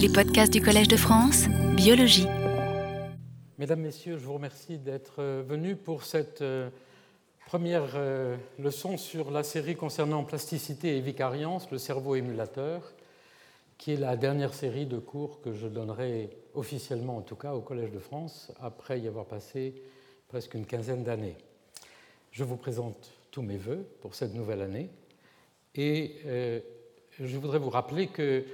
Les 0.00 0.08
podcasts 0.08 0.50
du 0.50 0.62
Collège 0.62 0.88
de 0.88 0.96
France, 0.96 1.46
Biologie. 1.76 2.26
Mesdames, 3.58 3.82
Messieurs, 3.82 4.16
je 4.16 4.24
vous 4.24 4.32
remercie 4.32 4.78
d'être 4.78 5.16
euh, 5.18 5.42
venus 5.46 5.76
pour 5.76 6.04
cette 6.04 6.40
euh, 6.40 6.70
première 7.44 7.90
euh, 7.96 8.34
leçon 8.58 8.96
sur 8.96 9.30
la 9.30 9.42
série 9.42 9.76
concernant 9.76 10.24
plasticité 10.24 10.96
et 10.96 11.02
vicariance, 11.02 11.70
le 11.70 11.76
cerveau 11.76 12.14
émulateur, 12.14 12.94
qui 13.76 13.92
est 13.92 13.98
la 13.98 14.16
dernière 14.16 14.54
série 14.54 14.86
de 14.86 14.98
cours 14.98 15.42
que 15.42 15.52
je 15.52 15.66
donnerai 15.66 16.30
officiellement, 16.54 17.18
en 17.18 17.22
tout 17.22 17.36
cas, 17.36 17.52
au 17.52 17.60
Collège 17.60 17.90
de 17.90 17.98
France, 17.98 18.52
après 18.58 19.00
y 19.00 19.06
avoir 19.06 19.26
passé 19.26 19.74
presque 20.28 20.54
une 20.54 20.64
quinzaine 20.64 21.04
d'années. 21.04 21.36
Je 22.30 22.42
vous 22.42 22.56
présente 22.56 23.12
tous 23.30 23.42
mes 23.42 23.58
voeux 23.58 23.84
pour 24.00 24.14
cette 24.14 24.32
nouvelle 24.32 24.62
année 24.62 24.88
et 25.74 26.16
je 27.18 27.36
voudrais 27.36 27.58
vous 27.58 27.70
rappeler 27.70 28.06
que 28.06 28.44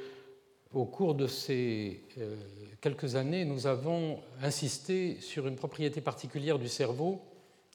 au 0.77 0.85
cours 0.85 1.15
de 1.15 1.27
ces 1.27 2.03
euh, 2.19 2.37
quelques 2.83 3.17
années, 3.17 3.47
nous 3.47 3.67
avons 3.67 4.21
insisté 4.43 5.19
sur 5.23 5.47
une 5.47 5.57
propriété 5.57 6.03
particulière 6.03 6.59
du 6.59 6.69
cerveau, 6.69 7.23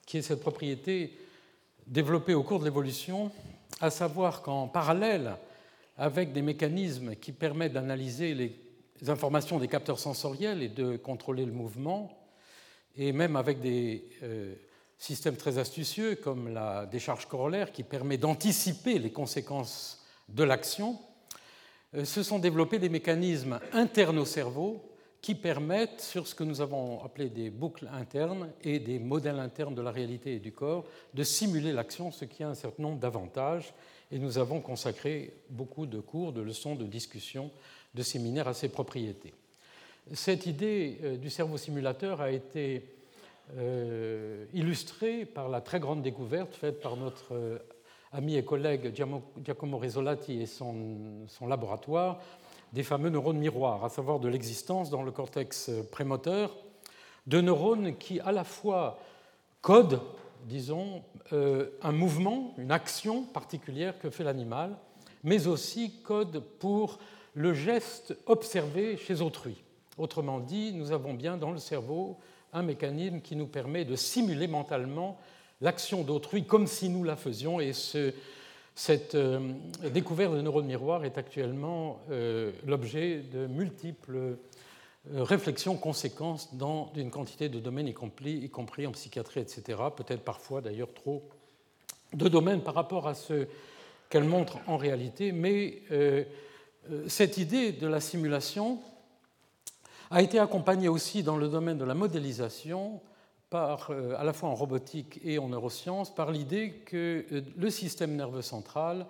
qui 0.06 0.18
est 0.18 0.22
cette 0.22 0.40
propriété 0.40 1.18
développée 1.88 2.34
au 2.34 2.44
cours 2.44 2.60
de 2.60 2.64
l'évolution, 2.64 3.32
à 3.80 3.90
savoir 3.90 4.40
qu'en 4.40 4.68
parallèle 4.68 5.34
avec 5.98 6.32
des 6.32 6.42
mécanismes 6.42 7.16
qui 7.16 7.32
permettent 7.32 7.72
d'analyser 7.72 8.34
les 8.34 9.10
informations 9.10 9.58
des 9.58 9.68
capteurs 9.68 9.98
sensoriels 9.98 10.62
et 10.62 10.68
de 10.68 10.96
contrôler 10.96 11.44
le 11.44 11.52
mouvement, 11.52 12.16
et 12.96 13.10
même 13.10 13.34
avec 13.34 13.60
des 13.60 14.04
euh, 14.22 14.54
systèmes 14.96 15.36
très 15.36 15.58
astucieux 15.58 16.14
comme 16.14 16.54
la 16.54 16.86
décharge 16.86 17.26
corollaire 17.26 17.72
qui 17.72 17.82
permet 17.82 18.16
d'anticiper 18.16 19.00
les 19.00 19.10
conséquences 19.10 20.04
de 20.28 20.44
l'action, 20.44 21.00
se 22.04 22.22
sont 22.22 22.38
développés 22.38 22.78
des 22.78 22.88
mécanismes 22.88 23.60
internes 23.72 24.18
au 24.18 24.24
cerveau 24.24 24.82
qui 25.22 25.36
permettent, 25.36 26.00
sur 26.00 26.26
ce 26.26 26.34
que 26.34 26.42
nous 26.42 26.60
avons 26.60 27.02
appelé 27.04 27.30
des 27.30 27.48
boucles 27.48 27.88
internes 27.92 28.50
et 28.64 28.80
des 28.80 28.98
modèles 28.98 29.38
internes 29.38 29.74
de 29.74 29.80
la 29.80 29.92
réalité 29.92 30.34
et 30.34 30.38
du 30.40 30.50
corps, 30.50 30.84
de 31.14 31.22
simuler 31.22 31.72
l'action, 31.72 32.10
ce 32.10 32.24
qui 32.24 32.42
a 32.42 32.48
un 32.48 32.54
certain 32.54 32.82
nombre 32.82 32.98
d'avantages. 32.98 33.72
Et 34.10 34.18
nous 34.18 34.36
avons 34.38 34.60
consacré 34.60 35.32
beaucoup 35.48 35.86
de 35.86 36.00
cours, 36.00 36.32
de 36.32 36.42
leçons, 36.42 36.74
de 36.74 36.86
discussions, 36.86 37.52
de 37.94 38.02
séminaires 38.02 38.48
à 38.48 38.54
ces 38.54 38.68
propriétés. 38.68 39.32
Cette 40.12 40.46
idée 40.46 40.98
euh, 41.04 41.16
du 41.16 41.30
cerveau 41.30 41.56
simulateur 41.56 42.20
a 42.20 42.32
été 42.32 42.84
euh, 43.56 44.44
illustrée 44.52 45.24
par 45.24 45.48
la 45.48 45.60
très 45.60 45.78
grande 45.78 46.02
découverte 46.02 46.54
faite 46.56 46.80
par 46.80 46.96
notre 46.96 47.60
ami 48.12 48.36
et 48.36 48.44
collègue 48.44 48.94
Giacomo 48.94 49.78
Risolati 49.78 50.42
et 50.42 50.46
son, 50.46 51.26
laboratoire 51.46 52.20
des 52.72 52.82
fameux 52.82 53.10
neurones 53.10 53.38
miroirs, 53.38 53.84
à 53.84 53.88
savoir 53.88 54.20
de 54.20 54.28
l'existence 54.28 54.90
dans 54.90 55.02
le 55.02 55.10
cortex 55.10 55.70
prémoteur 55.90 56.54
de 57.26 57.40
neurones 57.40 57.96
qui 57.96 58.20
à 58.20 58.32
la 58.32 58.44
fois 58.44 58.98
codent, 59.60 60.02
disons, 60.44 61.02
euh, 61.32 61.70
un 61.82 61.92
mouvement, 61.92 62.54
une 62.58 62.72
action 62.72 63.22
particulière 63.22 63.98
que 63.98 64.10
fait 64.10 64.24
l'animal, 64.24 64.76
mais 65.22 65.46
aussi 65.46 66.00
codent 66.02 66.42
pour 66.58 66.98
le 67.34 67.54
geste 67.54 68.16
observé 68.26 68.96
chez 68.96 69.20
autrui. 69.20 69.62
Autrement 69.96 70.40
dit, 70.40 70.72
nous 70.72 70.92
avons 70.92 71.14
bien 71.14 71.36
dans 71.36 71.50
le 71.50 71.58
cerveau 71.58 72.18
un 72.52 72.62
mécanisme 72.62 73.20
qui 73.20 73.36
nous 73.36 73.46
permet 73.46 73.84
de 73.84 73.96
simuler 73.96 74.48
mentalement 74.48 75.18
l'action 75.62 76.02
d'autrui 76.02 76.44
comme 76.44 76.66
si 76.66 76.90
nous 76.90 77.04
la 77.04 77.16
faisions. 77.16 77.60
Et 77.60 77.72
cette 78.74 79.14
euh, 79.14 79.54
découverte 79.90 80.34
de 80.34 80.42
neurones 80.42 80.66
miroirs 80.66 81.04
est 81.04 81.16
actuellement 81.16 82.00
euh, 82.10 82.52
l'objet 82.66 83.20
de 83.20 83.46
multiples 83.46 84.16
euh, 84.16 84.34
réflexions, 85.22 85.76
conséquences 85.76 86.54
dans 86.54 86.92
une 86.96 87.10
quantité 87.10 87.48
de 87.48 87.58
domaines, 87.58 87.88
y 87.88 87.94
compris, 87.94 88.34
y 88.34 88.50
compris 88.50 88.86
en 88.86 88.92
psychiatrie, 88.92 89.40
etc. 89.40 89.80
Peut-être 89.96 90.22
parfois 90.22 90.60
d'ailleurs 90.60 90.92
trop 90.92 91.22
de 92.12 92.28
domaines 92.28 92.62
par 92.62 92.74
rapport 92.74 93.08
à 93.08 93.14
ce 93.14 93.46
qu'elle 94.10 94.24
montre 94.24 94.58
en 94.66 94.76
réalité. 94.76 95.32
Mais 95.32 95.82
cette 97.08 97.38
idée 97.38 97.72
de 97.72 97.86
la 97.86 98.00
simulation 98.00 98.80
a 100.10 100.20
été 100.20 100.38
accompagnée 100.38 100.88
aussi 100.88 101.22
dans 101.22 101.38
le 101.38 101.48
domaine 101.48 101.78
de 101.78 101.86
la 101.86 101.94
modélisation 101.94 103.00
euh, 103.54 104.14
à 104.18 104.24
la 104.24 104.32
fois 104.32 104.48
en 104.48 104.54
robotique 104.54 105.20
et 105.24 105.38
en 105.38 105.48
neurosciences, 105.48 106.14
par 106.14 106.30
l'idée 106.30 106.82
que 106.86 107.24
euh, 107.32 107.42
le 107.56 107.70
système 107.70 108.16
nerveux 108.16 108.42
central, 108.42 109.06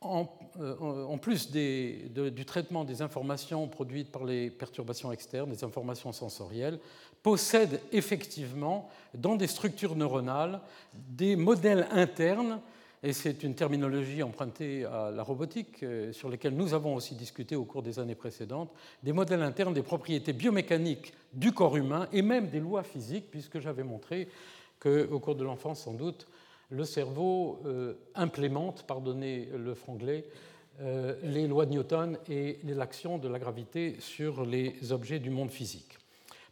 en, 0.00 0.28
euh, 0.60 1.16
plus 1.16 1.50
du 1.50 2.44
traitement 2.46 2.84
des 2.84 3.02
informations 3.02 3.66
produites 3.66 4.12
par 4.12 4.24
les 4.24 4.48
perturbations 4.48 5.10
externes, 5.10 5.50
des 5.50 5.64
informations 5.64 6.12
sensorielles, 6.12 6.78
possède 7.22 7.80
effectivement 7.90 8.88
dans 9.14 9.34
des 9.34 9.48
structures 9.48 9.96
neuronales 9.96 10.60
des 10.94 11.34
modèles 11.34 11.88
internes 11.90 12.60
et 13.02 13.12
c'est 13.12 13.42
une 13.44 13.54
terminologie 13.54 14.22
empruntée 14.22 14.84
à 14.84 15.10
la 15.10 15.22
robotique, 15.22 15.82
euh, 15.82 16.12
sur 16.12 16.28
laquelle 16.28 16.54
nous 16.54 16.74
avons 16.74 16.94
aussi 16.94 17.14
discuté 17.14 17.54
au 17.54 17.64
cours 17.64 17.82
des 17.82 17.98
années 17.98 18.16
précédentes, 18.16 18.72
des 19.02 19.12
modèles 19.12 19.42
internes 19.42 19.74
des 19.74 19.82
propriétés 19.82 20.32
biomécaniques 20.32 21.12
du 21.32 21.52
corps 21.52 21.76
humain 21.76 22.08
et 22.12 22.22
même 22.22 22.48
des 22.48 22.60
lois 22.60 22.82
physiques, 22.82 23.30
puisque 23.30 23.60
j'avais 23.60 23.84
montré 23.84 24.28
qu'au 24.80 25.18
cours 25.20 25.36
de 25.36 25.44
l'enfance, 25.44 25.82
sans 25.82 25.94
doute, 25.94 26.26
le 26.70 26.84
cerveau 26.84 27.60
euh, 27.66 27.94
implémente, 28.14 28.84
pardonnez 28.86 29.48
le 29.56 29.74
franglais, 29.74 30.24
euh, 30.80 31.14
les 31.22 31.46
lois 31.46 31.66
de 31.66 31.72
Newton 31.72 32.18
et 32.28 32.58
l'action 32.64 33.18
de 33.18 33.28
la 33.28 33.38
gravité 33.38 33.96
sur 34.00 34.44
les 34.44 34.92
objets 34.92 35.18
du 35.18 35.30
monde 35.30 35.50
physique. 35.50 35.98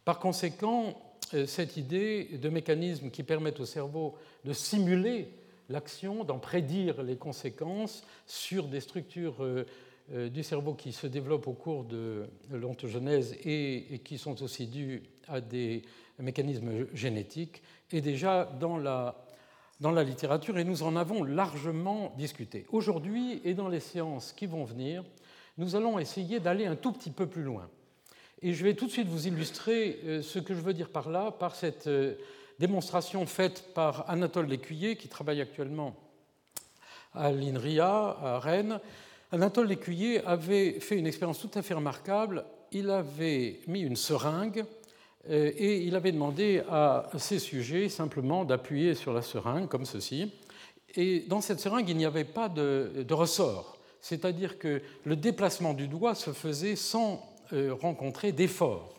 Par 0.05 0.19
conséquent, 0.19 1.01
cette 1.45 1.75
idée 1.75 2.37
de 2.41 2.47
mécanismes 2.47 3.09
qui 3.09 3.21
permettent 3.21 3.59
au 3.59 3.65
cerveau 3.65 4.15
de 4.45 4.53
simuler 4.53 5.27
l'action, 5.69 6.23
d'en 6.23 6.39
prédire 6.39 7.03
les 7.03 7.17
conséquences 7.17 8.03
sur 8.25 8.67
des 8.67 8.79
structures 8.79 9.43
euh, 9.43 9.65
euh, 10.13 10.29
du 10.29 10.43
cerveau 10.43 10.73
qui 10.73 10.93
se 10.93 11.07
développent 11.07 11.47
au 11.47 11.53
cours 11.53 11.83
de 11.83 12.27
l'ontogenèse 12.51 13.35
et, 13.43 14.01
qui 14.05 14.17
sont 14.17 14.41
aussi 14.41 14.67
dues 14.67 15.03
à 15.27 15.41
des 15.41 15.81
mécanismes 16.19 16.87
génétiques, 16.93 17.61
est 17.91 18.01
déjà 18.01 18.45
dans 18.59 18.77
la, 18.77 19.25
dans 19.81 19.91
la 19.91 20.03
littérature 20.03 20.57
et 20.57 20.63
nous 20.63 20.83
en 20.83 20.95
avons 20.95 21.23
largement 21.23 22.13
discuté. 22.17 22.65
Aujourd'hui 22.71 23.41
et 23.43 23.53
dans 23.53 23.67
les 23.67 23.81
séances 23.81 24.31
qui 24.33 24.45
vont 24.45 24.63
venir, 24.63 25.03
nous 25.57 25.75
allons 25.75 25.99
essayer 25.99 26.39
d'aller 26.39 26.65
un 26.65 26.75
tout 26.75 26.93
petit 26.93 27.11
peu 27.11 27.27
plus 27.27 27.43
loin. 27.43 27.69
Et 28.41 28.53
je 28.53 28.63
vais 28.63 28.75
tout 28.75 28.85
de 28.85 28.91
suite 28.91 29.07
vous 29.07 29.27
illustrer 29.27 29.99
euh, 30.05 30.21
ce 30.21 30.39
que 30.39 30.53
je 30.53 30.61
veux 30.61 30.73
dire 30.73 30.89
par 30.89 31.09
là, 31.09 31.31
par 31.31 31.55
cette 31.55 31.89
démonstration 32.59 33.25
faite 33.25 33.73
par 33.73 34.09
Anatole 34.09 34.47
Lécuyer, 34.47 34.95
qui 34.95 35.07
travaille 35.07 35.41
actuellement 35.41 35.95
à 37.13 37.31
l'INRIA, 37.31 38.17
à 38.21 38.39
Rennes. 38.39 38.79
Anatole 39.31 39.67
Lécuyer 39.67 40.23
avait 40.25 40.79
fait 40.79 40.97
une 40.97 41.07
expérience 41.07 41.39
tout 41.39 41.51
à 41.55 41.61
fait 41.61 41.73
remarquable. 41.73 42.45
Il 42.71 42.89
avait 42.89 43.59
mis 43.67 43.81
une 43.81 43.95
seringue 43.95 44.65
euh, 45.29 45.51
et 45.55 45.83
il 45.83 45.95
avait 45.95 46.11
demandé 46.11 46.61
à 46.69 47.09
ses 47.17 47.39
sujets 47.39 47.89
simplement 47.89 48.45
d'appuyer 48.45 48.95
sur 48.95 49.13
la 49.13 49.21
seringue, 49.21 49.67
comme 49.67 49.85
ceci. 49.85 50.31
Et 50.95 51.21
dans 51.27 51.41
cette 51.41 51.59
seringue, 51.59 51.89
il 51.89 51.97
n'y 51.97 52.05
avait 52.05 52.23
pas 52.23 52.49
de, 52.49 53.05
ressort, 53.11 53.77
c'est-à-dire 54.01 54.57
que 54.57 54.81
le 55.03 55.15
déplacement 55.15 55.73
du 55.73 55.87
doigt 55.87 56.15
se 56.15 56.31
faisait 56.31 56.75
sans 56.75 57.23
euh, 57.53 57.73
rencontrer 57.73 58.31
d'effort. 58.31 58.96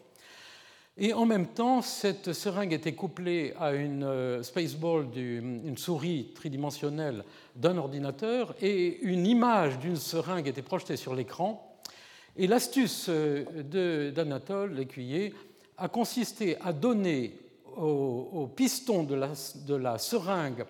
Et 1.00 1.12
en 1.12 1.26
même 1.26 1.46
temps, 1.46 1.80
cette 1.80 2.32
seringue 2.32 2.72
était 2.72 2.94
couplée 2.94 3.54
à 3.60 3.72
une 3.72 4.02
euh, 4.02 4.42
spaceball, 4.42 5.06
une 5.16 5.78
souris 5.78 6.32
tridimensionnelle 6.34 7.22
d'un 7.54 7.78
ordinateur, 7.78 8.56
et 8.60 8.98
une 9.02 9.24
image 9.24 9.78
d'une 9.78 9.94
seringue 9.94 10.48
était 10.48 10.60
projetée 10.60 10.96
sur 10.96 11.14
l'écran. 11.14 11.78
Et 12.36 12.48
l'astuce 12.48 13.06
euh, 13.08 14.10
d'Anatole, 14.10 14.74
l'écuyer, 14.74 15.32
a 15.76 15.88
consisté 15.88 16.60
à 16.60 16.72
donner 16.72 17.38
au, 17.76 18.50
piston 18.56 19.04
de 19.04 19.14
la, 19.14 19.30
de 19.66 19.74
la 19.76 19.98
seringue 19.98 20.64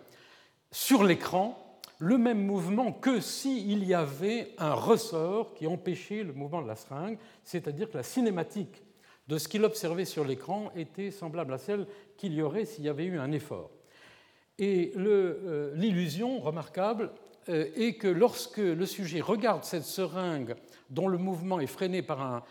sur 0.71 1.05
l'écran 1.05 1.81
le 2.01 2.19
même 2.19 2.45
mouvement 2.45 2.93
que 2.93 3.21
s'il 3.21 3.83
y 3.83 3.95
avait 3.95 4.53
un 4.59 4.75
ressort 4.75 5.55
qui 5.55 5.67
empêchait 5.67 6.23
le 6.23 6.35
mouvement 6.35 6.61
de 6.61 6.69
la 6.69 6.77
seringue, 6.77 7.17
c'est-à-dire 7.45 7.91
que 7.91 7.97
la 7.97 8.03
cinématique 8.03 8.83
de 9.29 9.39
ce 9.39 9.47
qu'il 9.47 9.65
observait 9.65 10.07
sur 10.07 10.25
l'écran 10.25 10.71
était 10.75 11.11
semblable 11.11 11.53
à 11.53 11.59
celle 11.59 11.87
qu'il 12.17 12.33
y 12.33 12.43
aurait 12.43 12.65
s'il 12.65 12.85
y 12.85 12.89
avait 12.89 13.05
eu 13.05 13.19
un 13.19 13.31
effort. 13.31 13.71
Et 14.59 14.93
euh, 14.97 15.73
l'illusion 15.77 16.41
remarquable 16.41 17.13
euh, 17.49 17.71
est 17.77 17.95
que 17.95 18.09
lorsque 18.09 18.57
le 18.59 18.87
sujet 18.87 19.21
regarde 19.21 19.65
cette 19.65 19.85
seringue 19.85 20.57
dont 20.91 21.09
le 21.09 21.19
mouvement 21.19 21.61
est 21.61 21.67
freiné 21.67 22.03
par 22.03 22.21
un, 22.21 22.43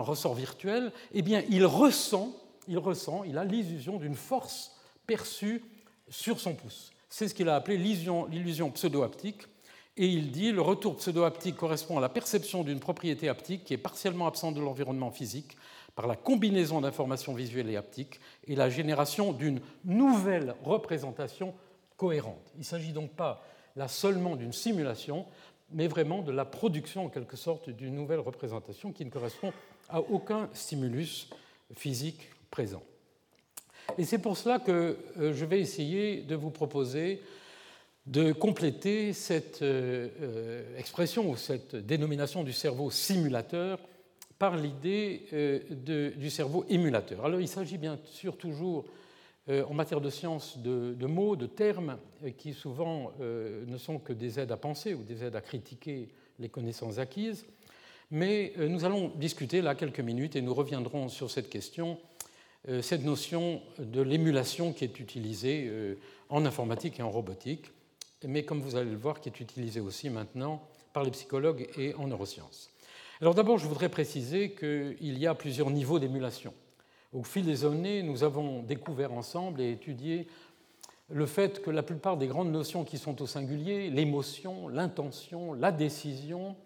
ressort 0.00 0.34
virtuel, 0.34 0.92
eh 1.12 1.22
bien, 1.22 1.42
il 1.50 1.66
ressent, 1.66 2.32
il 2.68 2.78
ressent, 2.78 3.24
il 3.24 3.36
a 3.36 3.44
l'illusion 3.44 3.98
d'une 3.98 4.14
force 4.14 4.76
perçue 5.06 5.64
sur 6.08 6.40
son 6.40 6.54
pouce. 6.54 6.92
C'est 7.08 7.26
ce 7.26 7.34
qu'il 7.34 7.48
a 7.48 7.56
appelé 7.56 7.76
l'illusion 7.76 8.70
pseudo-haptique. 8.70 9.42
Et 9.96 10.06
il 10.06 10.30
dit 10.30 10.52
le 10.52 10.62
retour 10.62 10.96
pseudo-haptique 10.96 11.56
correspond 11.56 11.98
à 11.98 12.00
la 12.00 12.08
perception 12.08 12.62
d'une 12.62 12.78
propriété 12.78 13.28
haptique 13.28 13.64
qui 13.64 13.74
est 13.74 13.78
partiellement 13.78 14.28
absente 14.28 14.54
de 14.54 14.60
l'environnement 14.60 15.10
physique 15.10 15.56
par 16.00 16.06
la 16.06 16.16
combinaison 16.16 16.80
d'informations 16.80 17.34
visuelles 17.34 17.68
et 17.68 17.76
haptiques 17.76 18.20
et 18.46 18.56
la 18.56 18.70
génération 18.70 19.34
d'une 19.34 19.60
nouvelle 19.84 20.54
représentation 20.64 21.52
cohérente. 21.98 22.50
Il 22.54 22.60
ne 22.60 22.64
s'agit 22.64 22.94
donc 22.94 23.10
pas 23.10 23.44
là 23.76 23.86
seulement 23.86 24.34
d'une 24.34 24.54
simulation, 24.54 25.26
mais 25.72 25.88
vraiment 25.88 26.22
de 26.22 26.32
la 26.32 26.46
production 26.46 27.04
en 27.04 27.08
quelque 27.10 27.36
sorte 27.36 27.68
d'une 27.68 27.94
nouvelle 27.94 28.20
représentation 28.20 28.92
qui 28.92 29.04
ne 29.04 29.10
correspond 29.10 29.52
à 29.90 30.00
aucun 30.00 30.48
stimulus 30.54 31.28
physique 31.74 32.30
présent. 32.50 32.82
Et 33.98 34.06
c'est 34.06 34.20
pour 34.20 34.38
cela 34.38 34.58
que 34.58 34.96
euh, 35.18 35.34
je 35.34 35.44
vais 35.44 35.60
essayer 35.60 36.22
de 36.22 36.34
vous 36.34 36.50
proposer 36.50 37.20
de 38.06 38.32
compléter 38.32 39.12
cette 39.12 39.60
euh, 39.60 40.08
euh, 40.22 40.78
expression 40.78 41.28
ou 41.28 41.36
cette 41.36 41.76
dénomination 41.76 42.42
du 42.42 42.54
cerveau 42.54 42.90
simulateur 42.90 43.78
par 44.40 44.56
l'idée 44.56 45.26
du 46.16 46.30
cerveau 46.30 46.64
émulateur. 46.68 47.24
Alors 47.24 47.40
il 47.40 47.46
s'agit 47.46 47.78
bien 47.78 48.00
sûr 48.06 48.36
toujours 48.36 48.86
en 49.48 49.74
matière 49.74 50.00
de 50.00 50.10
sciences 50.10 50.58
de, 50.58 51.06
mots, 51.06 51.36
de 51.36 51.46
termes 51.46 51.98
qui 52.38 52.54
souvent 52.54 53.12
ne 53.20 53.76
sont 53.76 53.98
que 53.98 54.12
des 54.12 54.40
aides 54.40 54.50
à 54.50 54.56
penser 54.56 54.94
ou 54.94 55.02
des 55.02 55.22
aides 55.22 55.36
à 55.36 55.40
critiquer 55.40 56.08
les 56.38 56.48
connaissances 56.48 56.98
acquises, 56.98 57.44
mais 58.10 58.54
nous 58.56 58.84
allons 58.84 59.12
discuter 59.16 59.60
là 59.60 59.74
quelques 59.74 60.00
minutes 60.00 60.36
et 60.36 60.40
nous 60.40 60.54
reviendrons 60.54 61.10
sur 61.10 61.30
cette 61.30 61.50
question 61.50 61.98
euh, 62.68 62.82
cette 62.82 63.04
notion 63.04 63.62
de 63.78 64.02
l'émulation 64.02 64.74
qui 64.74 64.84
est 64.84 65.00
utilisée 65.00 65.66
euh, 65.66 65.94
en 66.28 66.44
informatique 66.44 67.00
et 67.00 67.02
en 67.02 67.10
robotique, 67.10 67.70
mais 68.26 68.42
comme 68.42 68.60
vous 68.60 68.76
allez 68.76 68.90
le 68.90 68.98
voir, 68.98 69.20
qui 69.22 69.30
est 69.30 69.40
utilisée 69.40 69.80
aussi 69.80 70.10
maintenant 70.10 70.62
par 70.92 71.02
les 71.02 71.10
psychologues 71.10 71.68
et 71.78 71.94
en 71.94 72.06
neurosciences. 72.06 72.70
Alors 73.20 73.34
d'abord, 73.34 73.58
je 73.58 73.66
voudrais 73.66 73.90
préciser 73.90 74.52
qu'il 74.52 75.18
y 75.18 75.26
a 75.26 75.34
plusieurs 75.34 75.70
niveaux 75.70 75.98
d'émulation. 75.98 76.54
Au 77.12 77.22
fil 77.22 77.44
des 77.44 77.66
années, 77.66 78.02
nous 78.02 78.24
avons 78.24 78.62
découvert 78.62 79.12
ensemble 79.12 79.60
et 79.60 79.72
étudié 79.72 80.26
le 81.10 81.26
fait 81.26 81.60
que 81.60 81.68
la 81.70 81.82
plupart 81.82 82.16
des 82.16 82.28
grandes 82.28 82.50
notions 82.50 82.82
qui 82.82 82.96
sont 82.96 83.20
au 83.20 83.26
singulier, 83.26 83.90
l'émotion, 83.90 84.68
l'intention, 84.68 85.52
la 85.52 85.70
décision, 85.70 86.56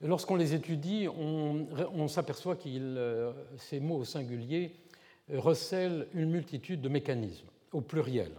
lorsqu'on 0.00 0.36
les 0.36 0.54
étudie, 0.54 1.08
on, 1.08 2.06
s'aperçoit 2.06 2.54
que 2.54 2.68
euh, 2.68 3.32
ces 3.56 3.80
mots 3.80 3.96
au 3.96 4.04
singulier 4.04 4.76
recèle 5.34 6.06
une 6.14 6.30
multitude 6.30 6.80
de 6.80 6.88
mécanismes, 6.88 7.48
au 7.72 7.80
pluriel. 7.80 8.30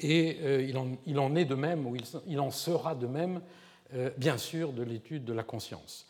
Et 0.00 0.38
euh, 0.40 0.62
il, 1.04 1.18
en, 1.18 1.36
est 1.36 1.44
de 1.44 1.54
même, 1.54 1.86
ou 1.86 1.94
il, 2.26 2.40
en 2.40 2.50
sera 2.50 2.94
de 2.94 3.06
même, 3.06 3.42
euh, 3.92 4.08
bien 4.16 4.38
sûr, 4.38 4.72
de 4.72 4.82
l'étude 4.82 5.26
de 5.26 5.34
la 5.34 5.42
conscience. 5.42 6.06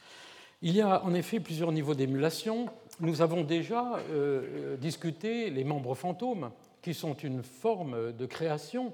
Il 0.61 0.75
y 0.75 0.81
a 0.81 1.05
en 1.05 1.15
effet 1.15 1.39
plusieurs 1.39 1.71
niveaux 1.71 1.95
d'émulation. 1.95 2.67
Nous 3.01 3.23
avons 3.23 3.45
déjà 3.45 3.97
euh, 4.11 4.77
discuté 4.77 5.51
les 5.51 5.65
membres 5.65 5.95
fantômes, 5.95 6.51
qui 6.83 6.95
sont 6.95 7.15
une 7.15 7.43
forme 7.43 8.13
de 8.13 8.27
création 8.27 8.93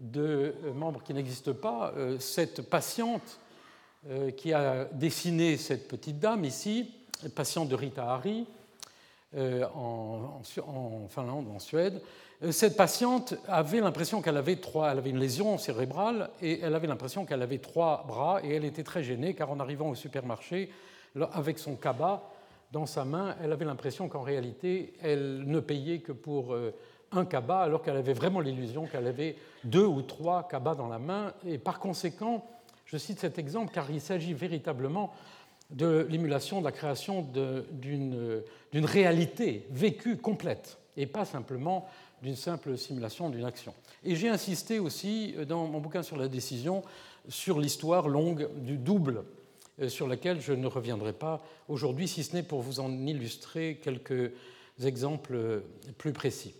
de 0.00 0.54
membres 0.74 1.02
qui 1.02 1.14
n'existent 1.14 1.54
pas. 1.54 1.92
Cette 2.18 2.62
patiente 2.62 3.40
qui 4.36 4.52
a 4.52 4.84
dessiné 4.92 5.56
cette 5.56 5.88
petite 5.88 6.18
dame 6.18 6.44
ici, 6.44 6.92
patiente 7.34 7.70
de 7.70 7.74
Rita 7.74 8.04
Hari, 8.04 8.46
euh, 9.36 9.64
en, 9.74 10.40
Finlande, 11.08 11.46
en 11.54 11.58
Suède. 11.58 12.00
Euh, 12.42 12.52
cette 12.52 12.76
patiente 12.76 13.34
avait 13.48 13.80
l'impression 13.80 14.22
qu'elle 14.22 14.36
avait 14.36 14.56
trois, 14.56 14.90
elle 14.90 14.98
avait 14.98 15.10
une 15.10 15.18
lésion 15.18 15.58
cérébrale 15.58 16.30
et 16.40 16.60
elle 16.60 16.74
avait 16.74 16.86
l'impression 16.86 17.26
qu'elle 17.26 17.42
avait 17.42 17.58
trois 17.58 18.04
bras 18.08 18.40
et 18.42 18.54
elle 18.54 18.64
était 18.64 18.82
très 18.82 19.02
gênée 19.02 19.34
car 19.34 19.50
en 19.50 19.60
arrivant 19.60 19.88
au 19.90 19.94
supermarché 19.94 20.70
avec 21.32 21.58
son 21.58 21.76
cabas 21.76 22.22
dans 22.72 22.86
sa 22.86 23.04
main, 23.04 23.36
elle 23.42 23.52
avait 23.52 23.64
l'impression 23.64 24.08
qu'en 24.08 24.22
réalité 24.22 24.94
elle 25.02 25.44
ne 25.46 25.60
payait 25.60 25.98
que 25.98 26.12
pour 26.12 26.54
euh, 26.54 26.74
un 27.12 27.24
cabas 27.24 27.60
alors 27.60 27.82
qu'elle 27.82 27.96
avait 27.96 28.12
vraiment 28.12 28.40
l'illusion 28.40 28.86
qu'elle 28.86 29.06
avait 29.06 29.36
deux 29.64 29.84
ou 29.84 30.02
trois 30.02 30.48
cabas 30.48 30.74
dans 30.74 30.88
la 30.88 30.98
main 30.98 31.32
et 31.46 31.58
par 31.58 31.78
conséquent, 31.78 32.46
je 32.84 32.96
cite 32.96 33.20
cet 33.20 33.38
exemple 33.38 33.72
car 33.72 33.90
il 33.90 34.00
s'agit 34.00 34.34
véritablement 34.34 35.12
de 35.70 36.06
l'émulation, 36.08 36.60
de 36.60 36.64
la 36.64 36.72
création 36.72 37.22
d'une 37.22 38.42
réalité 38.74 39.66
vécue 39.70 40.16
complète 40.16 40.78
et 40.96 41.06
pas 41.06 41.24
simplement 41.24 41.88
d'une 42.22 42.36
simple 42.36 42.78
simulation 42.78 43.28
d'une 43.30 43.44
action. 43.44 43.74
Et 44.04 44.16
j'ai 44.16 44.28
insisté 44.28 44.78
aussi 44.78 45.34
dans 45.46 45.66
mon 45.66 45.80
bouquin 45.80 46.02
sur 46.02 46.16
la 46.16 46.28
décision 46.28 46.82
sur 47.28 47.58
l'histoire 47.60 48.08
longue 48.08 48.48
du 48.56 48.76
double, 48.78 49.24
euh, 49.80 49.88
sur 49.88 50.08
laquelle 50.08 50.40
je 50.40 50.52
ne 50.52 50.66
reviendrai 50.66 51.12
pas 51.12 51.44
aujourd'hui, 51.68 52.08
si 52.08 52.22
ce 52.22 52.34
n'est 52.34 52.42
pour 52.42 52.62
vous 52.62 52.80
en 52.80 52.90
illustrer 53.06 53.80
quelques 53.82 54.32
exemples 54.82 55.62
plus 55.98 56.12
précis. 56.12 56.54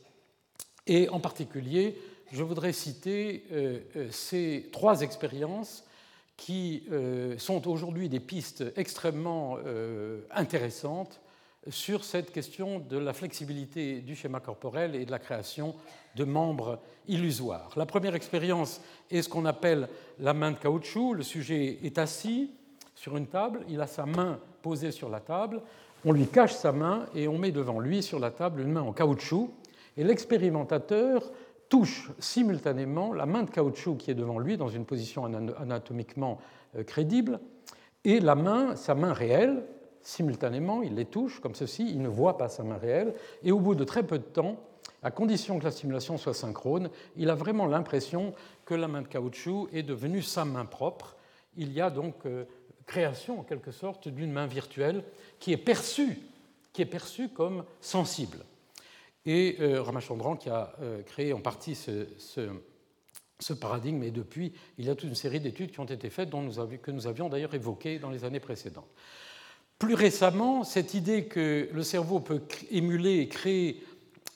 Et 0.86 1.08
en 1.08 1.20
particulier, 1.20 1.98
je 2.32 2.42
voudrais 2.42 2.72
citer 2.72 3.44
euh, 3.52 3.80
euh, 3.96 4.08
ces 4.10 4.68
trois 4.72 5.02
expériences 5.02 5.84
qui 6.36 6.84
euh, 6.92 7.38
sont 7.38 7.66
aujourd'hui 7.68 8.08
des 8.08 8.20
pistes 8.20 8.64
extrêmement 8.76 9.58
euh, 9.64 10.20
intéressantes 10.30 11.20
sur 11.68 12.04
cette 12.04 12.30
question 12.30 12.78
de 12.78 12.96
la 12.96 13.12
flexibilité 13.12 14.00
du 14.00 14.14
schéma 14.14 14.40
corporel 14.40 14.94
et 14.94 15.04
de 15.04 15.10
la 15.10 15.18
création 15.18 15.74
de 16.14 16.24
membres 16.24 16.80
illusoires. 17.08 17.70
La 17.76 17.86
première 17.86 18.14
expérience 18.14 18.80
est 19.10 19.22
ce 19.22 19.28
qu'on 19.28 19.46
appelle 19.46 19.88
la 20.20 20.32
main 20.32 20.52
de 20.52 20.58
caoutchouc. 20.58 21.14
Le 21.14 21.22
sujet 21.22 21.78
est 21.82 21.98
assis 21.98 22.52
sur 22.94 23.16
une 23.16 23.26
table, 23.26 23.64
il 23.68 23.80
a 23.80 23.86
sa 23.86 24.06
main 24.06 24.38
posée 24.62 24.92
sur 24.92 25.08
la 25.08 25.20
table, 25.20 25.60
on 26.04 26.12
lui 26.12 26.26
cache 26.26 26.54
sa 26.54 26.72
main 26.72 27.06
et 27.14 27.28
on 27.28 27.38
met 27.38 27.52
devant 27.52 27.80
lui 27.80 28.02
sur 28.02 28.18
la 28.18 28.30
table 28.30 28.60
une 28.60 28.72
main 28.72 28.82
en 28.82 28.92
caoutchouc. 28.92 29.50
Et 29.96 30.04
l'expérimentateur 30.04 31.32
touche 31.68 32.10
simultanément 32.18 33.12
la 33.12 33.26
main 33.26 33.42
de 33.42 33.50
caoutchouc 33.50 33.96
qui 33.96 34.10
est 34.10 34.14
devant 34.14 34.38
lui 34.38 34.56
dans 34.56 34.68
une 34.68 34.84
position 34.84 35.24
anatomiquement 35.24 36.38
euh, 36.76 36.84
crédible 36.84 37.40
et 38.04 38.20
la 38.20 38.36
main, 38.36 38.76
sa 38.76 38.94
main 38.94 39.12
réelle, 39.12 39.64
simultanément, 40.00 40.82
il 40.82 40.94
les 40.94 41.06
touche 41.06 41.40
comme 41.40 41.56
ceci, 41.56 41.90
il 41.90 42.00
ne 42.00 42.08
voit 42.08 42.38
pas 42.38 42.48
sa 42.48 42.62
main 42.62 42.78
réelle, 42.78 43.14
et 43.42 43.50
au 43.50 43.58
bout 43.58 43.74
de 43.74 43.82
très 43.82 44.04
peu 44.04 44.18
de 44.18 44.24
temps, 44.24 44.60
à 45.02 45.10
condition 45.10 45.58
que 45.58 45.64
la 45.64 45.72
stimulation 45.72 46.16
soit 46.16 46.32
synchrone, 46.32 46.90
il 47.16 47.30
a 47.30 47.34
vraiment 47.34 47.66
l'impression 47.66 48.32
que 48.64 48.74
la 48.74 48.86
main 48.86 49.02
de 49.02 49.08
caoutchouc 49.08 49.68
est 49.72 49.82
devenue 49.82 50.22
sa 50.22 50.44
main 50.44 50.64
propre. 50.64 51.16
Il 51.56 51.72
y 51.72 51.80
a 51.80 51.90
donc 51.90 52.14
euh, 52.26 52.44
création, 52.86 53.40
en 53.40 53.42
quelque 53.42 53.72
sorte, 53.72 54.06
d'une 54.06 54.30
main 54.30 54.46
virtuelle 54.46 55.02
qui 55.40 55.52
est 55.52 55.56
perçue, 55.56 56.20
qui 56.72 56.82
est 56.82 56.86
perçue 56.86 57.28
comme 57.28 57.64
sensible 57.80 58.38
et 59.26 59.56
euh, 59.60 59.82
Ramachandran 59.82 60.36
qui 60.36 60.48
a 60.48 60.72
euh, 60.80 61.02
créé 61.02 61.32
en 61.32 61.40
partie 61.40 61.74
ce, 61.74 63.54
paradigme, 63.54 64.02
et 64.04 64.10
depuis, 64.10 64.52
il 64.78 64.86
y 64.86 64.90
a 64.90 64.94
toute 64.94 65.08
une 65.08 65.16
série 65.16 65.40
d'études 65.40 65.72
qui 65.72 65.80
ont 65.80 65.84
été 65.84 66.08
faites, 66.08 66.30
dont 66.30 66.48
que 66.48 66.90
nous 66.90 67.06
avions 67.06 67.28
d'ailleurs 67.28 67.54
évoquées 67.54 67.98
dans 67.98 68.10
les 68.10 68.24
années 68.24 68.40
précédentes. 68.40 68.88
Plus 69.78 69.94
récemment, 69.94 70.64
cette 70.64 70.94
idée 70.94 71.26
que 71.26 71.68
le 71.70 71.82
cerveau 71.82 72.20
peut 72.20 72.40
émuler 72.70 73.18
et 73.18 73.28
créer 73.28 73.84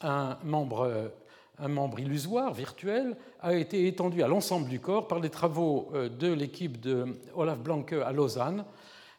un 0.02 0.36
membre, 0.44 1.10
un 1.58 1.68
membre 1.68 2.00
illusoire, 2.00 2.52
virtuel, 2.52 3.16
a 3.40 3.54
été 3.54 3.86
étendue 3.86 4.22
à 4.22 4.28
l'ensemble 4.28 4.68
du 4.68 4.80
corps 4.80 5.08
par 5.08 5.20
les 5.20 5.30
travaux 5.30 5.90
euh, 5.94 6.08
de 6.08 6.32
l'équipe 6.32 6.80
de 6.80 7.06
Olaf 7.34 7.58
Blanke 7.58 7.92
à 7.92 8.12
Lausanne. 8.12 8.64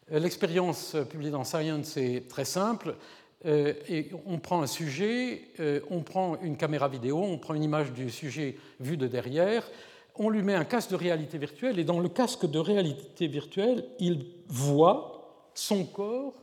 L'expérience 0.10 0.98
publiée 1.10 1.32
dans 1.32 1.46
Science 1.46 1.96
est 1.96 2.28
très 2.28 2.44
simple. 2.44 2.96
Euh, 3.46 3.74
et 3.90 4.10
on 4.28 4.38
prend 4.38 4.62
un 4.62 4.68
sujet, 4.68 5.42
euh, 5.60 5.80
on 5.90 6.02
prend 6.02 6.40
une 6.42 6.58
caméra 6.58 6.88
vidéo, 6.88 7.18
on 7.18 7.38
prend 7.38 7.56
une 7.56 7.64
image 7.64 7.92
du 7.92 8.12
sujet 8.12 8.56
vue 8.80 8.98
de 8.98 9.08
derrière, 9.08 9.70
on 10.16 10.30
lui 10.30 10.44
met 10.44 10.54
un 10.54 10.66
casque 10.66 10.92
de 10.92 10.96
réalité 10.96 11.38
virtuelle, 11.38 11.80
et 11.80 11.84
dans 11.84 12.00
le 12.00 12.10
casque 12.10 12.46
de 12.46 12.60
réalité 12.60 13.28
virtuelle, 13.28 13.86
il 14.00 14.28
voit 14.48 15.50
son 15.56 15.86
corps 15.86 16.36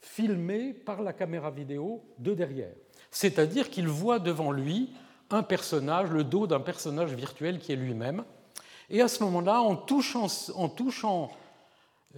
filmé 0.00 0.74
par 0.74 1.00
la 1.02 1.12
caméra 1.12 1.50
vidéo 1.50 2.02
de 2.18 2.34
derrière. 2.34 2.74
C'est-à-dire 3.10 3.70
qu'il 3.70 3.88
voit 3.88 4.18
devant 4.18 4.52
lui 4.52 4.90
un 5.30 5.42
personnage, 5.42 6.10
le 6.10 6.24
dos 6.24 6.46
d'un 6.46 6.60
personnage 6.60 7.14
virtuel 7.14 7.58
qui 7.58 7.72
est 7.72 7.76
lui-même. 7.76 8.24
Et 8.90 9.00
à 9.00 9.08
ce 9.08 9.22
moment-là, 9.24 9.60
en 9.62 9.76
touchant, 9.76 11.30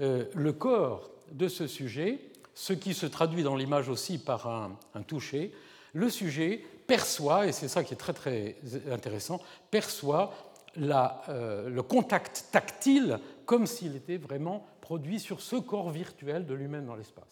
euh, 0.01 0.25
le 0.35 0.53
corps 0.53 1.11
de 1.31 1.47
ce 1.47 1.67
sujet, 1.69 2.19
ce 2.55 2.73
qui 2.73 2.95
se 2.95 3.07
traduit 3.07 3.43
dans 3.43 3.57
l'image 3.57 3.89
aussi 3.89 4.19
par 4.19 4.47
un, 4.47 5.03
toucher, 5.03 5.53
le 5.93 6.09
sujet 6.09 6.65
perçoit, 6.87 7.47
et 7.47 7.53
c'est 7.53 7.69
ça 7.69 7.85
qui 7.85 7.95
est 7.95 7.99
très 7.99 8.13
très 8.13 8.57
intéressant, 8.91 9.41
perçoit 9.71 10.35
euh, 10.77 11.69
le 11.69 11.83
contact 11.83 12.47
tactile 12.51 13.19
comme 13.45 13.67
s'il 13.67 13.97
était 13.97 14.17
vraiment 14.17 14.67
produit 14.81 15.21
sur 15.21 15.41
ce 15.41 15.57
corps 15.57 15.91
virtuel 15.91 16.47
de 16.47 16.55
lui-même 16.55 16.87
dans 16.87 16.97
l'espace. 16.97 17.25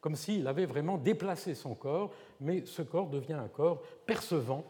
Comme 0.00 0.16
s'il 0.16 0.46
avait 0.46 0.66
vraiment 0.66 0.98
déplacé 0.98 1.54
son 1.54 1.74
corps, 1.74 2.12
mais 2.40 2.64
ce 2.66 2.82
corps 2.82 3.08
devient 3.08 3.34
un 3.34 3.48
corps 3.48 3.80
percevant, 4.06 4.64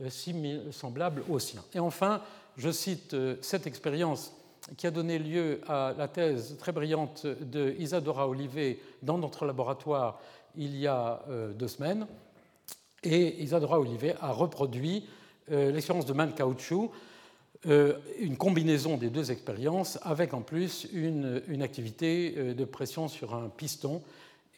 euh, 0.00 0.70
semblable 0.70 1.22
au 1.28 1.38
sien. 1.38 1.62
Et 1.72 1.78
enfin, 1.78 2.20
je 2.56 2.70
cite 2.70 3.14
euh, 3.14 3.36
cette 3.40 3.66
expérience 3.66 4.34
qui 4.76 4.86
a 4.86 4.90
donné 4.90 5.18
lieu 5.18 5.60
à 5.68 5.94
la 5.96 6.08
thèse 6.08 6.56
très 6.58 6.72
brillante 6.72 7.26
de 7.26 7.74
Isadora 7.78 8.28
Olivet 8.28 8.78
dans 9.02 9.18
notre 9.18 9.44
laboratoire 9.44 10.20
il 10.56 10.76
y 10.76 10.86
a 10.86 11.22
deux 11.54 11.68
semaines. 11.68 12.06
Et 13.02 13.42
Isadora 13.42 13.78
Olivet 13.78 14.14
a 14.20 14.30
reproduit 14.30 15.04
l'expérience 15.50 16.06
de 16.06 16.12
main 16.12 16.26
de 16.26 16.32
caoutchouc 16.32 16.92
euh, 17.66 17.94
une 18.18 18.36
combinaison 18.36 18.98
des 18.98 19.08
deux 19.08 19.30
expériences 19.30 19.98
avec 20.02 20.34
en 20.34 20.42
plus 20.42 20.86
une, 20.92 21.62
activité 21.62 22.34
euh, 22.36 22.52
de 22.52 22.64
pression 22.66 23.08
sur 23.08 23.34
un 23.34 23.48
piston. 23.48 24.02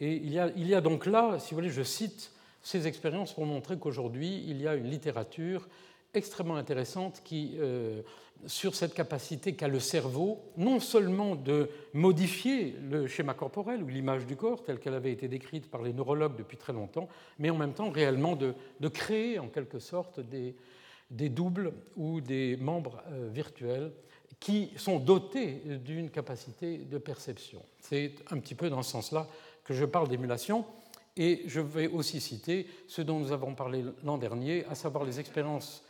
Et 0.00 0.14
il 0.16 0.32
y, 0.32 0.74
a, 0.74 0.80
donc 0.80 1.06
là, 1.06 1.38
si 1.38 1.50
vous 1.50 1.60
voulez, 1.60 1.70
je 1.70 1.84
cite 1.84 2.32
ces 2.62 2.88
expériences 2.88 3.32
pour 3.32 3.46
montrer 3.46 3.78
qu'aujourd'hui, 3.78 4.44
il 4.48 4.60
y 4.60 4.66
a 4.66 4.74
une 4.74 4.90
littérature 4.90 5.68
extrêmement 6.16 6.56
intéressante 6.56 7.22
qui, 7.24 7.56
euh, 7.58 8.02
sur 8.46 8.74
cette 8.74 8.94
capacité 8.94 9.54
qu'a 9.54 9.68
le 9.68 9.80
cerveau, 9.80 10.40
non 10.56 10.80
seulement 10.80 11.36
de 11.36 11.68
modifier 11.94 12.74
le 12.82 13.06
schéma 13.06 13.34
corporel 13.34 13.82
ou 13.82 13.88
l'image 13.88 14.26
du 14.26 14.36
corps 14.36 14.62
telle 14.62 14.78
qu'elle 14.78 14.94
avait 14.94 15.12
été 15.12 15.28
décrite 15.28 15.70
par 15.70 15.82
les 15.82 15.92
neurologues 15.92 16.36
depuis 16.36 16.56
très 16.56 16.72
longtemps, 16.72 17.08
mais 17.38 17.50
en 17.50 17.56
même 17.56 17.72
temps 17.72 17.90
réellement 17.90 18.36
de, 18.36 18.54
de 18.80 18.88
créer 18.88 19.38
en 19.38 19.48
quelque 19.48 19.78
sorte 19.78 20.20
des, 20.20 20.54
des 21.10 21.28
doubles 21.28 21.72
ou 21.96 22.20
des 22.20 22.56
membres 22.56 23.02
euh, 23.10 23.28
virtuels 23.32 23.92
qui 24.38 24.70
sont 24.76 24.98
dotés 24.98 25.62
d'une 25.84 26.10
capacité 26.10 26.78
de 26.78 26.98
perception. 26.98 27.62
C'est 27.80 28.16
un 28.30 28.38
petit 28.38 28.54
peu 28.54 28.68
dans 28.68 28.82
ce 28.82 28.90
sens-là 28.90 29.26
que 29.64 29.72
je 29.72 29.84
parle 29.84 30.08
d'émulation. 30.08 30.64
Et 31.16 31.44
je 31.46 31.60
vais 31.60 31.86
aussi 31.86 32.20
citer 32.20 32.66
ce 32.86 33.00
dont 33.00 33.18
nous 33.18 33.32
avons 33.32 33.54
parlé 33.54 33.82
l'an 34.04 34.18
dernier, 34.18 34.66
à 34.66 34.74
savoir 34.74 35.04
les 35.04 35.18
expériences 35.18 35.82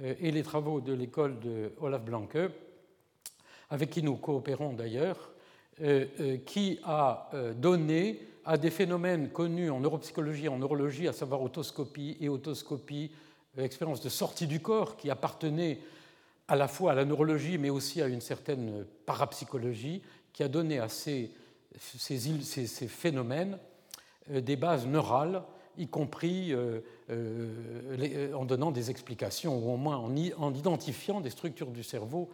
et 0.00 0.30
les 0.30 0.42
travaux 0.42 0.80
de 0.80 0.92
l'école 0.92 1.38
de 1.40 1.72
Olaf 1.80 2.02
Blanke, 2.02 2.38
avec 3.70 3.90
qui 3.90 4.02
nous 4.02 4.16
coopérons 4.16 4.72
d'ailleurs, 4.72 5.32
euh, 5.82 6.38
qui 6.46 6.78
a 6.84 7.30
donné 7.56 8.20
à 8.44 8.56
des 8.58 8.70
phénomènes 8.70 9.30
connus 9.30 9.70
en 9.70 9.80
neuropsychologie 9.80 10.46
et 10.46 10.48
en 10.48 10.58
neurologie, 10.58 11.08
à 11.08 11.12
savoir 11.12 11.42
autoscopie 11.42 12.16
et 12.20 12.28
autoscopie, 12.28 13.10
l'expérience 13.56 14.00
de 14.00 14.08
sortie 14.08 14.46
du 14.46 14.60
corps 14.60 14.96
qui 14.96 15.10
appartenait 15.10 15.78
à 16.48 16.56
la 16.56 16.68
fois 16.68 16.92
à 16.92 16.94
la 16.94 17.04
neurologie 17.04 17.58
mais 17.58 17.70
aussi 17.70 18.02
à 18.02 18.06
une 18.06 18.20
certaine 18.20 18.84
parapsychologie 19.06 20.02
qui 20.32 20.42
a 20.42 20.48
donné 20.48 20.78
à 20.78 20.88
ces, 20.88 21.30
ces, 21.78 22.88
phénomènes 22.88 23.58
euh, 24.30 24.40
des 24.40 24.56
bases 24.56 24.86
neurales, 24.86 25.42
y 25.78 25.86
compris 25.86 26.52
euh, 26.52 26.80
euh, 27.10 28.32
en 28.34 28.44
donnant 28.44 28.70
des 28.70 28.90
explications 28.90 29.58
ou 29.58 29.72
au 29.72 29.76
moins 29.76 29.96
en, 29.96 30.12
en 30.38 30.54
identifiant 30.54 31.20
des 31.20 31.30
structures 31.30 31.70
du 31.70 31.82
cerveau 31.82 32.30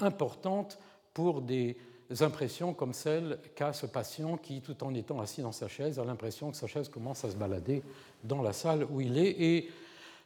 importantes 0.00 0.78
pour 1.14 1.42
des 1.42 1.76
impressions 2.20 2.74
comme 2.74 2.92
celle 2.92 3.38
qu'a 3.54 3.72
ce 3.72 3.86
patient 3.86 4.36
qui, 4.36 4.60
tout 4.60 4.82
en 4.82 4.94
étant 4.94 5.20
assis 5.20 5.42
dans 5.42 5.52
sa 5.52 5.68
chaise, 5.68 5.98
a 5.98 6.04
l'impression 6.04 6.50
que 6.50 6.56
sa 6.56 6.66
chaise 6.66 6.88
commence 6.88 7.24
à 7.24 7.30
se 7.30 7.36
balader 7.36 7.82
dans 8.24 8.42
la 8.42 8.52
salle 8.52 8.86
où 8.90 9.00
il 9.00 9.18
est. 9.18 9.40
Et 9.40 9.70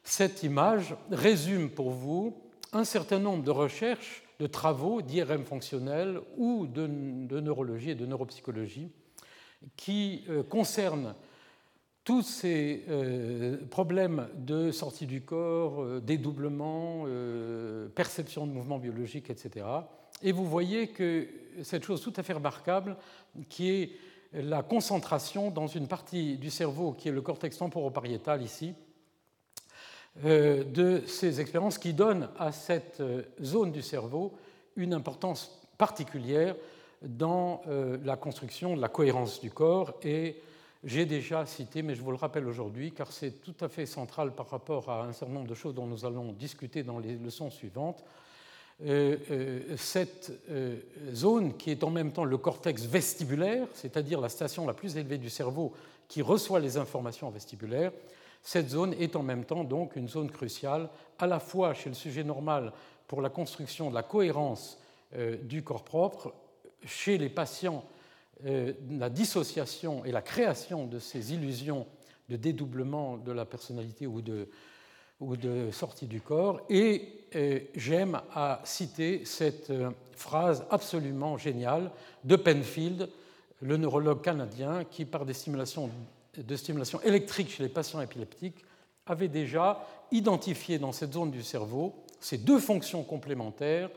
cette 0.02 0.42
image 0.42 0.94
résume 1.10 1.70
pour 1.70 1.90
vous 1.90 2.36
un 2.72 2.84
certain 2.84 3.18
nombre 3.18 3.44
de 3.44 3.50
recherches, 3.50 4.22
de 4.40 4.46
travaux 4.46 5.02
d'IRM 5.02 5.44
fonctionnel 5.44 6.20
ou 6.36 6.66
de, 6.66 6.86
neurologie 6.86 7.90
et 7.90 7.94
de 7.94 8.06
neuropsychologie 8.06 8.90
qui 9.76 10.24
euh, 10.28 10.42
concernent 10.42 11.14
tous 12.04 12.22
ces 12.22 12.84
euh, 12.88 13.56
problèmes 13.70 14.28
de 14.36 14.70
sortie 14.70 15.06
du 15.06 15.22
corps, 15.22 15.82
euh, 15.82 16.00
dédoublement, 16.00 17.06
perception 17.94 18.46
de 18.46 18.52
mouvements 18.52 18.78
biologiques, 18.78 19.30
etc. 19.30 19.66
Et 20.22 20.32
vous 20.32 20.46
voyez 20.46 20.88
que 20.88 21.26
cette 21.62 21.84
chose 21.84 22.00
tout 22.00 22.12
à 22.16 22.22
fait 22.22 22.34
remarquable, 22.34 22.96
qui 23.48 23.70
est 23.70 23.90
la 24.32 24.62
concentration 24.62 25.50
dans 25.50 25.66
une 25.66 25.86
partie 25.86 26.36
du 26.38 26.50
cerveau 26.50 26.92
qui 26.92 27.08
est 27.08 27.12
le 27.12 27.22
cortex 27.22 27.56
temporopariétal 27.56 28.42
ici, 28.42 28.74
euh, 30.24 30.62
de 30.62 31.02
ces 31.08 31.40
expériences 31.40 31.76
qui 31.76 31.92
donnent 31.92 32.28
à 32.38 32.52
cette 32.52 33.00
euh, 33.00 33.22
zone 33.42 33.72
du 33.72 33.82
cerveau 33.82 34.32
une 34.76 34.94
importance 34.94 35.60
particulière 35.76 36.54
dans 37.02 37.62
euh, 37.66 37.98
la 38.04 38.16
construction 38.16 38.76
de 38.76 38.80
la 38.80 38.88
cohérence 38.88 39.40
du 39.40 39.50
corps. 39.50 39.94
Et 40.04 40.40
j'ai 40.84 41.06
déjà 41.06 41.46
cité, 41.46 41.82
mais 41.82 41.94
je 41.94 42.02
vous 42.02 42.10
le 42.10 42.16
rappelle 42.16 42.46
aujourd'hui, 42.46 42.92
car 42.92 43.10
c'est 43.12 43.42
tout 43.42 43.54
à 43.60 43.68
fait 43.68 43.86
central 43.86 44.32
par 44.34 44.48
rapport 44.48 44.90
à 44.90 45.04
un 45.04 45.12
certain 45.12 45.34
nombre 45.34 45.48
de 45.48 45.54
choses 45.54 45.74
dont 45.74 45.86
nous 45.86 46.04
allons 46.04 46.32
discuter 46.32 46.82
dans 46.82 46.98
les 46.98 47.16
leçons 47.16 47.50
suivantes, 47.50 48.04
cette 49.76 50.32
zone 51.12 51.56
qui 51.56 51.70
est 51.70 51.84
en 51.84 51.90
même 51.90 52.12
temps 52.12 52.24
le 52.24 52.36
cortex 52.36 52.84
vestibulaire, 52.84 53.66
c'est-à-dire 53.72 54.20
la 54.20 54.28
station 54.28 54.66
la 54.66 54.74
plus 54.74 54.96
élevée 54.96 55.18
du 55.18 55.30
cerveau 55.30 55.72
qui 56.08 56.22
reçoit 56.22 56.60
les 56.60 56.76
informations 56.76 57.30
vestibulaires, 57.30 57.92
cette 58.44 58.68
zone 58.68 58.94
est 59.00 59.16
en 59.16 59.22
même 59.22 59.44
temps 59.44 59.64
donc 59.64 59.96
une 59.96 60.08
zone 60.08 60.30
cruciale, 60.30 60.90
à 61.18 61.26
la 61.26 61.40
fois 61.40 61.72
chez 61.72 61.88
le 61.88 61.94
sujet 61.94 62.22
normal 62.22 62.72
pour 63.08 63.22
la 63.22 63.30
construction 63.30 63.88
de 63.88 63.94
la 63.94 64.02
cohérence 64.02 64.78
euh, 65.16 65.36
du 65.42 65.64
corps 65.64 65.82
propre, 65.82 66.34
chez 66.84 67.16
les 67.16 67.30
patients, 67.30 67.78
euh, 67.78 68.03
la 68.42 69.10
dissociation 69.10 70.04
et 70.04 70.12
la 70.12 70.22
création 70.22 70.86
de 70.86 70.98
ces 70.98 71.32
illusions 71.32 71.86
de 72.28 72.36
dédoublement 72.36 73.16
de 73.16 73.32
la 73.32 73.44
personnalité 73.44 74.06
ou 74.06 74.20
de, 74.22 74.48
sortie 75.72 76.06
du 76.06 76.20
corps. 76.20 76.60
Et 76.68 77.26
euh, 77.36 77.60
j'aime 77.74 78.20
à 78.34 78.60
citer 78.64 79.24
cette 79.24 79.72
phrase 80.12 80.64
absolument 80.70 81.38
géniale 81.38 81.90
de 82.24 82.36
Penfield, 82.36 83.08
le 83.60 83.76
neurologue 83.76 84.22
canadien, 84.22 84.84
qui, 84.84 85.04
par 85.04 85.24
des 85.24 85.34
simulations 85.34 85.90
de 86.36 86.56
stimulation 86.56 87.00
électrique 87.02 87.50
chez 87.50 87.62
les 87.62 87.68
patients 87.68 88.00
épileptiques 88.00 88.64
avait 89.06 89.28
déjà 89.28 89.86
identifié 90.10 90.78
dans 90.78 90.92
cette 90.92 91.12
zone 91.12 91.30
du 91.30 91.42
cerveau 91.42 91.94
ces 92.20 92.38
deux 92.38 92.58
fonctions 92.58 93.02
complémentaires, 93.02 93.90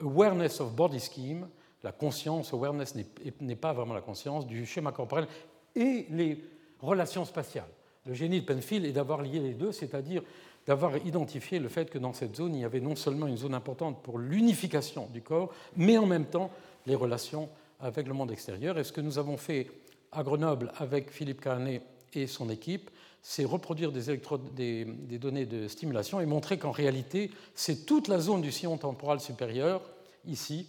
awareness 0.00 0.60
of 0.60 0.72
body 0.72 1.00
scheme, 1.00 1.46
la 1.84 1.92
conscience, 1.92 2.52
awareness 2.52 2.94
n'est 3.40 3.56
pas 3.56 3.74
vraiment 3.74 3.94
la 3.94 4.00
conscience, 4.00 4.46
du 4.46 4.64
schéma 4.64 4.90
corporel, 4.90 5.28
et 5.76 6.06
les 6.10 6.42
relations 6.80 7.24
spatiales. 7.24 7.68
Le 8.06 8.14
génie 8.14 8.40
de 8.40 8.46
Penfield 8.46 8.84
est 8.86 8.92
d'avoir 8.92 9.22
lié 9.22 9.38
les 9.38 9.52
deux, 9.52 9.70
c'est-à-dire 9.70 10.22
d'avoir 10.66 10.96
identifié 11.06 11.58
le 11.58 11.68
fait 11.68 11.90
que 11.90 11.98
dans 11.98 12.14
cette 12.14 12.36
zone, 12.36 12.54
il 12.54 12.62
y 12.62 12.64
avait 12.64 12.80
non 12.80 12.96
seulement 12.96 13.26
une 13.26 13.36
zone 13.36 13.54
importante 13.54 14.02
pour 14.02 14.18
l'unification 14.18 15.08
du 15.12 15.20
corps, 15.20 15.52
mais 15.76 15.98
en 15.98 16.06
même 16.06 16.24
temps 16.24 16.50
les 16.86 16.94
relations 16.94 17.50
avec 17.80 18.08
le 18.08 18.14
monde 18.14 18.32
extérieur. 18.32 18.78
Et 18.78 18.84
ce 18.84 18.92
que 18.92 19.02
nous 19.02 19.18
avons 19.18 19.36
fait 19.36 19.70
à 20.10 20.22
Grenoble 20.22 20.72
avec 20.78 21.10
Philippe 21.10 21.42
Carnet 21.42 21.82
et 22.14 22.26
son 22.26 22.48
équipe, 22.48 22.90
c'est 23.20 23.44
reproduire 23.44 23.92
des, 23.92 24.84
des, 24.84 25.18
données 25.18 25.46
de 25.46 25.68
stimulation 25.68 26.20
et 26.20 26.26
montrer 26.26 26.58
qu'en 26.58 26.70
réalité, 26.70 27.30
c'est 27.54 27.84
toute 27.84 28.08
la 28.08 28.18
zone 28.20 28.42
du 28.42 28.52
sillon 28.52 28.76
temporal 28.76 29.20
supérieur, 29.20 29.82
ici, 30.26 30.66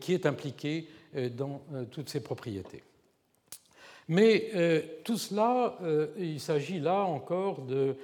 qui 0.00 0.14
est 0.14 0.26
impliquée 0.26 0.88
euh, 1.16 1.28
dans 1.28 1.62
euh, 1.72 1.84
toutes 1.90 2.08
ces 2.08 2.20
propriétés. 2.20 2.82
Mais 4.08 4.52
tout 5.02 5.18
cela, 5.18 5.76
il 6.16 6.38
s'agit 6.38 6.78
là 6.78 7.00
encore 7.00 7.62
de, 7.62 7.96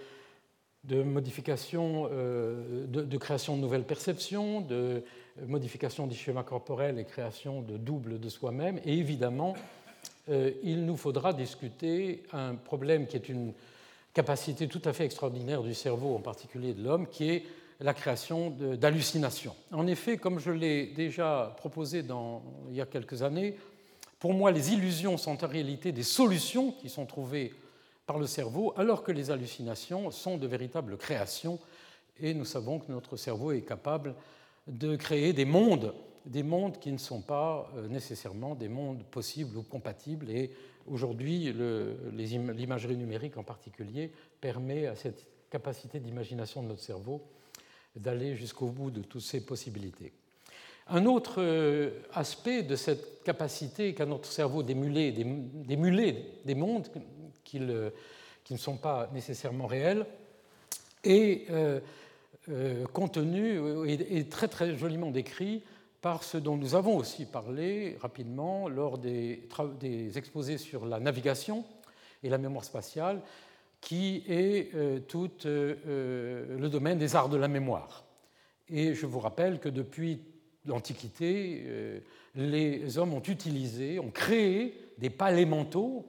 de 0.83 1.01
modification, 1.05 2.09
de, 2.09 3.17
création 3.19 3.55
de 3.55 3.61
nouvelles 3.61 3.85
perceptions, 3.85 4.63
de 4.63 5.05
modification 5.47 6.09
du 6.09 6.17
schéma 6.17 6.43
corporel 6.43 6.99
et 6.99 7.05
création 7.05 7.63
de 7.63 7.77
doubles 7.77 8.19
de 8.19 8.29
soi-même, 8.29 8.81
et 8.85 8.95
évidemment 8.95 9.55
euh, 10.29 10.53
il 10.63 10.87
nous 10.87 10.97
faudra 10.97 11.33
discuter 11.33 12.23
un 12.33 12.55
problème 12.55 13.07
qui 13.07 13.17
est 13.17 13.29
une 13.29 13.53
capacité 14.15 14.69
tout 14.69 14.83
à 14.85 14.93
fait 14.93 15.05
extraordinaire 15.05 15.63
du 15.63 15.75
cerveau, 15.75 16.15
en 16.15 16.21
particulier 16.21 16.75
de 16.75 16.83
l'homme, 16.83 17.09
qui 17.09 17.31
est 17.31 17.45
la 17.83 17.95
création 17.95 18.51
d'hallucinations. 18.51 19.55
En 19.73 19.87
effet, 19.87 20.17
comme 20.17 20.39
je 20.39 20.51
l'ai 20.51 20.87
déjà 20.87 21.55
proposé 21.57 22.05
il 22.69 22.77
y 22.77 22.81
a 22.81 22.87
quelques 22.87 23.23
années, 23.23 23.57
pour 24.19 24.35
moi, 24.35 24.53
les 24.53 24.73
illusions 24.73 25.17
sont 25.17 25.45
en 25.45 25.49
réalité 25.49 25.91
des 25.91 26.05
solutions 26.05 26.73
qui 26.73 26.89
sont 26.89 27.07
trouvées 27.07 27.53
par 28.07 28.19
le 28.19 28.27
cerveau, 28.27 28.73
alors 28.77 29.03
que 29.03 29.13
les 29.13 29.31
hallucinations 29.31 30.11
sont 30.11 30.37
de 30.37 30.47
véritables 30.47 30.97
créations. 30.97 31.59
Et 32.21 32.35
nous 32.35 32.45
savons 32.45 32.79
que 32.79 32.91
notre 32.93 33.17
cerveau 33.17 33.53
est 33.53 33.63
capable 33.63 34.15
de 34.69 34.95
créer 34.97 35.33
des 35.33 35.45
mondes 35.45 35.93
des 36.27 36.43
mondes 36.43 36.79
qui 36.79 36.93
ne 36.93 36.99
sont 36.99 37.21
pas 37.21 37.71
euh, 37.77 37.89
nécessairement 37.89 38.55
des 38.55 38.69
mondes 38.69 39.03
possibles 39.05 39.57
ou 39.57 39.63
compatibles. 39.63 40.31
Et 40.31 40.51
aujourd'hui, 40.87 41.53
l'imagerie 42.13 42.97
numérique 42.97 43.37
en 43.37 43.43
particulier 43.43 44.13
permet 44.41 44.87
à 44.87 44.95
cette 44.95 45.27
capacité 45.51 46.01
d'imagination 46.01 46.63
de 46.63 46.69
notre 46.69 46.83
cerveau 46.83 47.23
d'aller 47.97 48.37
jusqu'au 48.37 48.69
bout 48.69 48.91
de 48.91 49.03
toutes 49.03 49.23
ces 49.23 49.45
possibilités. 49.45 50.13
Un 50.89 51.07
autre 51.07 51.37
euh, 51.39 51.91
aspect 52.13 52.63
de 52.63 52.77
cette 52.77 53.23
capacité 53.23 53.95
qu'a 53.95 54.07
notre 54.07 54.31
cerveau 54.31 54.63
d'émuler 54.63 55.13
des 55.13 56.55
mondes 56.55 56.89
qui, 57.45 57.61
ne 57.61 57.91
sont 58.57 58.77
pas 58.77 59.09
nécessairement 59.13 59.67
réels 59.67 60.07
est 61.05 61.49
euh, 61.51 61.81
contenu 62.93 63.89
et 63.89 64.25
très 64.29 64.49
très 64.49 64.77
joliment 64.77 65.11
décrit 65.11 65.63
par 66.01 66.25
ce 66.25 66.37
dont 66.37 66.57
nous 66.57 66.75
avons 66.75 66.97
aussi 66.97 67.25
parlé 67.27 67.97
rapidement 68.01 68.69
lors 68.69 68.99
des 68.99 69.39
exposés 70.17 70.59
sur 70.59 70.85
la 70.85 70.99
navigation 70.99 71.65
et 72.25 72.29
la 72.29 72.39
mémoire 72.39 72.65
spatiale, 72.65 73.21
qui 73.83 74.23
est 74.29 74.75
euh, 74.75 75.01
tout 75.01 75.31
euh, 75.45 76.57
le 76.59 76.69
domaine 76.71 76.99
des 76.99 77.15
arts 77.15 77.29
de 77.29 77.37
la 77.37 77.49
mémoire. 77.49 78.05
Et 78.71 78.95
je 78.95 79.05
vous 79.05 79.19
rappelle 79.19 79.59
que 79.59 79.69
depuis 79.69 80.21
l'Antiquité, 80.65 81.65
euh, 81.67 81.99
les 82.37 82.97
hommes 82.97 83.13
ont 83.13 83.23
utilisé, 83.23 83.99
ont 83.99 84.11
créé 84.11 84.79
des 84.97 85.11
palémentaux 85.11 86.07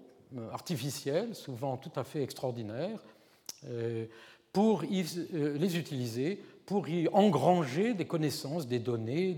artificiels, 0.51 1.36
souvent 1.36 1.77
tout 1.77 1.92
à 1.96 2.03
fait 2.03 2.24
extraordinaires, 2.24 3.00
pour 4.51 4.82
les 4.82 5.77
utiliser, 5.77 6.42
pour 6.65 6.88
y 6.88 7.08
engranger 7.10 7.94
des 7.94 8.06
connaissances, 8.06 8.68
des 8.68 8.80
données, 8.80 9.34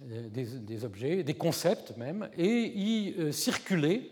des, 0.00 0.84
objets, 0.84 1.22
des 1.22 1.34
concepts 1.34 1.96
même, 1.96 2.30
et 2.38 2.46
y 2.46 3.32
circuler 3.32 4.10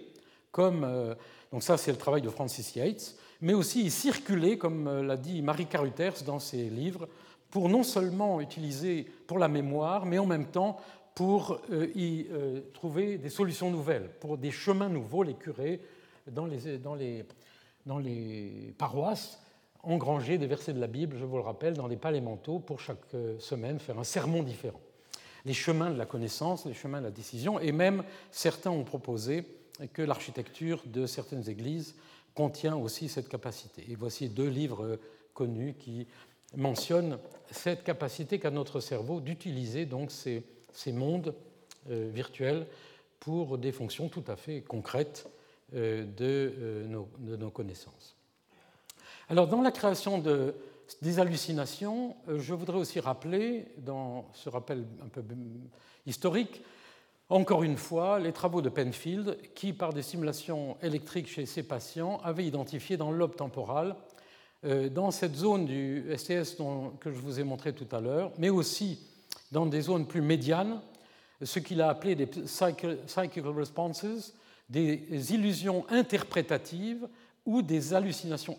comme 0.50 1.16
donc 1.52 1.62
ça, 1.62 1.76
c'est 1.76 1.92
le 1.92 1.98
travail 1.98 2.22
de 2.22 2.28
Francis 2.28 2.74
Yates, 2.76 3.16
mais 3.40 3.54
aussi 3.54 3.82
y 3.82 3.90
circuler, 3.90 4.58
comme 4.58 4.86
euh, 4.86 5.02
l'a 5.02 5.16
dit 5.16 5.40
Marie 5.42 5.66
Carruthers 5.66 6.22
dans 6.26 6.38
ses 6.38 6.68
livres, 6.68 7.08
pour 7.50 7.68
non 7.68 7.82
seulement 7.82 8.40
utiliser 8.40 9.06
pour 9.26 9.38
la 9.38 9.48
mémoire, 9.48 10.04
mais 10.04 10.18
en 10.18 10.26
même 10.26 10.46
temps 10.46 10.78
pour 11.14 11.60
euh, 11.72 11.88
y 11.94 12.26
euh, 12.30 12.60
trouver 12.74 13.18
des 13.18 13.30
solutions 13.30 13.70
nouvelles, 13.70 14.10
pour 14.20 14.36
des 14.36 14.50
chemins 14.50 14.88
nouveaux, 14.88 15.22
les 15.22 15.34
curés, 15.34 15.80
dans 16.26 16.44
les, 16.94 17.24
paroisses, 18.76 19.40
engranger 19.82 20.36
des 20.36 20.46
versets 20.46 20.74
de 20.74 20.80
la 20.80 20.86
Bible, 20.86 21.16
je 21.18 21.24
vous 21.24 21.36
le 21.36 21.42
rappelle, 21.42 21.72
dans 21.72 21.88
des 21.88 21.96
palémentaux 21.96 22.58
pour 22.58 22.80
chaque 22.80 22.98
semaine 23.38 23.78
faire 23.78 23.98
un 23.98 24.04
sermon 24.04 24.42
différent. 24.42 24.80
Les 25.46 25.54
chemins 25.54 25.90
de 25.90 25.96
la 25.96 26.04
connaissance, 26.04 26.66
les 26.66 26.74
chemins 26.74 26.98
de 26.98 27.06
la 27.06 27.10
décision, 27.10 27.58
et 27.58 27.72
même 27.72 28.04
certains 28.30 28.70
ont 28.70 28.84
proposé 28.84 29.46
que 29.92 30.02
l'architecture 30.02 30.82
de 30.86 31.06
certaines 31.06 31.48
églises 31.48 31.94
contient 32.34 32.76
aussi 32.76 33.08
cette 33.08 33.28
capacité. 33.28 33.84
Et 33.88 33.94
voici 33.94 34.28
deux 34.28 34.48
livres 34.48 34.98
connus 35.34 35.74
qui 35.78 36.06
mentionnent 36.56 37.18
cette 37.50 37.84
capacité 37.84 38.38
qu'a 38.38 38.50
notre 38.50 38.80
cerveau 38.80 39.20
d'utiliser 39.20 39.86
donc 39.86 40.10
ces, 40.10 40.44
mondes 40.92 41.34
euh, 41.90 42.10
virtuels 42.12 42.66
pour 43.20 43.58
des 43.58 43.72
fonctions 43.72 44.08
tout 44.08 44.24
à 44.26 44.36
fait 44.36 44.62
concrètes 44.62 45.28
euh, 45.74 46.04
euh, 46.20 46.84
de, 47.18 47.36
nos, 47.36 47.50
connaissances. 47.50 48.16
Alors, 49.28 49.48
dans 49.48 49.60
la 49.60 49.70
création 49.70 50.18
de, 50.18 50.54
des 51.02 51.18
hallucinations, 51.18 52.16
je 52.26 52.54
voudrais 52.54 52.78
aussi 52.78 53.00
rappeler, 53.00 53.66
dans 53.78 54.26
ce 54.32 54.48
rappel 54.48 54.86
un 55.04 55.08
peu 55.08 55.22
historique, 56.06 56.62
encore 57.30 57.62
une 57.62 57.76
fois, 57.76 58.18
les 58.18 58.32
travaux 58.32 58.62
de 58.62 58.68
Penfield, 58.68 59.36
qui, 59.54 59.72
par 59.72 59.92
des 59.92 60.02
simulations 60.02 60.76
électriques 60.82 61.28
chez 61.28 61.44
ses 61.44 61.62
patients, 61.62 62.20
avaient 62.24 62.46
identifié 62.46 62.96
dans 62.96 63.10
le 63.10 63.28
temporal, 63.28 63.96
euh, 64.64 64.88
dans 64.88 65.10
cette 65.10 65.36
zone 65.36 65.66
du 65.66 66.04
STS 66.16 66.56
que 67.00 67.12
je 67.12 67.18
vous 67.20 67.38
ai 67.38 67.44
montré 67.44 67.72
tout 67.72 67.94
à 67.94 68.00
l'heure, 68.00 68.32
mais 68.38 68.48
aussi 68.48 68.98
dans 69.52 69.66
des 69.66 69.82
zones 69.82 70.06
plus 70.06 70.22
médianes, 70.22 70.80
ce 71.42 71.58
qu'il 71.58 71.80
a 71.80 71.90
appelé 71.90 72.14
des 72.14 72.26
psychical 72.26 72.98
responses, 73.56 74.34
des 74.68 75.32
illusions 75.32 75.86
interprétatives 75.88 77.06
ou 77.46 77.62
des 77.62 77.94
hallucinations 77.94 78.56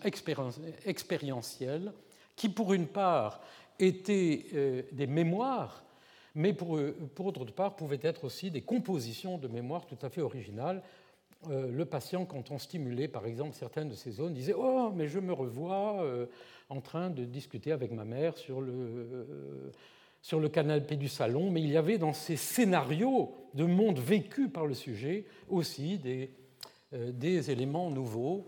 expérientielles, 0.84 1.92
qui, 2.36 2.48
pour 2.48 2.72
une 2.72 2.86
part, 2.86 3.40
étaient 3.78 4.46
euh, 4.54 4.82
des 4.92 5.06
mémoires 5.06 5.82
mais 6.34 6.52
pour, 6.52 6.78
pour 7.14 7.32
d'autre 7.32 7.52
part 7.52 7.76
pouvaient 7.76 8.00
être 8.02 8.24
aussi 8.24 8.50
des 8.50 8.62
compositions 8.62 9.38
de 9.38 9.48
mémoire 9.48 9.86
tout 9.86 9.98
à 10.02 10.08
fait 10.08 10.20
originales. 10.20 10.82
Euh, 11.48 11.70
le 11.70 11.84
patient, 11.86 12.26
quand 12.26 12.50
on 12.50 12.58
stimulait 12.58 13.08
par 13.08 13.26
exemple 13.26 13.54
certaines 13.54 13.88
de 13.88 13.94
ces 13.94 14.10
zones, 14.10 14.34
disait 14.34 14.54
Oh, 14.56 14.92
mais 14.94 15.08
je 15.08 15.18
me 15.18 15.32
revois 15.32 16.02
euh, 16.02 16.26
en 16.68 16.80
train 16.80 17.08
de 17.08 17.24
discuter 17.24 17.72
avec 17.72 17.92
ma 17.92 18.04
mère 18.04 18.36
sur 18.36 18.60
le, 18.60 18.72
euh, 18.72 19.70
sur 20.20 20.38
le 20.38 20.50
canapé 20.50 20.96
du 20.96 21.08
salon. 21.08 21.50
Mais 21.50 21.62
il 21.62 21.70
y 21.70 21.78
avait 21.78 21.96
dans 21.96 22.12
ces 22.12 22.36
scénarios 22.36 23.34
de 23.54 23.64
monde 23.64 23.98
vécu 23.98 24.50
par 24.50 24.66
le 24.66 24.74
sujet 24.74 25.24
aussi 25.48 25.98
des, 25.98 26.30
des 26.92 27.50
éléments 27.50 27.90
nouveaux 27.90 28.44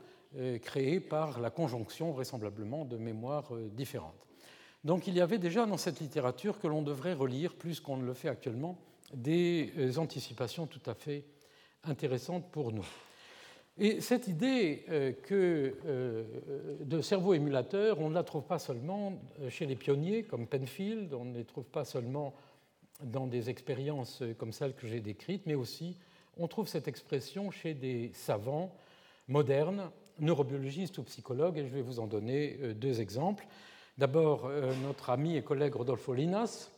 créés 0.62 1.00
par 1.00 1.40
la 1.40 1.50
conjonction 1.50 2.10
vraisemblablement 2.12 2.84
de 2.84 2.96
mémoires 2.96 3.52
différentes. 3.72 4.26
Donc 4.84 5.06
il 5.06 5.14
y 5.14 5.20
avait 5.20 5.38
déjà 5.38 5.64
dans 5.64 5.76
cette 5.76 6.00
littérature 6.00 6.58
que 6.58 6.66
l'on 6.66 6.82
devrait 6.82 7.12
relire, 7.12 7.54
plus 7.54 7.78
qu'on 7.78 7.96
ne 7.96 8.04
le 8.04 8.14
fait 8.14 8.28
actuellement, 8.28 8.76
des 9.14 9.72
euh, 9.78 9.98
anticipations 9.98 10.66
tout 10.66 10.82
à 10.86 10.94
fait 10.94 11.24
intéressantes 11.84 12.50
pour 12.50 12.72
nous. 12.72 12.86
Et 13.78 14.00
cette 14.00 14.26
idée 14.26 14.84
euh, 14.90 15.12
que, 15.12 15.76
euh, 15.86 16.24
de 16.80 17.00
cerveau 17.00 17.34
émulateur, 17.34 18.00
on 18.00 18.10
ne 18.10 18.14
la 18.14 18.24
trouve 18.24 18.44
pas 18.44 18.58
seulement 18.58 19.20
chez 19.48 19.66
les 19.66 19.76
pionniers 19.76 20.24
comme 20.24 20.46
Penfield, 20.46 21.14
on 21.14 21.26
ne 21.26 21.36
les 21.36 21.44
trouve 21.44 21.64
pas 21.64 21.84
seulement 21.84 22.34
dans 23.04 23.26
des 23.26 23.50
expériences 23.50 24.22
comme 24.38 24.52
celles 24.52 24.74
que 24.74 24.86
j'ai 24.86 25.00
décrites, 25.00 25.46
mais 25.46 25.54
aussi 25.54 25.96
on 26.36 26.48
trouve 26.48 26.68
cette 26.68 26.88
expression 26.88 27.50
chez 27.50 27.74
des 27.74 28.10
savants 28.14 28.74
modernes, 29.28 29.90
neurobiologistes 30.18 30.98
ou 30.98 31.02
psychologues, 31.04 31.58
et 31.58 31.66
je 31.66 31.72
vais 31.72 31.82
vous 31.82 32.00
en 32.00 32.06
donner 32.06 32.58
deux 32.74 33.00
exemples. 33.00 33.46
D'abord, 34.02 34.46
euh, 34.46 34.72
notre 34.82 35.10
ami 35.10 35.36
et 35.36 35.42
collègue 35.42 35.76
Rodolfo 35.76 36.12
Linas, 36.12 36.70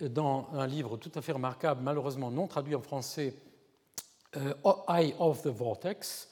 dans 0.00 0.48
un 0.54 0.66
livre 0.66 0.96
tout 0.96 1.12
à 1.14 1.20
fait 1.20 1.32
remarquable, 1.32 1.82
malheureusement 1.84 2.30
non 2.30 2.46
traduit 2.46 2.74
en 2.74 2.80
français, 2.80 3.34
euh, 4.38 4.54
Eye 4.88 5.14
of 5.18 5.42
the 5.42 5.48
Vortex, 5.48 6.30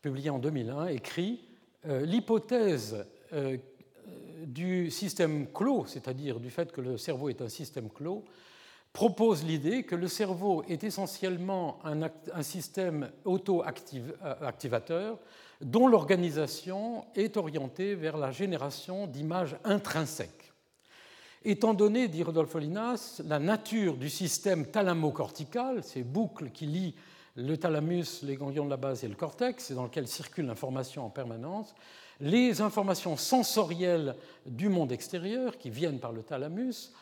publié 0.00 0.30
en 0.30 0.38
2001, 0.38 0.86
écrit 0.86 1.40
euh, 1.88 2.06
L'hypothèse 2.06 3.04
du 4.44 4.88
système 4.92 5.48
clos, 5.52 5.86
c'est-à-dire 5.88 6.38
du 6.38 6.50
fait 6.50 6.70
que 6.70 6.80
le 6.80 6.96
cerveau 6.96 7.28
est 7.28 7.42
un 7.42 7.48
système 7.48 7.90
clos, 7.90 8.24
propose 8.92 9.42
l'idée 9.42 9.82
que 9.82 9.96
le 9.96 10.06
cerveau 10.06 10.62
est 10.68 10.84
essentiellement 10.84 11.80
un, 11.84 12.02
un 12.02 12.42
système 12.44 13.10
auto-activateur 13.24 15.18
dont 15.62 15.86
l'organisation 15.86 17.04
est 17.14 17.36
orientée 17.36 17.94
vers 17.94 18.16
la 18.16 18.30
génération 18.30 19.06
d'images 19.06 19.56
intrinsèques. 19.64 20.52
Étant 21.44 21.74
donné, 21.74 22.08
dit 22.08 22.22
Rodolfo 22.22 22.58
Linas, 22.58 23.20
la 23.24 23.38
nature 23.38 23.96
du 23.96 24.08
système 24.08 24.66
thalamo-cortical, 24.66 25.82
ces 25.82 26.02
boucles 26.02 26.50
qui 26.50 26.66
lient 26.66 26.94
le 27.34 27.56
thalamus, 27.56 28.22
les 28.22 28.36
ganglions 28.36 28.64
de 28.64 28.70
la 28.70 28.76
base 28.76 29.02
et 29.04 29.08
le 29.08 29.14
cortex, 29.14 29.70
et 29.70 29.74
dans 29.74 29.84
lequel 29.84 30.06
circule 30.06 30.46
l'information 30.46 31.04
en 31.04 31.10
permanence, 31.10 31.74
les 32.20 32.60
informations 32.60 33.16
sensorielles 33.16 34.14
du 34.46 34.68
monde 34.68 34.92
extérieur, 34.92 35.58
qui 35.58 35.70
viennent 35.70 35.98
par 35.98 36.12
le 36.12 36.22
thalamus, 36.22 36.92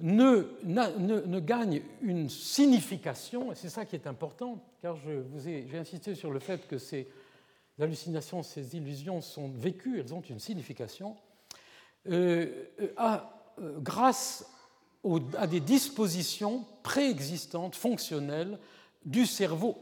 ne, 0.00 0.48
ne, 0.64 1.40
gagnent 1.40 1.82
une 2.02 2.28
signification, 2.28 3.52
et 3.52 3.54
c'est 3.54 3.68
ça 3.68 3.84
qui 3.84 3.96
est 3.96 4.06
important, 4.06 4.62
car 4.82 4.96
j'ai 4.96 5.78
insisté 5.78 6.14
sur 6.14 6.30
le 6.30 6.40
fait 6.40 6.66
que 6.66 6.78
c'est 6.78 7.06
hallucinations, 7.80 8.42
ces 8.42 8.76
illusions 8.76 9.20
sont 9.20 9.48
vécues, 9.48 10.00
elles 10.00 10.14
ont 10.14 10.20
une 10.20 10.38
signification, 10.38 11.16
euh, 12.08 12.64
euh, 12.80 13.18
grâce 13.78 14.46
à 15.36 15.46
des 15.46 15.60
dispositions 15.60 16.64
préexistantes, 16.82 17.76
fonctionnelles 17.76 18.58
du 19.04 19.24
cerveau 19.26 19.78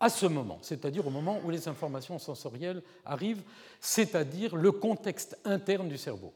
à 0.00 0.08
ce 0.08 0.26
moment, 0.26 0.58
c'est-à-dire 0.60 1.06
au 1.06 1.10
moment 1.10 1.40
où 1.44 1.50
les 1.50 1.68
informations 1.68 2.18
sensorielles 2.18 2.82
arrivent, 3.04 3.42
c'est-à-dire 3.80 4.56
le 4.56 4.72
contexte 4.72 5.38
interne 5.44 5.88
du 5.88 5.96
cerveau. 5.96 6.34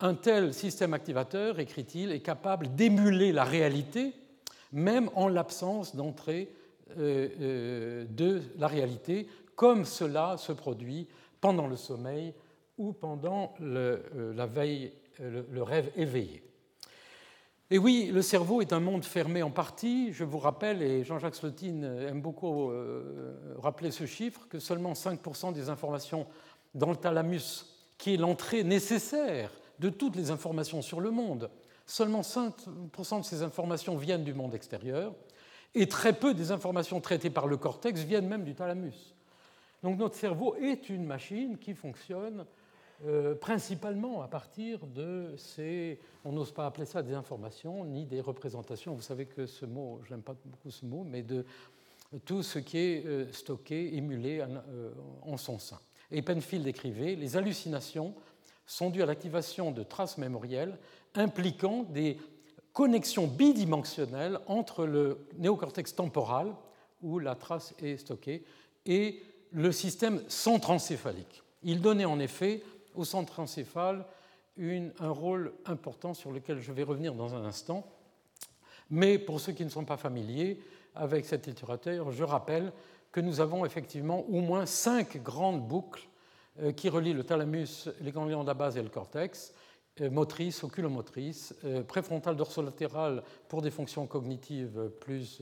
Un 0.00 0.14
tel 0.14 0.54
système 0.54 0.94
activateur, 0.94 1.60
écrit-il, 1.60 2.10
est 2.12 2.20
capable 2.20 2.74
d'émuler 2.74 3.32
la 3.32 3.44
réalité, 3.44 4.14
même 4.72 5.10
en 5.14 5.28
l'absence 5.28 5.94
d'entrée 5.94 6.52
euh, 6.98 8.04
de 8.08 8.42
la 8.56 8.66
réalité, 8.66 9.28
comme 9.58 9.84
cela 9.84 10.36
se 10.36 10.52
produit 10.52 11.08
pendant 11.40 11.66
le 11.66 11.74
sommeil 11.74 12.32
ou 12.78 12.92
pendant 12.92 13.54
le, 13.58 14.04
euh, 14.14 14.32
la 14.32 14.46
veille, 14.46 14.92
euh, 15.20 15.42
le, 15.50 15.62
rêve 15.64 15.90
éveillé. 15.96 16.44
Et 17.68 17.76
oui, 17.76 18.08
le 18.14 18.22
cerveau 18.22 18.60
est 18.60 18.72
un 18.72 18.78
monde 18.78 19.04
fermé 19.04 19.42
en 19.42 19.50
partie. 19.50 20.12
Je 20.12 20.22
vous 20.22 20.38
rappelle, 20.38 20.80
et 20.80 21.02
Jean-Jacques 21.02 21.34
Slotine 21.34 21.82
aime 21.82 22.22
beaucoup 22.22 22.70
euh, 22.70 23.56
rappeler 23.58 23.90
ce 23.90 24.06
chiffre, 24.06 24.46
que 24.48 24.60
seulement 24.60 24.92
5% 24.92 25.52
des 25.52 25.70
informations 25.70 26.28
dans 26.72 26.90
le 26.90 26.96
thalamus, 26.96 27.66
qui 27.98 28.14
est 28.14 28.16
l'entrée 28.16 28.62
nécessaire 28.62 29.50
de 29.80 29.88
toutes 29.88 30.14
les 30.14 30.30
informations 30.30 30.82
sur 30.82 31.00
le 31.00 31.10
monde, 31.10 31.50
seulement 31.84 32.20
5% 32.20 33.18
de 33.18 33.24
ces 33.24 33.42
informations 33.42 33.96
viennent 33.96 34.24
du 34.24 34.34
monde 34.34 34.54
extérieur, 34.54 35.12
et 35.74 35.88
très 35.88 36.12
peu 36.12 36.32
des 36.32 36.52
informations 36.52 37.00
traitées 37.00 37.30
par 37.30 37.48
le 37.48 37.56
cortex 37.56 38.02
viennent 38.02 38.28
même 38.28 38.44
du 38.44 38.54
thalamus. 38.54 39.17
Donc 39.82 39.98
notre 39.98 40.16
cerveau 40.16 40.56
est 40.56 40.88
une 40.88 41.04
machine 41.04 41.58
qui 41.58 41.74
fonctionne 41.74 42.44
euh, 43.06 43.36
principalement 43.36 44.22
à 44.22 44.28
partir 44.28 44.84
de 44.86 45.34
ces, 45.36 46.00
on 46.24 46.32
n'ose 46.32 46.50
pas 46.50 46.66
appeler 46.66 46.84
ça 46.84 47.00
des 47.00 47.14
informations 47.14 47.84
ni 47.84 48.04
des 48.04 48.20
représentations, 48.20 48.92
vous 48.92 49.02
savez 49.02 49.26
que 49.26 49.46
ce 49.46 49.66
mot, 49.66 50.00
je 50.04 50.10
n'aime 50.10 50.22
pas 50.22 50.34
beaucoup 50.44 50.70
ce 50.70 50.84
mot, 50.84 51.04
mais 51.04 51.22
de 51.22 51.44
tout 52.24 52.42
ce 52.42 52.58
qui 52.58 52.78
est 52.78 53.06
euh, 53.06 53.30
stocké, 53.32 53.96
émulé 53.96 54.40
euh, 54.40 54.90
en 55.22 55.36
son 55.36 55.60
sein. 55.60 55.78
Et 56.10 56.22
Penfield 56.22 56.66
écrivait 56.66 57.14
Les 57.14 57.36
hallucinations 57.36 58.14
sont 58.66 58.90
dues 58.90 59.02
à 59.02 59.06
l'activation 59.06 59.70
de 59.70 59.84
traces 59.84 60.18
mémorielles 60.18 60.76
impliquant 61.14 61.84
des 61.84 62.18
connexions 62.72 63.28
bidimensionnelles 63.28 64.40
entre 64.46 64.86
le 64.86 65.26
néocortex 65.36 65.94
temporal, 65.94 66.52
où 67.00 67.18
la 67.20 67.34
trace 67.34 67.74
est 67.80 67.96
stockée, 67.96 68.44
et 68.86 69.22
le 69.52 69.72
système 69.72 70.22
centrencéphalique. 70.28 71.42
Il 71.62 71.80
donnait 71.80 72.04
en 72.04 72.18
effet 72.20 72.62
au 72.94 73.04
centre 73.04 73.40
encéphale 73.40 74.04
un 74.60 75.10
rôle 75.10 75.52
important 75.66 76.14
sur 76.14 76.32
lequel 76.32 76.60
je 76.60 76.72
vais 76.72 76.82
revenir 76.82 77.14
dans 77.14 77.34
un 77.34 77.44
instant. 77.44 77.86
Mais 78.90 79.18
pour 79.18 79.40
ceux 79.40 79.52
qui 79.52 79.64
ne 79.64 79.70
sont 79.70 79.84
pas 79.84 79.96
familiers 79.96 80.60
avec 80.94 81.26
cette 81.26 81.46
littérature, 81.46 82.10
je 82.10 82.24
rappelle 82.24 82.72
que 83.12 83.20
nous 83.20 83.40
avons 83.40 83.64
effectivement 83.64 84.24
au 84.28 84.40
moins 84.40 84.66
cinq 84.66 85.22
grandes 85.22 85.66
boucles 85.66 86.08
euh, 86.60 86.72
qui 86.72 86.88
relient 86.88 87.12
le 87.12 87.24
thalamus, 87.24 87.88
les 88.00 88.10
ganglions 88.10 88.42
de 88.42 88.48
la 88.48 88.54
base 88.54 88.76
et 88.76 88.82
le 88.82 88.88
cortex, 88.88 89.54
euh, 90.00 90.10
motrice, 90.10 90.64
oculomotrice, 90.64 91.54
euh, 91.64 91.82
préfrontale 91.82 92.36
dorsolatéral 92.36 93.22
pour 93.48 93.62
des 93.62 93.70
fonctions 93.70 94.06
cognitives 94.06 94.90
plus 95.00 95.40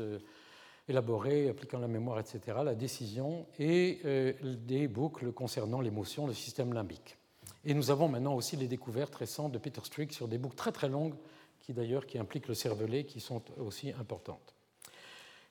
élaborées, 0.89 1.49
appliquant 1.49 1.79
la 1.79 1.89
mémoire, 1.89 2.21
etc., 2.21 2.59
la 2.65 2.75
décision, 2.75 3.47
et 3.59 4.01
des 4.43 4.87
boucles 4.87 5.33
concernant 5.33 5.81
l'émotion, 5.81 6.27
le 6.27 6.35
système 6.35 6.73
limbique. 6.73 7.17
Et 7.65 7.75
nous 7.75 7.91
avons 7.91 8.07
maintenant 8.09 8.35
aussi 8.35 8.57
les 8.57 8.69
découvertes 8.69 9.17
récentes 9.17 9.51
de 9.51 9.59
Peter 9.59 9.81
Strick 9.83 10.13
sur 10.13 10.29
des 10.29 10.39
boucles 10.39 10.55
très 10.55 10.71
très 10.71 10.89
longues, 10.89 11.15
qui 11.59 11.73
d'ailleurs 11.73 12.07
qui 12.07 12.17
impliquent 12.17 12.47
le 12.47 12.55
cervelet, 12.55 13.05
qui 13.05 13.19
sont 13.19 13.43
aussi 13.59 13.91
importantes. 13.99 14.55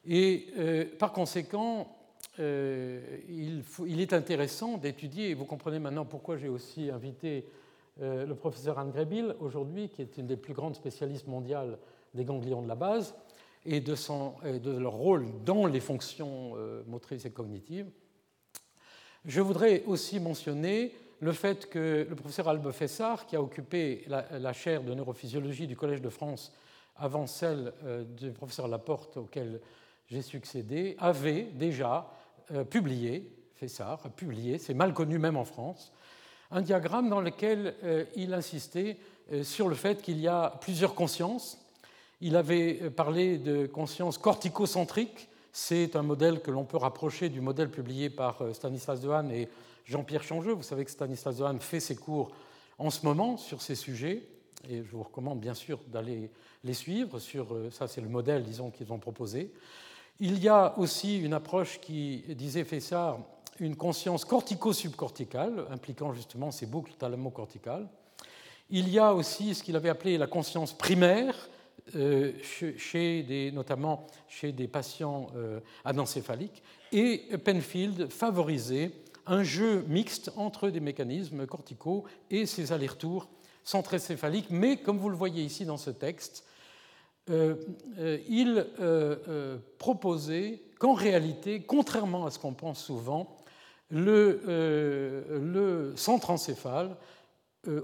Et 0.08 0.48
euh, 0.58 0.86
par 0.98 1.12
conséquent, 1.12 1.94
euh, 2.40 3.02
il, 3.28 4.00
est 4.00 4.14
intéressant 4.14 4.78
d'étudier, 4.78 5.30
et 5.30 5.34
vous 5.34 5.44
comprenez 5.44 5.80
maintenant 5.80 6.06
pourquoi 6.06 6.38
j'ai 6.38 6.48
aussi 6.48 6.90
invité 6.90 7.46
euh, 8.02 8.26
le 8.26 8.36
professeur 8.36 8.80
Anne 8.80 8.92
Grebil 8.92 9.36
aujourd'hui, 9.42 9.90
qui 9.90 10.02
est 10.02 10.18
une 10.18 10.28
des 10.28 10.38
plus 10.38 10.54
grandes 10.54 10.76
spécialistes 10.76 11.28
mondiales 11.28 11.78
des 12.14 12.24
ganglions 12.24 12.62
de 12.62 12.68
la 12.68 12.76
base, 12.76 13.14
et 13.66 13.80
de, 13.80 14.78
leur 14.78 14.94
rôle 14.94 15.26
dans 15.44 15.66
les 15.66 15.80
fonctions 15.80 16.54
motrices 16.88 17.26
et 17.26 17.32
cognitives. 17.32 17.90
Je 19.26 19.42
voudrais 19.42 19.84
aussi 19.86 20.20
mentionner 20.20 20.94
le 21.20 21.32
fait 21.32 21.70
que 21.70 22.06
le 22.08 22.16
professeur 22.16 22.48
Albe 22.48 22.72
Fessard, 22.72 23.26
qui 23.26 23.36
a 23.36 23.42
occupé 23.42 24.06
la, 24.08 24.54
chaire 24.54 24.84
de 24.84 24.94
neurophysiologie 24.94 25.68
du 25.68 25.76
Collège 25.76 26.02
de 26.02 26.10
France 26.10 26.54
avant 26.96 27.28
celle 27.28 27.74
euh, 27.84 28.04
du 28.04 28.32
professeur 28.32 28.68
Laporte 28.68 29.18
auquel 29.18 29.60
j'ai 30.08 30.22
succédé, 30.22 30.96
avait 31.00 31.44
déjà 31.44 32.10
euh, 32.52 32.64
publié, 32.64 33.32
Fessard 33.56 34.02
a 34.06 34.10
publié, 34.10 34.58
c'est 34.60 34.74
mal 34.74 34.94
connu 34.94 35.18
même 35.18 35.38
en 35.38 35.46
France, 35.46 35.92
un 36.52 36.62
diagramme 36.62 37.10
dans 37.10 37.22
lequel 37.22 37.76
euh, 37.84 38.06
il 38.16 38.34
insistait 38.34 38.98
sur 39.42 39.68
le 39.68 39.76
fait 39.76 40.04
qu'il 40.04 40.20
y 40.20 40.28
a 40.28 40.52
plusieurs 40.62 40.94
consciences. 40.94 41.65
Il 42.22 42.36
avait 42.36 42.90
parlé 42.90 43.38
de 43.38 43.66
conscience 43.68 44.18
corticocentrique, 44.18 45.30
c'est 45.52 45.96
un 45.96 46.02
modèle 46.02 46.42
que 46.42 46.52
l'on 46.52 46.66
peut 46.66 46.78
rapprocher 46.78 47.30
du 47.30 47.42
modèle 47.42 47.70
publié 47.70 48.10
par 48.10 48.42
Stanislas 48.54 49.00
Dehaene 49.02 49.32
et 49.32 49.48
Jean-Pierre 49.86 50.24
Changeux. 50.24 50.54
Vous 50.54 50.64
savez 50.64 50.84
que 50.84 50.92
Stanislas 50.92 51.38
Dehaene 51.38 51.60
fait 51.60 51.80
ses 51.80 51.96
cours 51.96 52.32
en 52.78 52.90
ce 52.90 53.06
moment 53.06 53.38
sur 53.38 53.62
ces 53.62 53.76
sujets, 53.76 54.28
et 54.70 54.84
je 54.84 54.92
vous 54.92 55.04
recommande 55.04 55.40
bien 55.40 55.54
sûr 55.54 55.80
d'aller 55.88 56.30
les 56.64 56.74
suivre. 56.74 57.20
Sur, 57.20 57.54
euh, 57.54 57.70
ça, 57.72 57.88
c'est 57.88 58.02
le 58.02 58.10
modèle, 58.10 58.44
disons, 58.44 58.72
qu'ils 58.72 58.92
ont 58.92 59.00
proposé. 59.00 59.52
Il 60.20 60.40
y 60.42 60.50
a 60.50 60.78
aussi 60.78 61.20
une 61.20 61.34
approche 61.34 61.80
qui, 61.80 62.24
disait 62.30 62.64
Fessard, 62.64 63.20
une 63.60 63.76
conscience 63.76 64.26
cortico-subcorticale, 64.26 65.66
impliquant 65.72 66.14
justement 66.14 66.52
ces 66.52 66.66
boucles 66.66 66.94
thalamo-corticales. 66.98 67.88
Il 68.70 68.90
y 68.90 68.98
a 69.00 69.14
aussi 69.14 69.54
ce 69.54 69.64
qu'il 69.64 69.76
avait 69.76 69.90
appelé 69.90 70.18
la 70.18 70.28
conscience 70.28 70.74
primaire, 70.74 71.36
euh, 71.96 72.34
chez 72.78 73.24
des, 73.24 73.52
notamment 73.52 74.08
chez 74.28 74.52
des 74.52 74.68
patients 74.68 75.28
euh, 75.36 75.60
anencéphaliques, 75.84 76.64
et 76.92 77.24
Penfield 77.44 78.12
favorisait 78.12 78.92
un 79.28 79.44
jeu 79.44 79.84
mixte 79.88 80.32
entre 80.36 80.70
des 80.70 80.80
mécanismes 80.80 81.46
corticaux 81.46 82.06
et 82.30 82.46
ces 82.46 82.72
allers-retours 82.72 83.28
centrocéphaliques. 83.64 84.50
Mais 84.50 84.78
comme 84.78 84.98
vous 84.98 85.10
le 85.10 85.16
voyez 85.16 85.44
ici 85.44 85.66
dans 85.66 85.78
ce 85.78 85.90
texte, 85.90 86.44
euh, 87.30 87.56
euh, 87.98 88.20
il 88.28 88.66
proposait 89.78 90.62
qu'en 90.80 90.94
réalité, 90.94 91.62
contrairement 91.62 92.26
à 92.26 92.32
ce 92.32 92.40
qu'on 92.40 92.54
pense 92.54 92.84
souvent, 92.84 93.38
le, 93.90 94.42
le 95.30 95.94
centre 95.96 96.32
encéphale 96.32 96.96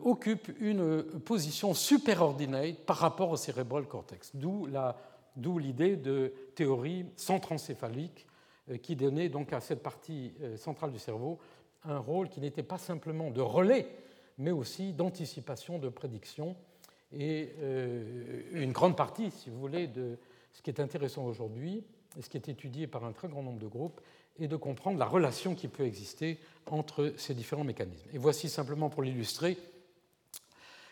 occupe 0.03 0.51
une 0.59 1.03
position 1.25 1.73
superordinate 1.73 2.77
par 2.85 2.97
rapport 2.97 3.31
au 3.31 3.37
cérébral 3.37 3.85
cortex, 3.85 4.31
d'où 4.35 4.67
l'idée 5.59 5.95
de 5.95 6.33
théorie 6.55 7.05
centrencéphalique 7.15 8.27
euh, 8.69 8.77
qui 8.77 8.95
donnait 8.95 9.29
donc 9.29 9.53
à 9.53 9.59
cette 9.59 9.81
partie 9.81 10.33
euh, 10.41 10.57
centrale 10.57 10.91
du 10.91 10.99
cerveau 10.99 11.39
un 11.83 11.97
rôle 11.97 12.29
qui 12.29 12.39
n'était 12.39 12.63
pas 12.63 12.77
simplement 12.77 13.31
de 13.31 13.41
relais, 13.41 13.87
mais 14.37 14.51
aussi 14.51 14.93
d'anticipation, 14.93 15.79
de 15.79 15.89
prédiction. 15.89 16.55
Et 17.11 17.53
euh, 17.59 18.43
une 18.53 18.71
grande 18.71 18.95
partie, 18.95 19.31
si 19.31 19.49
vous 19.49 19.59
voulez, 19.59 19.87
de 19.87 20.19
ce 20.51 20.61
qui 20.61 20.69
est 20.69 20.79
intéressant 20.79 21.25
aujourd'hui, 21.25 21.83
et 22.17 22.21
ce 22.21 22.29
qui 22.29 22.37
est 22.37 22.49
étudié 22.49 22.85
par 22.85 23.03
un 23.03 23.13
très 23.13 23.27
grand 23.27 23.41
nombre 23.41 23.59
de 23.59 23.67
groupes, 23.67 23.99
est 24.39 24.47
de 24.47 24.55
comprendre 24.55 24.97
la 24.97 25.05
relation 25.05 25.55
qui 25.55 25.67
peut 25.67 25.85
exister 25.85 26.39
entre 26.67 27.13
ces 27.17 27.33
différents 27.33 27.63
mécanismes. 27.63 28.07
Et 28.13 28.17
voici 28.17 28.49
simplement 28.49 28.89
pour 28.89 29.03
l'illustrer 29.03 29.57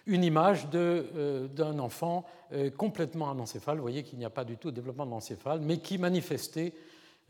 une 0.06 0.24
image 0.24 0.68
d'un 0.70 1.78
enfant 1.80 2.26
complètement 2.78 3.30
anencéphale. 3.30 3.78
Vous 3.78 3.84
voyez 3.84 4.02
qu'il 4.02 4.18
n'y 4.18 4.26
a 4.26 4.32
pas 4.32 4.44
du 4.44 4.58
tout 4.58 4.72
de 4.72 4.76
développement 4.76 5.06
de 5.06 5.12
l'encéphale, 5.12 5.60
mais 5.62 5.78
qui 5.78 6.00
manifestait 6.00 6.74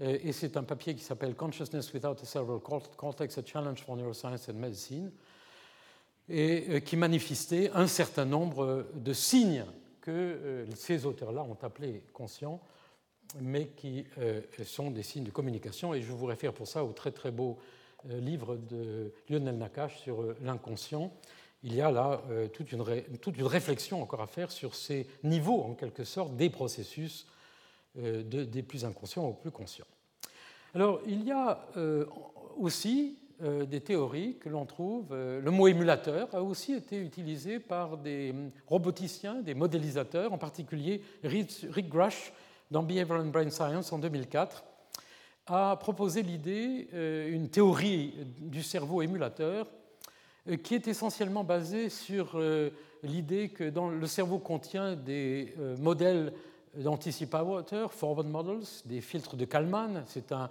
euh, 0.02 0.18
et 0.24 0.32
c'est 0.32 0.58
un 0.58 0.64
papier 0.64 0.96
qui 0.96 1.04
s'appelle 1.04 1.36
Consciousness 1.36 1.92
Without 1.94 2.16
a 2.22 2.26
Cerebral 2.26 2.60
Cortex, 2.60 3.38
a 3.38 3.44
Challenge 3.46 3.80
for 3.80 3.96
Neuroscience 3.96 4.50
and 4.50 4.54
Medicine, 4.54 5.12
et 6.30 6.66
euh, 6.70 6.80
qui 6.80 6.96
manifestait 6.96 7.72
un 7.74 7.88
certain 7.88 8.26
nombre 8.26 8.88
de 8.94 9.14
signes 9.14 9.66
que 10.02 10.12
euh, 10.12 10.66
ces 10.76 11.06
auteurs-là 11.06 11.44
ont 11.44 11.58
appelés 11.62 12.04
conscients, 12.14 12.62
mais 13.40 13.68
qui 13.76 14.06
sont 14.64 14.92
des 14.92 15.04
signes 15.04 15.24
de 15.24 15.32
communication. 15.32 15.94
Et 15.94 16.02
je 16.02 16.12
vous 16.12 16.26
réfère 16.26 16.54
pour 16.54 16.68
ça 16.68 16.84
au 16.84 16.92
très 16.94 17.12
très 17.12 17.32
beau 17.32 17.58
livre 18.06 18.56
de 18.56 19.12
Lionel 19.30 19.58
Nakache 19.58 20.00
sur 20.00 20.24
l'inconscient. 20.42 21.12
Il 21.64 21.76
y 21.76 21.82
a 21.82 21.92
là 21.92 22.22
toute 22.54 22.72
une, 22.72 22.84
toute 23.22 23.38
une 23.38 23.46
réflexion 23.46 24.02
encore 24.02 24.22
à 24.22 24.28
faire 24.28 24.52
sur 24.52 24.74
ces 24.74 25.06
niveaux, 25.24 25.62
en 25.62 25.74
quelque 25.74 26.06
sorte, 26.06 26.36
des 26.36 26.50
processus 26.50 27.28
euh, 27.98 28.22
des 28.24 28.62
plus 28.62 28.86
inconscients 28.86 29.26
aux 29.26 29.34
plus 29.34 29.50
conscients. 29.50 29.88
Alors, 30.76 31.02
il 31.08 31.24
y 31.24 31.32
a 31.32 31.68
euh, 31.76 32.06
aussi 32.56 33.18
euh, 33.42 33.66
des 33.66 33.82
théories 33.82 34.38
que 34.38 34.48
l'on 34.48 34.68
trouve. 34.68 35.08
le 35.12 35.50
mot 35.50 35.68
émulateur 35.68 36.30
a 36.36 36.44
aussi 36.44 36.74
été 36.74 36.98
utilisé 36.98 37.60
par 37.60 37.98
des 37.98 38.36
roboticiens, 38.68 39.42
des 39.42 39.56
modélisateurs, 39.56 40.32
en 40.32 40.38
particulier 40.38 41.02
Rick 41.24 41.90
Grush 41.90 42.32
dans 42.72 42.84
Behavioral 42.84 43.26
and 43.26 43.30
Brain 43.30 43.50
Science 43.50 43.92
en 43.92 44.00
2004 44.00 44.64
a 45.48 45.76
proposé 45.78 46.22
l'idée, 46.22 46.88
une 47.32 47.50
théorie 47.50 48.14
du 48.40 48.62
cerveau 48.62 49.02
émulateur, 49.02 49.66
qui 50.64 50.76
est 50.76 50.88
essentiellement 50.88 51.44
basée 51.44 51.90
sur 51.90 52.40
l'idée 53.02 53.50
que 53.50 53.64
le 53.64 54.08
cerveau 54.08 54.38
contient 54.38 54.96
des 54.96 55.56
modèles 55.80 56.34
d'anticipateur, 56.76 57.94
forward 57.94 58.28
models, 58.28 58.66
des 58.86 59.02
filtres 59.02 59.36
de 59.36 59.46
Kalman. 59.46 60.04
C'est 60.08 60.32
un, 60.32 60.50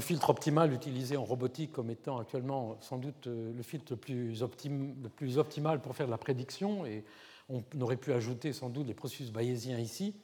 filtre 0.00 0.30
optimal 0.30 0.72
utilisé 0.72 1.16
en 1.16 1.24
robotique 1.24 1.70
comme 1.70 1.88
étant 1.88 2.18
actuellement 2.18 2.76
sans 2.80 2.98
doute 2.98 3.28
euh, 3.28 3.52
le 3.56 3.62
filtre 3.62 3.92
le 3.92 3.96
plus, 3.96 4.40
le 4.40 5.08
plus 5.08 5.38
optimal 5.38 5.80
pour 5.80 5.94
faire 5.94 6.06
de 6.06 6.10
la 6.10 6.18
prédiction. 6.18 6.84
Et 6.84 7.04
on 7.48 7.62
aurait 7.80 7.96
pu 7.96 8.12
ajouter 8.12 8.52
sans 8.52 8.70
doute 8.70 8.88
les 8.88 8.94
processus 8.94 9.30
bayésiens 9.30 9.78
ici. 9.78 10.16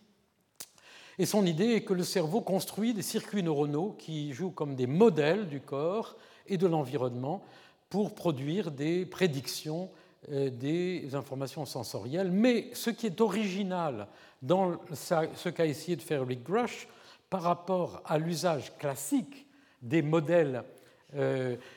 Et 1.19 1.27
son 1.27 1.45
idée 1.47 1.75
est 1.75 1.83
que 1.83 1.93
le 1.93 2.05
cerveau 2.05 2.41
construit 2.41 2.95
des 2.95 3.03
circuits 3.03 3.43
neuronaux 3.43 3.95
qui 3.99 4.33
jouent 4.33 4.51
comme 4.51 4.75
des 4.75 4.87
modèles 4.87 5.49
du 5.49 5.61
corps 5.61 6.17
et 6.47 6.57
de 6.57 6.67
l'environnement 6.67 7.43
pour 7.89 8.15
produire 8.15 8.71
des 8.71 9.05
prédictions 9.05 9.91
euh, 10.31 10.51
des 10.51 11.15
informations 11.15 11.65
sensorielles. 11.65 12.31
Mais 12.31 12.71
ce 12.73 12.91
qui 12.91 13.07
est 13.07 13.21
original 13.21 14.07
dans 14.43 14.77
ce 14.93 15.49
qu'a 15.49 15.67
essayé 15.67 15.97
de 15.97 16.03
faire 16.03 16.27
Rick 16.27 16.43
Grush 16.43 16.89
par 17.29 17.43
rapport 17.43 18.03
à 18.07 18.19
l'usage 18.19 18.77
classique 18.79 19.47
des 19.83 20.03
modèles 20.03 20.63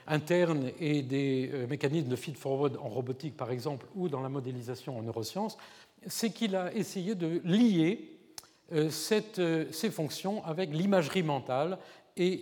internes 0.05 0.69
et 0.79 1.01
des 1.01 1.65
mécanismes 1.67 2.07
de 2.07 2.15
feed-forward 2.15 2.77
en 2.77 2.87
robotique, 2.87 3.35
par 3.35 3.49
exemple, 3.49 3.87
ou 3.95 4.07
dans 4.07 4.21
la 4.21 4.29
modélisation 4.29 4.95
en 4.95 5.01
neurosciences, 5.01 5.57
c'est 6.07 6.29
qu'il 6.29 6.55
a 6.55 6.73
essayé 6.73 7.15
de 7.15 7.41
lier 7.43 8.12
ces 8.89 9.91
fonctions 9.91 10.43
avec 10.45 10.73
l'imagerie 10.73 11.23
mentale, 11.23 11.77
et 12.17 12.41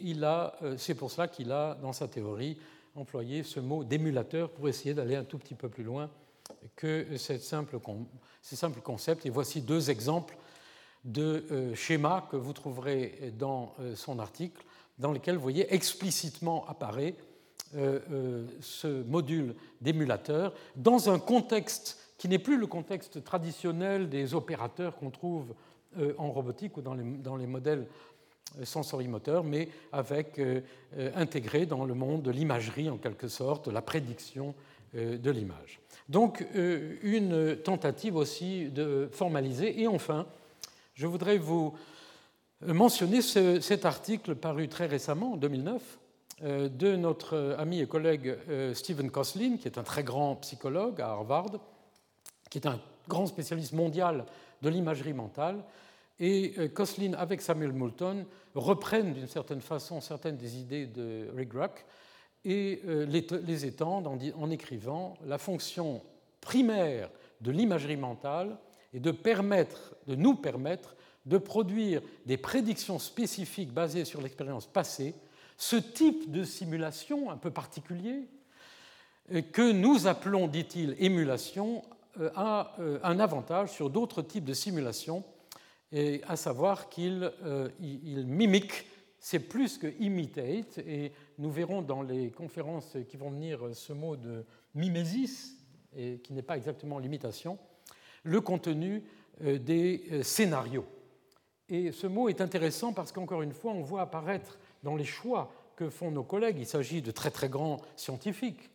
c'est 0.77 0.95
pour 0.95 1.11
cela 1.11 1.27
qu'il 1.27 1.51
a, 1.51 1.75
dans 1.75 1.93
sa 1.93 2.07
théorie, 2.07 2.57
employé 2.95 3.43
ce 3.43 3.59
mot 3.59 3.83
d'émulateur 3.83 4.49
pour 4.49 4.67
essayer 4.67 4.93
d'aller 4.93 5.15
un 5.15 5.23
tout 5.23 5.37
petit 5.37 5.55
peu 5.55 5.69
plus 5.69 5.83
loin 5.83 6.09
que 6.75 7.17
ces 7.17 7.37
simples 7.37 7.79
concepts. 8.83 9.25
Et 9.25 9.29
voici 9.29 9.61
deux 9.61 9.89
exemples 9.89 10.37
de 11.05 11.45
euh, 11.51 11.75
schémas 11.75 12.21
que 12.29 12.35
vous 12.35 12.53
trouverez 12.53 13.33
dans 13.37 13.73
euh, 13.79 13.95
son 13.95 14.19
article, 14.19 14.63
dans 14.99 15.11
lesquels 15.11 15.35
vous 15.35 15.41
voyez 15.41 15.73
explicitement 15.73 16.67
apparaître 16.67 17.23
euh, 17.75 18.45
ce 18.59 19.03
module 19.03 19.55
d'émulateur 19.79 20.53
dans 20.75 21.09
un 21.09 21.19
contexte 21.19 21.97
qui 22.17 22.27
n'est 22.27 22.37
plus 22.37 22.57
le 22.57 22.67
contexte 22.67 23.23
traditionnel 23.23 24.09
des 24.09 24.35
opérateurs 24.35 24.95
qu'on 24.97 25.09
trouve 25.09 25.55
en 26.17 26.31
robotique 26.31 26.77
ou 26.77 26.81
dans 26.81 26.93
les, 26.93 27.03
dans 27.03 27.35
les 27.35 27.47
modèles 27.47 27.85
sensorimoteur, 28.63 29.43
mais 29.43 29.69
avec 29.91 30.39
euh, 30.39 30.61
euh, 30.97 31.11
intégré 31.15 31.65
dans 31.65 31.85
le 31.85 31.93
monde 31.93 32.21
de 32.21 32.31
l'imagerie 32.31 32.89
en 32.89 32.97
quelque 32.97 33.27
sorte, 33.27 33.67
la 33.67 33.81
prédiction 33.81 34.53
euh, 34.95 35.17
de 35.17 35.31
l'image. 35.31 35.79
Donc 36.09 36.45
une 36.53 37.55
tentative 37.63 38.17
aussi 38.17 38.65
de 38.65 39.07
formaliser. 39.13 39.81
Et 39.81 39.87
enfin, 39.87 40.25
je 40.93 41.07
voudrais 41.07 41.37
vous 41.37 41.73
mentionner 42.65 43.21
cet 43.21 43.85
article 43.85 44.35
paru 44.35 44.67
très 44.67 44.87
récemment, 44.87 45.33
en 45.33 45.37
2009, 45.37 45.99
de 46.41 46.95
notre 46.97 47.55
ami 47.57 47.79
et 47.79 47.87
collègue 47.87 48.35
Stephen 48.73 49.09
Koslin, 49.09 49.55
qui 49.55 49.69
est 49.69 49.77
un 49.77 49.83
très 49.83 50.03
grand 50.03 50.35
psychologue 50.35 50.99
à 50.99 51.11
Harvard, 51.11 51.51
qui 52.49 52.57
est 52.57 52.67
un 52.67 52.81
grand 53.07 53.27
spécialiste 53.27 53.71
mondial 53.71 54.25
de 54.61 54.69
l'imagerie 54.69 55.13
mentale, 55.13 55.63
et 56.19 56.53
euh, 56.59 56.67
Koslin, 56.67 57.13
avec 57.13 57.41
Samuel 57.41 57.73
Moulton, 57.73 58.25
reprennent 58.53 59.13
d'une 59.13 59.27
certaine 59.27 59.61
façon 59.61 60.01
certaines 60.01 60.37
des 60.37 60.57
idées 60.57 60.85
de 60.85 61.27
Rick 61.35 61.53
et 62.45 62.81
euh, 62.85 63.05
les 63.05 63.65
étendent 63.65 64.07
en 64.07 64.49
écrivant 64.49 65.15
la 65.25 65.37
fonction 65.37 66.01
primaire 66.39 67.09
de 67.39 67.51
l'imagerie 67.51 67.97
mentale 67.97 68.57
est 68.93 68.99
de, 68.99 69.11
permettre, 69.11 69.95
de 70.07 70.15
nous 70.15 70.35
permettre 70.35 70.95
de 71.25 71.37
produire 71.37 72.01
des 72.25 72.37
prédictions 72.37 72.99
spécifiques 72.99 73.71
basées 73.71 74.05
sur 74.05 74.21
l'expérience 74.21 74.65
passée, 74.65 75.13
ce 75.57 75.75
type 75.75 76.31
de 76.31 76.43
simulation 76.43 77.29
un 77.29 77.37
peu 77.37 77.51
particulier 77.51 78.27
euh, 79.31 79.41
que 79.41 79.71
nous 79.71 80.07
appelons, 80.07 80.47
dit-il, 80.47 80.95
émulation, 80.99 81.83
a 82.35 82.75
un 83.03 83.19
avantage 83.19 83.71
sur 83.71 83.89
d'autres 83.89 84.21
types 84.21 84.45
de 84.45 84.53
simulations 84.53 85.23
et 85.91 86.21
à 86.27 86.35
savoir 86.35 86.89
qu'il 86.89 87.31
euh, 87.43 87.69
mimique, 87.79 88.85
c'est 89.19 89.39
plus 89.39 89.77
que 89.77 89.87
imitate, 89.99 90.79
et 90.79 91.11
nous 91.37 91.51
verrons 91.51 91.81
dans 91.81 92.01
les 92.01 92.31
conférences 92.31 92.97
qui 93.09 93.17
vont 93.17 93.29
venir 93.29 93.59
ce 93.73 93.93
mot 93.93 94.15
de 94.15 94.45
mimesis, 94.73 95.57
et 95.95 96.19
qui 96.19 96.33
n'est 96.33 96.41
pas 96.41 96.57
exactement 96.57 96.97
l'imitation, 96.97 97.59
le 98.23 98.39
contenu 98.39 99.03
euh, 99.43 99.59
des 99.59 100.05
euh, 100.11 100.23
scénarios. 100.23 100.85
Et 101.67 101.91
ce 101.91 102.07
mot 102.07 102.29
est 102.29 102.41
intéressant 102.41 102.93
parce 102.93 103.11
qu'encore 103.11 103.41
une 103.41 103.53
fois, 103.53 103.71
on 103.71 103.81
voit 103.81 104.01
apparaître 104.01 104.59
dans 104.83 104.95
les 104.95 105.05
choix 105.05 105.53
que 105.75 105.89
font 105.89 106.11
nos 106.11 106.23
collègues, 106.23 106.57
il 106.59 106.65
s'agit 106.65 107.01
de 107.01 107.11
très 107.11 107.31
très 107.31 107.49
grands 107.49 107.81
scientifiques 107.95 108.69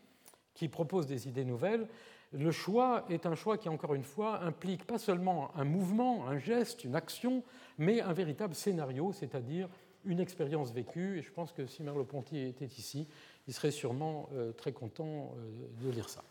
qui 0.54 0.68
proposent 0.68 1.06
des 1.06 1.28
idées 1.28 1.44
nouvelles, 1.44 1.86
le 2.32 2.50
choix 2.50 3.04
est 3.08 3.26
un 3.26 3.34
choix 3.34 3.56
qui, 3.56 3.68
encore 3.68 3.94
une 3.94 4.04
fois, 4.04 4.42
implique 4.42 4.84
pas 4.84 4.98
seulement 4.98 5.50
un 5.56 5.64
mouvement, 5.64 6.26
un 6.28 6.38
geste, 6.38 6.84
une 6.84 6.94
action, 6.94 7.42
mais 7.78 8.00
un 8.00 8.12
véritable 8.12 8.54
scénario, 8.54 9.12
c'est-à-dire 9.12 9.68
une 10.04 10.20
expérience 10.20 10.72
vécue. 10.72 11.18
Et 11.18 11.22
je 11.22 11.30
pense 11.30 11.52
que 11.52 11.66
si 11.66 11.82
Merleau-Ponty 11.82 12.38
était 12.40 12.66
ici, 12.66 13.08
il 13.46 13.54
serait 13.54 13.70
sûrement 13.70 14.28
euh, 14.34 14.52
très 14.52 14.72
content 14.72 15.34
euh, 15.36 15.84
de 15.84 15.90
lire 15.90 16.08
ça. 16.08 16.22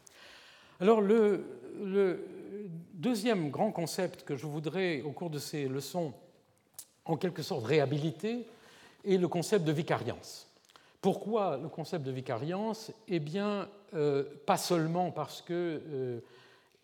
Alors 0.82 1.00
le, 1.00 1.46
deuxième 2.94 3.50
grand 3.50 3.72
concept 3.72 4.24
que 4.24 4.36
je 4.36 4.46
voudrais, 4.46 5.02
au 5.02 5.12
cours 5.12 5.30
de 5.30 5.40
ces 5.40 5.68
leçons, 5.68 6.14
en 7.06 7.16
quelque 7.16 7.42
sorte 7.42 7.66
réhabiliter, 7.66 8.46
est 9.06 9.18
le 9.18 9.28
concept 9.28 9.64
de 9.64 9.72
vicariance. 9.72 10.52
Pourquoi 11.06 11.60
le 11.62 11.70
concept 11.70 12.04
de 12.04 12.12
vicariance? 12.12 12.92
Eh 13.08 13.20
bien, 13.20 13.70
euh, 13.94 14.24
pas 14.48 14.58
seulement 14.58 15.12
parce 15.12 15.40
qu'il 15.40 15.56
euh, 15.56 16.20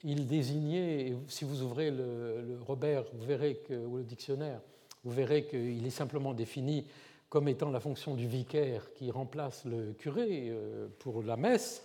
désignait, 0.04 1.16
si 1.28 1.44
vous 1.44 1.64
ouvrez 1.64 1.90
le, 1.90 2.60
Robert, 2.68 3.06
vous 3.14 3.26
que, 3.26 3.74
le 3.74 4.04
dictionnaire, 4.04 4.62
vous 5.04 5.10
verrez 5.10 5.46
qu'il 5.48 5.84
est 5.84 5.90
simplement 5.90 6.36
défini 6.36 6.86
comme 7.30 7.48
étant 7.48 7.72
la 7.72 7.80
fonction 7.80 8.14
du 8.14 8.28
vicaire 8.28 8.94
qui 8.94 9.10
remplace 9.10 9.66
le 9.66 9.94
curé 9.94 10.50
euh, 10.52 10.88
pour 11.00 11.24
la 11.24 11.36
messe, 11.36 11.84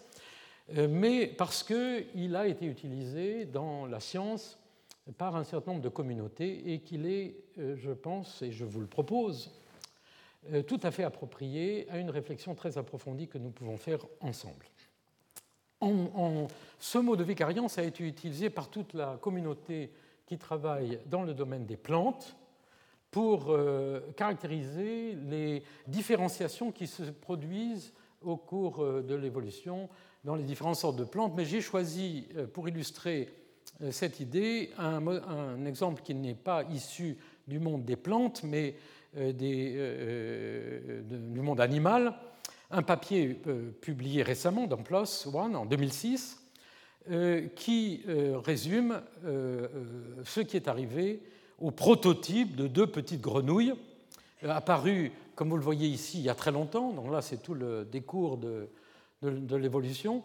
mais 0.90 1.28
parce 1.28 1.62
qu'il 1.62 2.36
a 2.36 2.46
été 2.46 2.66
utilisé 2.66 3.46
dans 3.46 3.86
la 3.86 3.98
science 3.98 4.58
par 5.16 5.36
un 5.36 5.44
certain 5.44 5.70
nombre 5.70 5.84
de 5.84 5.88
communautés 5.88 6.70
et 6.70 6.80
qu'il 6.80 7.06
est, 7.06 7.36
je 7.56 7.92
pense, 7.92 8.42
et 8.42 8.52
je 8.52 8.66
vous 8.66 8.80
le 8.80 8.86
propose, 8.86 9.48
euh, 9.48 9.65
tout 10.66 10.80
à 10.82 10.90
fait 10.90 11.04
approprié 11.04 11.86
à 11.90 11.98
une 11.98 12.10
réflexion 12.10 12.54
très 12.54 12.78
approfondie 12.78 13.28
que 13.28 13.38
nous 13.38 13.50
pouvons 13.50 13.76
faire 13.76 14.00
ensemble. 14.20 14.66
ce 16.78 16.98
mot 16.98 17.16
de 17.16 17.24
vicariance 17.24 17.78
a 17.78 17.82
été 17.82 18.06
utilisé 18.06 18.50
par 18.50 18.68
toute 18.68 18.94
la 18.94 19.18
communauté 19.20 19.92
qui 20.26 20.38
travaille 20.38 21.00
dans 21.06 21.22
le 21.22 21.34
domaine 21.34 21.66
des 21.66 21.76
plantes 21.76 22.36
pour 23.10 23.50
euh, 23.50 24.00
caractériser 24.16 25.14
les 25.14 25.62
différenciations 25.86 26.72
qui 26.72 26.86
se 26.86 27.04
produisent 27.04 27.92
au 28.20 28.36
cours 28.36 28.82
euh, 28.82 29.02
de 29.02 29.14
l'évolution 29.14 29.88
dans 30.24 30.34
les 30.34 30.42
différentes 30.42 30.76
sortes 30.76 30.96
de 30.96 31.04
plantes. 31.04 31.32
Mais 31.36 31.44
j'ai 31.44 31.60
choisi, 31.60 32.28
pour 32.52 32.68
illustrer 32.68 33.32
cette 33.90 34.20
idée, 34.20 34.70
un, 34.78 35.64
exemple 35.66 36.02
qui 36.02 36.14
n'est 36.14 36.34
pas 36.34 36.64
issu 36.64 37.16
du 37.46 37.58
monde 37.58 37.84
des 37.84 37.96
plantes, 37.96 38.42
mais 38.42 38.70
euh, 38.70 38.72
des, 39.16 39.74
euh, 39.76 41.00
euh, 41.00 41.02
du 41.08 41.40
monde 41.40 41.60
animal, 41.60 42.14
un 42.70 42.82
papier 42.82 43.40
publié 43.80 44.22
récemment 44.22 44.66
dans 44.66 44.78
PLOS 44.78 45.28
One 45.32 45.56
en 45.56 45.66
2006 45.66 46.42
qui 47.54 48.02
résume 48.44 49.00
ce 49.22 50.40
qui 50.40 50.56
est 50.56 50.66
arrivé 50.66 51.22
au 51.60 51.70
prototype 51.70 52.56
de 52.56 52.66
deux 52.66 52.88
petites 52.88 53.20
grenouilles 53.20 53.74
apparues, 54.42 55.12
comme 55.34 55.50
vous 55.50 55.56
le 55.56 55.62
voyez 55.62 55.86
ici, 55.86 56.18
il 56.18 56.24
y 56.24 56.28
a 56.28 56.34
très 56.34 56.52
longtemps. 56.52 56.92
Donc 56.92 57.10
là, 57.10 57.22
c'est 57.22 57.42
tout 57.42 57.54
le 57.54 57.84
décours 57.84 58.38
de, 58.38 58.68
l'évolution. 59.22 60.22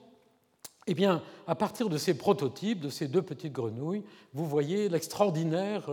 Eh 0.88 0.94
bien, 0.94 1.22
à 1.48 1.56
partir 1.56 1.90
de 1.90 1.98
ces 1.98 2.18
prototypes, 2.18 2.80
de 2.80 2.90
ces 2.90 3.08
deux 3.08 3.22
petites 3.22 3.54
grenouilles, 3.54 4.04
vous 4.34 4.48
voyez 4.48 4.90
l'extraordinaire 4.90 5.92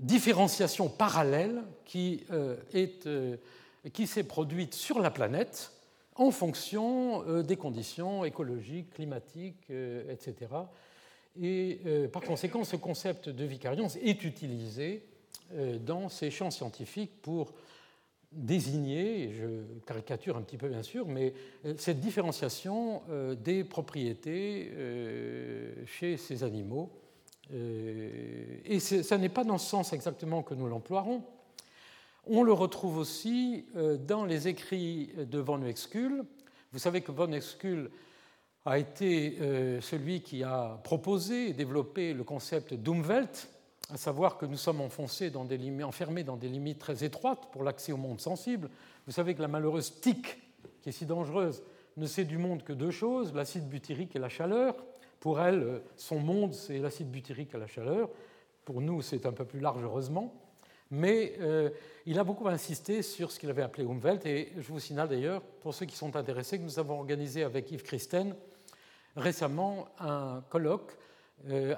différenciation 0.00 0.88
parallèle 0.88 1.62
qui, 1.84 2.24
euh, 2.30 2.56
euh, 2.74 3.36
qui 3.92 4.06
s'est 4.06 4.24
produite 4.24 4.74
sur 4.74 4.98
la 4.98 5.10
planète 5.10 5.72
en 6.16 6.30
fonction 6.30 7.22
euh, 7.28 7.42
des 7.42 7.56
conditions 7.56 8.24
écologiques, 8.24 8.90
climatiques, 8.94 9.70
etc. 9.70 10.34
Et 11.40 11.80
par 12.12 12.22
conséquent, 12.22 12.64
ce 12.64 12.74
concept 12.74 13.28
de 13.28 13.44
vicariance 13.44 13.96
est 14.02 14.24
utilisé 14.24 15.04
dans 15.86 16.08
ces 16.08 16.28
champs 16.28 16.50
scientifiques 16.50 17.22
pour 17.22 17.54
désigner, 18.32 19.32
je 19.32 19.46
caricature 19.86 20.36
un 20.36 20.42
petit 20.42 20.56
peu 20.56 20.68
bien 20.68 20.82
sûr, 20.82 21.06
mais 21.06 21.32
cette 21.76 22.00
différenciation 22.00 23.02
des 23.38 23.62
propriétés 23.62 24.72
chez 25.86 26.16
ces 26.16 26.42
animaux 26.42 26.90
euh, 26.92 27.09
et 27.52 28.80
ce 28.80 29.14
n'est 29.14 29.28
pas 29.28 29.44
dans 29.44 29.58
ce 29.58 29.68
sens 29.68 29.92
exactement 29.92 30.42
que 30.42 30.54
nous 30.54 30.66
l'emploierons. 30.66 31.22
On 32.26 32.42
le 32.42 32.52
retrouve 32.52 32.98
aussi 32.98 33.64
euh, 33.76 33.96
dans 33.96 34.24
les 34.24 34.46
écrits 34.46 35.10
de 35.16 35.38
von 35.38 35.60
Uexküll. 35.62 36.22
Vous 36.72 36.78
savez 36.78 37.00
que 37.00 37.12
von 37.12 37.32
Uexküll 37.32 37.90
a 38.66 38.78
été 38.78 39.38
euh, 39.40 39.80
celui 39.80 40.20
qui 40.20 40.44
a 40.44 40.78
proposé 40.84 41.48
et 41.48 41.52
développé 41.54 42.12
le 42.12 42.22
concept 42.22 42.74
d'Umwelt, 42.74 43.48
à 43.92 43.96
savoir 43.96 44.36
que 44.36 44.44
nous 44.44 44.58
sommes 44.58 44.82
enfoncés 44.82 45.32
enfermés 45.82 46.22
dans 46.22 46.36
des 46.36 46.48
limites 46.48 46.78
très 46.78 47.02
étroites 47.02 47.48
pour 47.52 47.64
l'accès 47.64 47.90
au 47.90 47.96
monde 47.96 48.20
sensible. 48.20 48.68
Vous 49.06 49.12
savez 49.12 49.34
que 49.34 49.42
la 49.42 49.48
malheureuse 49.48 50.00
tique, 50.00 50.38
qui 50.82 50.90
est 50.90 50.92
si 50.92 51.06
dangereuse, 51.06 51.62
ne 51.96 52.06
sait 52.06 52.24
du 52.24 52.38
monde 52.38 52.62
que 52.62 52.72
deux 52.72 52.90
choses, 52.90 53.34
l'acide 53.34 53.68
butyrique 53.68 54.14
et 54.14 54.20
la 54.20 54.28
chaleur. 54.28 54.76
Pour 55.20 55.40
elle, 55.40 55.62
euh, 55.62 55.78
son 55.96 56.18
monde, 56.18 56.54
c'est 56.54 56.78
l'acide 56.78 57.10
butyrique 57.10 57.54
à 57.54 57.58
la 57.58 57.66
chaleur. 57.66 58.08
Pour 58.64 58.80
nous, 58.80 59.02
c'est 59.02 59.26
un 59.26 59.32
peu 59.32 59.44
plus 59.44 59.60
large, 59.60 59.82
heureusement. 59.82 60.34
Mais 60.92 61.38
il 62.04 62.18
a 62.18 62.24
beaucoup 62.24 62.48
insisté 62.48 63.02
sur 63.02 63.30
ce 63.30 63.38
qu'il 63.38 63.48
avait 63.48 63.62
appelé 63.62 63.84
Umwelt, 63.84 64.26
et 64.26 64.52
je 64.58 64.72
vous 64.72 64.80
signale 64.80 65.08
d'ailleurs, 65.08 65.40
pour 65.40 65.72
ceux 65.72 65.86
qui 65.86 65.94
sont 65.94 66.16
intéressés, 66.16 66.58
que 66.58 66.64
nous 66.64 66.80
avons 66.80 66.98
organisé 66.98 67.44
avec 67.44 67.70
Yves 67.70 67.84
Christen 67.84 68.34
récemment 69.14 69.86
un 70.00 70.42
colloque 70.50 70.90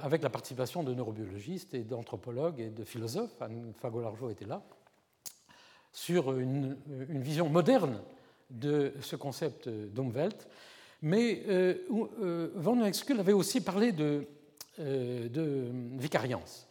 avec 0.01 0.23
la 0.23 0.31
participation 0.31 0.83
de 0.83 0.95
neurobiologistes 0.95 1.75
et 1.75 1.85
d'anthropologues 1.85 2.59
et 2.61 2.71
de 2.71 2.85
philosophes. 2.85 3.43
Anne 3.43 3.75
Fagolargeau 3.77 4.31
était 4.31 4.47
là 4.47 4.63
sur 5.93 6.39
une, 6.39 6.77
vision 6.89 7.49
moderne 7.49 8.01
de 8.51 8.95
ce 9.01 9.17
concept 9.17 9.69
d'Umwelt. 9.69 10.49
Mais 11.03 11.43
euh, 11.49 11.75
euh, 12.23 12.51
Van 12.55 12.83
Exkel 12.85 13.19
avait 13.19 13.33
aussi 13.33 13.61
parlé 13.61 13.93
de, 13.93 14.27
euh, 14.79 15.29
de, 15.29 15.71
vicariance. 15.99 16.69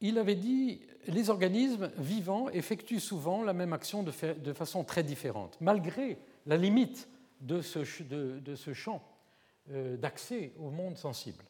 Il 0.00 0.18
avait 0.18 0.36
dit 0.36 0.80
les 1.08 1.30
organismes 1.30 1.90
vivants 1.98 2.48
effectuent 2.50 3.00
souvent 3.00 3.42
la 3.42 3.52
même 3.52 3.72
action 3.72 4.02
de, 4.02 4.12
façon 4.52 4.84
très 4.84 5.02
différente, 5.02 5.56
malgré 5.60 6.16
la 6.46 6.56
limite 6.56 7.08
de 7.40 7.60
ce, 7.60 7.84
champ 8.72 9.02
d'accès 9.68 10.52
au 10.58 10.70
monde 10.70 10.96
sensible. 10.96 11.44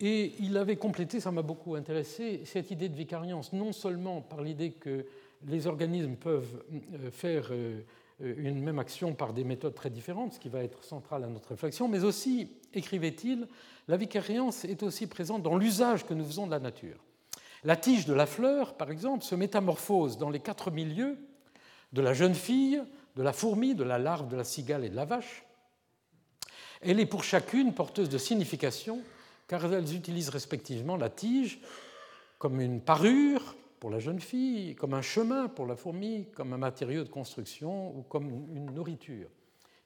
Et 0.00 0.32
il 0.40 0.56
avait 0.56 0.76
complété, 0.76 1.20
ça 1.20 1.30
m'a 1.30 1.42
beaucoup 1.42 1.74
intéressé, 1.74 2.42
cette 2.44 2.70
idée 2.70 2.88
de 2.88 2.96
vicariance, 2.96 3.52
non 3.52 3.72
seulement 3.72 4.20
par 4.20 4.42
l'idée 4.42 4.72
que 4.72 5.06
les 5.46 5.66
organismes 5.66 6.16
peuvent 6.16 6.62
euh, 6.72 7.10
faire 7.10 7.48
euh, 7.50 7.80
une 8.20 8.62
même 8.62 8.78
action 8.78 9.14
par 9.14 9.32
des 9.32 9.44
méthodes 9.44 9.74
très 9.74 9.90
différentes, 9.90 10.34
ce 10.34 10.38
qui 10.38 10.48
va 10.48 10.62
être 10.62 10.84
central 10.84 11.24
à 11.24 11.26
notre 11.26 11.48
réflexion, 11.48 11.88
mais 11.88 12.04
aussi, 12.04 12.48
écrivait-il, 12.72 13.48
la 13.88 13.96
vicariance 13.96 14.64
est 14.64 14.82
aussi 14.82 15.06
présente 15.06 15.42
dans 15.42 15.56
l'usage 15.56 16.06
que 16.06 16.14
nous 16.14 16.24
faisons 16.24 16.46
de 16.46 16.52
la 16.52 16.60
nature. 16.60 17.02
La 17.64 17.76
tige 17.76 18.06
de 18.06 18.14
la 18.14 18.26
fleur, 18.26 18.76
par 18.76 18.90
exemple, 18.90 19.24
se 19.24 19.34
métamorphose 19.34 20.18
dans 20.18 20.30
les 20.30 20.40
quatre 20.40 20.70
milieux 20.70 21.18
de 21.92 22.02
la 22.02 22.12
jeune 22.12 22.34
fille, 22.34 22.82
de 23.16 23.22
la 23.22 23.32
fourmi, 23.32 23.74
de 23.74 23.84
la 23.84 23.98
larve, 23.98 24.28
de 24.28 24.36
la 24.36 24.44
cigale 24.44 24.84
et 24.84 24.90
de 24.90 24.96
la 24.96 25.04
vache. 25.04 25.44
Elle 26.82 27.00
est 27.00 27.06
pour 27.06 27.24
chacune 27.24 27.72
porteuse 27.72 28.08
de 28.08 28.18
signification, 28.18 29.00
car 29.48 29.72
elles 29.72 29.94
utilisent 29.94 30.28
respectivement 30.28 30.96
la 30.96 31.08
tige 31.08 31.60
comme 32.38 32.60
une 32.60 32.80
parure, 32.80 33.54
pour 33.84 33.90
la 33.90 33.98
jeune 33.98 34.18
fille, 34.18 34.74
comme 34.76 34.94
un 34.94 35.02
chemin 35.02 35.46
pour 35.46 35.66
la 35.66 35.76
fourmi, 35.76 36.24
comme 36.34 36.54
un 36.54 36.56
matériau 36.56 37.04
de 37.04 37.10
construction 37.10 37.94
ou 37.94 38.00
comme 38.00 38.30
une 38.56 38.70
nourriture. 38.70 39.28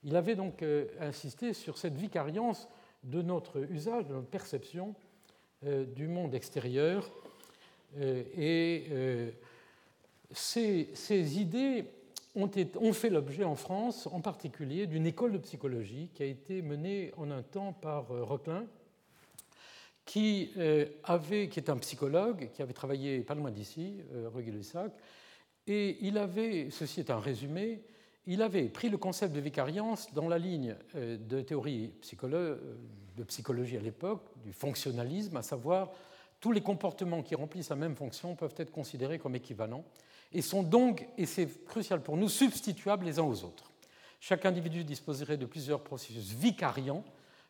Il 0.04 0.14
avait 0.14 0.36
donc 0.36 0.62
euh, 0.62 0.86
insisté 1.00 1.52
sur 1.52 1.76
cette 1.78 1.96
vicariance 1.96 2.68
de 3.02 3.22
notre 3.22 3.58
usage, 3.72 4.06
de 4.06 4.14
notre 4.14 4.28
perception 4.28 4.94
euh, 5.66 5.84
du 5.84 6.06
monde 6.06 6.32
extérieur. 6.36 7.10
Euh, 7.98 8.22
et 8.36 9.32
ces, 10.30 11.40
idées 11.40 11.84
ont, 12.36 12.48
ont 12.80 12.92
fait 12.92 13.10
l'objet 13.10 13.42
en 13.42 13.56
France, 13.56 14.06
en 14.12 14.20
particulier, 14.20 14.86
d'une 14.86 15.06
école 15.06 15.32
de 15.32 15.38
psychologie 15.38 16.08
qui 16.14 16.22
a 16.22 16.26
été 16.26 16.62
menée 16.62 17.10
en 17.16 17.32
un 17.32 17.42
temps 17.42 17.72
par 17.72 18.06
Roquelin, 18.06 18.64
qui, 20.08 20.52
euh, 20.56 20.86
avait, 21.04 21.44
est 21.44 21.68
un 21.68 21.76
psychologue, 21.76 22.48
qui 22.54 22.62
avait 22.62 22.72
travaillé 22.72 23.20
pas 23.20 23.34
loin 23.34 23.50
d'ici, 23.50 24.00
euh, 24.14 24.30
Lussac, 24.40 24.90
et 25.66 25.98
il 26.00 26.16
avait, 26.16 26.70
ceci 26.70 27.00
est 27.00 27.10
un 27.10 27.20
résumé, 27.20 27.82
il 28.26 28.40
avait 28.40 28.70
pris 28.70 28.88
le 28.88 28.96
concept 28.96 29.34
de 29.34 29.40
vicariance 29.40 30.10
dans 30.14 30.26
la 30.26 30.38
ligne 30.38 30.76
euh, 30.94 31.18
de 31.18 31.42
théorie 31.42 31.92
de 33.18 33.22
psychologie 33.24 33.76
à 33.76 33.80
l'époque, 33.80 34.22
du 34.42 34.54
fonctionnalisme, 34.54 35.36
à 35.36 35.42
savoir 35.42 35.90
tous 36.40 36.52
les 36.52 36.62
comportements 36.62 37.22
qui 37.22 37.34
remplissent 37.34 37.68
la 37.68 37.76
même 37.76 37.94
fonction 37.94 38.34
peuvent 38.34 38.54
être 38.56 38.72
considérés 38.72 39.18
comme 39.18 39.34
équivalents 39.34 39.84
et 40.32 40.40
sont 40.40 40.62
donc, 40.62 41.06
et 41.18 41.26
c'est 41.26 41.66
crucial 41.66 42.02
pour 42.02 42.16
nous, 42.16 42.30
substituables 42.30 43.04
les 43.04 43.18
uns 43.18 43.24
aux 43.24 43.44
autres. 43.44 43.70
Chaque 44.20 44.46
individu 44.46 44.84
disposerait 44.84 45.36
de 45.36 45.44
plusieurs 45.44 45.84
processus 45.84 46.32
vicariants 46.32 47.04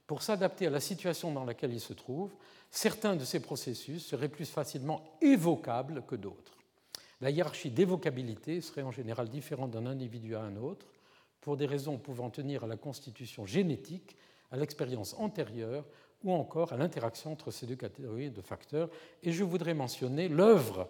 pour 0.09 0.23
s'adapter 0.23 0.67
à 0.67 0.71
la 0.71 0.81
situation 0.81 1.31
dans 1.33 1.45
laquelle 1.45 1.73
il 1.73 1.81
se 1.81 1.93
trouve, 1.93 2.33
certains 2.71 3.15
de 3.15 3.25
ces 3.25 3.41
processus 3.41 4.05
seraient 4.05 4.31
plus 4.31 4.51
facilement 4.51 5.05
évocables 5.21 6.03
que 6.09 6.17
d'autres. 6.17 6.57
La 7.21 7.31
hiérarchie 7.31 7.71
d'évocabilité 7.71 8.63
serait 8.63 8.83
en 8.83 8.91
général 8.91 9.29
différente 9.29 9.71
d'un 9.71 9.85
individu 9.85 10.35
à 10.35 10.41
un 10.41 10.57
autre, 10.57 10.87
pour 11.43 11.59
des 11.59 11.67
raisons 11.67 11.99
pouvant 11.99 12.31
tenir 12.31 12.65
à 12.65 12.67
la 12.67 12.79
constitution 12.79 13.45
génétique, 13.45 14.17
à 14.51 14.57
l'expérience 14.57 15.15
antérieure 15.19 15.85
ou 16.25 16.33
encore 16.33 16.73
à 16.73 16.79
l'interaction 16.79 17.33
entre 17.33 17.51
ces 17.51 17.67
deux 17.67 17.77
catégories 17.77 18.31
de 18.31 18.41
facteurs. 18.41 18.89
Et 19.23 19.33
je 19.33 19.45
voudrais 19.45 19.75
mentionner 19.75 20.29
l'œuvre 20.29 20.89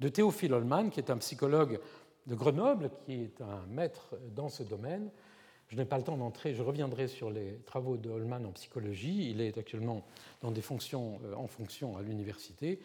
de 0.00 0.08
Théophile 0.08 0.52
Holman, 0.52 0.90
qui 0.90 1.00
est 1.00 1.10
un 1.10 1.16
psychologue 1.16 1.80
de 2.26 2.34
Grenoble, 2.34 2.90
qui 3.06 3.22
est 3.22 3.40
un 3.40 3.64
maître 3.70 4.16
dans 4.34 4.50
ce 4.50 4.62
domaine, 4.62 5.10
je 5.70 5.76
n'ai 5.76 5.84
pas 5.84 5.98
le 5.98 6.02
temps 6.02 6.16
d'entrer, 6.16 6.52
je 6.52 6.62
reviendrai 6.62 7.06
sur 7.06 7.30
les 7.30 7.60
travaux 7.64 7.96
de 7.96 8.10
Holman 8.10 8.44
en 8.44 8.50
psychologie. 8.50 9.30
Il 9.30 9.40
est 9.40 9.56
actuellement 9.56 10.04
dans 10.42 10.50
des 10.50 10.62
fonctions, 10.62 11.20
euh, 11.24 11.34
en 11.34 11.46
fonction 11.46 11.96
à 11.96 12.02
l'université. 12.02 12.80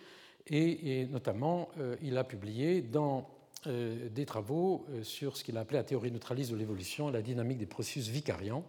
Et, 0.48 1.08
notamment, 1.08 1.70
euh, 1.80 1.96
il 2.04 2.16
a 2.20 2.24
publié 2.24 2.84
dans 2.84 3.28
euh, 3.66 4.10
des 4.10 4.28
travaux 4.28 4.86
sur 5.02 5.36
ce 5.36 5.44
qu'il 5.44 5.58
a 5.58 5.62
appelé 5.62 5.80
la 5.80 5.84
théorie 5.84 6.12
neutraliste 6.12 6.52
de 6.52 6.56
l'évolution, 6.56 7.10
la 7.10 7.24
dynamique 7.24 7.58
des 7.58 7.66
processus 7.66 8.08
vicariants. 8.10 8.64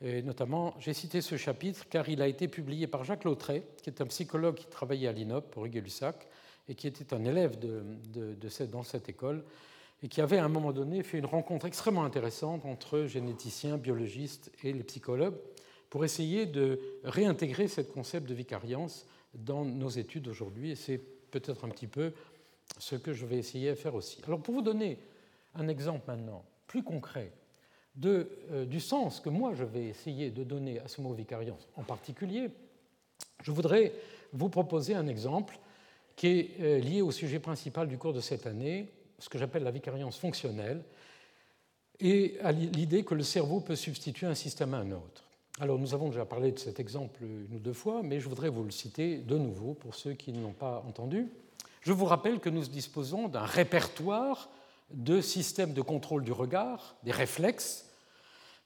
Et 0.00 0.22
notamment, 0.22 0.74
j'ai 0.78 0.92
cité 0.92 1.20
ce 1.20 1.36
chapitre 1.36 1.88
car 1.88 2.08
il 2.08 2.22
a 2.22 2.28
été 2.28 2.46
publié 2.46 2.86
par 2.86 3.02
Jacques 3.02 3.24
Lautret, 3.24 3.64
qui 3.82 3.90
est 3.90 4.00
un 4.00 4.06
psychologue 4.06 4.54
qui 4.54 4.66
travaillait 4.66 5.08
à 5.08 5.12
l'INOP 5.12 5.50
pour 5.50 5.64
Lussac 5.64 6.28
et 6.68 6.76
qui 6.76 6.86
était 6.86 7.12
un 7.12 7.24
élève 7.24 7.58
de, 7.58 7.82
dans 8.66 8.84
cette 8.84 9.08
école 9.08 9.42
et 10.02 10.08
qui 10.08 10.20
avait 10.20 10.38
à 10.38 10.44
un 10.44 10.48
moment 10.48 10.72
donné 10.72 11.02
fait 11.02 11.18
une 11.18 11.26
rencontre 11.26 11.66
extrêmement 11.66 12.04
intéressante 12.04 12.64
entre 12.64 13.04
généticiens, 13.06 13.78
biologistes 13.78 14.50
et 14.62 14.72
les 14.72 14.82
psychologues 14.82 15.36
pour 15.90 16.04
essayer 16.04 16.46
de 16.46 16.80
réintégrer 17.04 17.68
ce 17.68 17.80
concept 17.80 18.28
de 18.28 18.34
vicariance 18.34 19.06
dans 19.34 19.64
nos 19.64 19.88
études 19.88 20.28
aujourd'hui. 20.28 20.72
Et 20.72 20.76
c'est 20.76 20.98
peut-être 21.30 21.64
un 21.64 21.68
petit 21.68 21.86
peu 21.86 22.12
ce 22.78 22.96
que 22.96 23.12
je 23.12 23.26
vais 23.26 23.38
essayer 23.38 23.70
de 23.70 23.74
faire 23.76 23.94
aussi. 23.94 24.20
Alors 24.26 24.40
pour 24.40 24.54
vous 24.54 24.62
donner 24.62 24.98
un 25.54 25.68
exemple 25.68 26.04
maintenant 26.08 26.44
plus 26.66 26.82
concret 26.82 27.32
euh, 28.04 28.66
du 28.66 28.80
sens 28.80 29.20
que 29.20 29.30
moi 29.30 29.54
je 29.54 29.64
vais 29.64 29.84
essayer 29.84 30.30
de 30.30 30.44
donner 30.44 30.80
à 30.80 30.88
ce 30.88 31.00
mot 31.00 31.14
vicariance 31.14 31.66
en 31.76 31.82
particulier, 31.82 32.50
je 33.42 33.50
voudrais 33.50 33.94
vous 34.32 34.50
proposer 34.50 34.94
un 34.94 35.06
exemple 35.06 35.58
qui 36.14 36.26
est 36.26 36.50
euh, 36.60 36.78
lié 36.78 37.00
au 37.00 37.10
sujet 37.10 37.38
principal 37.38 37.88
du 37.88 37.96
cours 37.96 38.12
de 38.12 38.20
cette 38.20 38.46
année, 38.46 38.88
ce 39.18 39.28
que 39.28 39.38
j'appelle 39.38 39.62
la 39.62 39.70
vicariance 39.70 40.18
fonctionnelle, 40.18 40.82
et 42.00 42.36
à 42.42 42.52
l'idée 42.52 43.04
que 43.04 43.14
le 43.14 43.22
cerveau 43.22 43.60
peut 43.60 43.76
substituer 43.76 44.26
un 44.26 44.34
système 44.34 44.74
à 44.74 44.78
un 44.78 44.92
autre. 44.92 45.24
Alors 45.58 45.78
nous 45.78 45.94
avons 45.94 46.10
déjà 46.10 46.26
parlé 46.26 46.52
de 46.52 46.58
cet 46.58 46.78
exemple 46.78 47.22
une 47.22 47.56
ou 47.56 47.58
deux 47.58 47.72
fois, 47.72 48.02
mais 48.02 48.20
je 48.20 48.28
voudrais 48.28 48.50
vous 48.50 48.62
le 48.62 48.70
citer 48.70 49.18
de 49.18 49.38
nouveau 49.38 49.72
pour 49.72 49.94
ceux 49.94 50.12
qui 50.12 50.32
ne 50.32 50.42
l'ont 50.42 50.52
pas 50.52 50.84
entendu. 50.86 51.28
Je 51.80 51.92
vous 51.92 52.04
rappelle 52.04 52.40
que 52.40 52.50
nous 52.50 52.66
disposons 52.66 53.28
d'un 53.28 53.44
répertoire 53.44 54.50
de 54.90 55.20
systèmes 55.22 55.72
de 55.72 55.80
contrôle 55.80 56.24
du 56.24 56.32
regard, 56.32 56.96
des 57.04 57.12
réflexes 57.12 57.86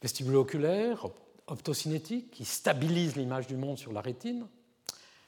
vestibulo-oculaires, 0.03 1.07
optocinétiques, 1.47 2.31
qui 2.31 2.45
stabilisent 2.45 3.17
l'image 3.17 3.47
du 3.47 3.57
monde 3.57 3.79
sur 3.79 3.93
la 3.93 4.01
rétine, 4.01 4.47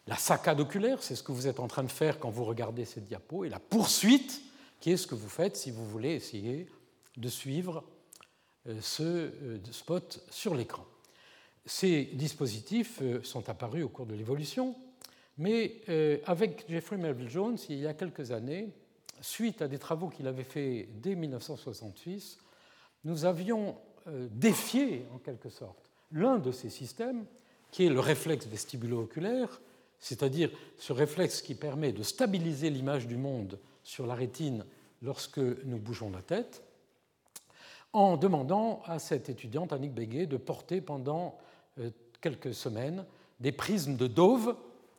la 0.07 0.17
saccade 0.17 0.59
oculaire, 0.61 1.03
c'est 1.03 1.15
ce 1.15 1.23
que 1.23 1.31
vous 1.31 1.47
êtes 1.47 1.61
en 1.61 1.69
train 1.69 1.85
de 1.85 1.91
faire 1.91 2.19
quand 2.19 2.31
vous 2.31 2.45
regardez 2.45 2.85
cette 2.85 3.05
diapo, 3.05 3.45
et 3.45 3.49
la 3.49 3.61
poursuite 3.61 4.43
qui 4.83 4.91
est 4.91 4.97
ce 4.97 5.07
que 5.07 5.15
vous 5.15 5.29
faites 5.29 5.57
si 5.57 5.71
vous 5.71 5.87
voulez 5.87 6.11
essayer 6.11 6.67
de 7.17 7.29
suivre 7.29 7.85
euh, 8.67 8.81
ce 8.81 9.03
euh, 9.05 9.59
spot 9.71 10.21
sur 10.29 10.57
l'écran? 10.57 10.85
Ces 11.65 12.07
dispositifs 12.15 12.99
euh, 13.01 13.23
sont 13.23 13.49
apparus 13.49 13.85
au 13.85 13.89
cours 13.89 14.07
de 14.07 14.15
l'évolution, 14.17 14.75
mais 15.39 15.81
avec 16.27 16.69
Jeffrey 16.69 16.99
Melville 16.99 17.31
Jones, 17.31 17.57
il 17.71 17.79
y 17.79 17.87
a 17.87 17.95
quelques 17.95 18.33
années, 18.33 18.69
suite 19.23 19.63
à 19.63 19.69
des 19.69 19.79
travaux 19.79 20.09
qu'il 20.09 20.27
avait 20.27 20.45
faits 20.45 21.01
dès 21.01 21.15
1966, 21.15 22.39
nous 23.05 23.25
avions 23.25 23.77
défié, 24.31 25.07
en 25.15 25.19
quelque 25.19 25.49
sorte, 25.49 25.91
l'un 26.13 26.39
de 26.39 26.53
ces 26.53 26.69
systèmes, 26.69 27.25
qui 27.71 27.87
est 27.87 27.89
le 27.89 27.99
réflexe 27.99 28.47
vestibulo-oculaire, 28.47 29.63
c'est-à-dire 29.99 30.51
ce 30.77 30.93
réflexe 30.93 31.41
qui 31.41 31.55
permet 31.55 31.93
de 31.93 32.03
stabiliser 32.03 32.69
l'image 32.69 33.07
du 33.07 33.17
monde 33.17 33.59
sur 33.83 34.07
la 34.07 34.15
rétine 34.15 34.65
lorsque 35.03 35.39
nous 35.39 35.79
bougeons 35.79 36.11
la 36.11 36.23
tête, 36.23 36.63
en 37.93 38.17
demandant 38.17 38.83
à 38.87 38.99
cette 38.99 39.29
étudiante, 39.29 39.73
Annick 39.73 39.93
Béguet, 39.93 40.27
de 40.27 40.37
porter 40.37 40.81
pendant 40.81 41.37
euh, 41.79 41.91
quelques 42.21 42.55
semaines 42.55 43.05
des 43.41 43.53
prismes 43.53 43.97
de 43.97 44.07
Dove. 44.07 44.57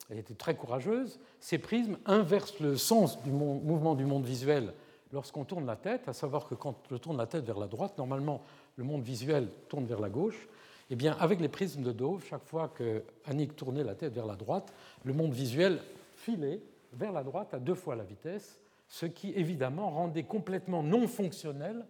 Elle 0.09 0.19
était 0.19 0.35
très 0.35 0.55
courageuse. 0.55 1.19
Ces 1.39 1.57
prismes 1.57 1.97
inversent 2.05 2.59
le 2.59 2.77
sens 2.77 3.21
du 3.23 3.31
mouvement 3.31 3.95
du 3.95 4.05
monde 4.05 4.25
visuel 4.25 4.73
lorsqu'on 5.11 5.43
tourne 5.43 5.65
la 5.65 5.75
tête, 5.75 6.07
à 6.07 6.13
savoir 6.13 6.47
que 6.47 6.55
quand 6.55 6.75
on 6.91 6.97
tourne 6.97 7.17
la 7.17 7.27
tête 7.27 7.45
vers 7.45 7.59
la 7.59 7.67
droite, 7.67 7.97
normalement 7.97 8.41
le 8.75 8.83
monde 8.83 9.03
visuel 9.03 9.47
tourne 9.69 9.85
vers 9.85 9.99
la 9.99 10.09
gauche. 10.09 10.47
Eh 10.89 10.95
bien, 10.95 11.15
avec 11.19 11.39
les 11.39 11.49
prismes 11.49 11.83
de 11.83 11.91
Dove, 11.91 12.23
chaque 12.29 12.43
fois 12.43 12.67
que 12.67 13.03
Annick 13.25 13.55
tournait 13.55 13.83
la 13.83 13.95
tête 13.95 14.13
vers 14.13 14.25
la 14.25 14.35
droite, 14.35 14.73
le 15.03 15.13
monde 15.13 15.33
visuel 15.33 15.81
filait 16.15 16.61
vers 16.91 17.11
la 17.11 17.23
droite 17.23 17.53
à 17.53 17.59
deux 17.59 17.75
fois 17.75 17.95
la 17.95 18.03
vitesse 18.03 18.59
ce 18.93 19.07
qui 19.07 19.31
évidemment 19.31 19.89
rendait 19.89 20.21
complètement 20.21 20.83
non 20.83 21.07
fonctionnel 21.07 21.83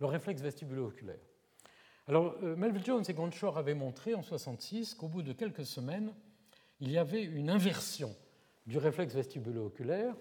le 0.00 0.06
réflexe 0.06 0.40
vestibulo-oculaire. 0.40 1.20
Alors, 2.08 2.34
euh, 2.42 2.56
Melville 2.56 2.82
Jones 2.82 3.04
et 3.06 3.12
Gonshore 3.12 3.58
avaient 3.58 3.74
montré 3.74 4.14
en 4.14 4.24
1966 4.24 4.94
qu'au 4.94 5.08
bout 5.08 5.20
de 5.20 5.34
quelques 5.34 5.66
semaines, 5.66 6.14
il 6.80 6.90
y 6.90 6.96
avait 6.96 7.22
une 7.22 7.50
inversion 7.50 8.16
du 8.66 8.78
réflexe 8.78 9.12
vestibulo-oculaire, 9.12 10.14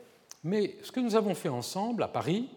mais 0.44 0.76
ce 0.84 0.92
que 0.92 1.00
nous 1.00 1.16
avons 1.16 1.36
fait 1.36 1.48
ensemble 1.48 2.04
à 2.04 2.10
Paris, 2.10 2.50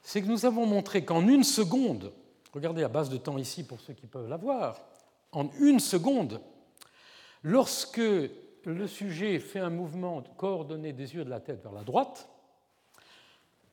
c'est 0.00 0.20
que 0.20 0.26
nous 0.26 0.44
avons 0.44 0.66
montré 0.66 1.04
qu'en 1.04 1.28
une 1.28 1.44
seconde, 1.44 2.12
regardez 2.52 2.82
à 2.82 2.88
base 2.88 3.10
de 3.10 3.16
temps 3.16 3.38
ici 3.38 3.64
pour 3.64 3.80
ceux 3.80 3.92
qui 3.92 4.08
peuvent 4.08 4.28
la 4.28 4.38
voir, 4.38 4.80
en 5.30 5.48
une 5.60 5.78
seconde, 5.78 6.40
lorsque 7.44 8.00
le 8.00 8.86
sujet 8.88 9.38
fait 9.38 9.60
un 9.60 9.70
mouvement 9.70 10.20
coordonné 10.36 10.92
des 10.92 11.14
yeux 11.14 11.24
de 11.24 11.30
la 11.30 11.38
tête 11.38 11.62
vers 11.62 11.70
la 11.70 11.84
droite, 11.84 12.28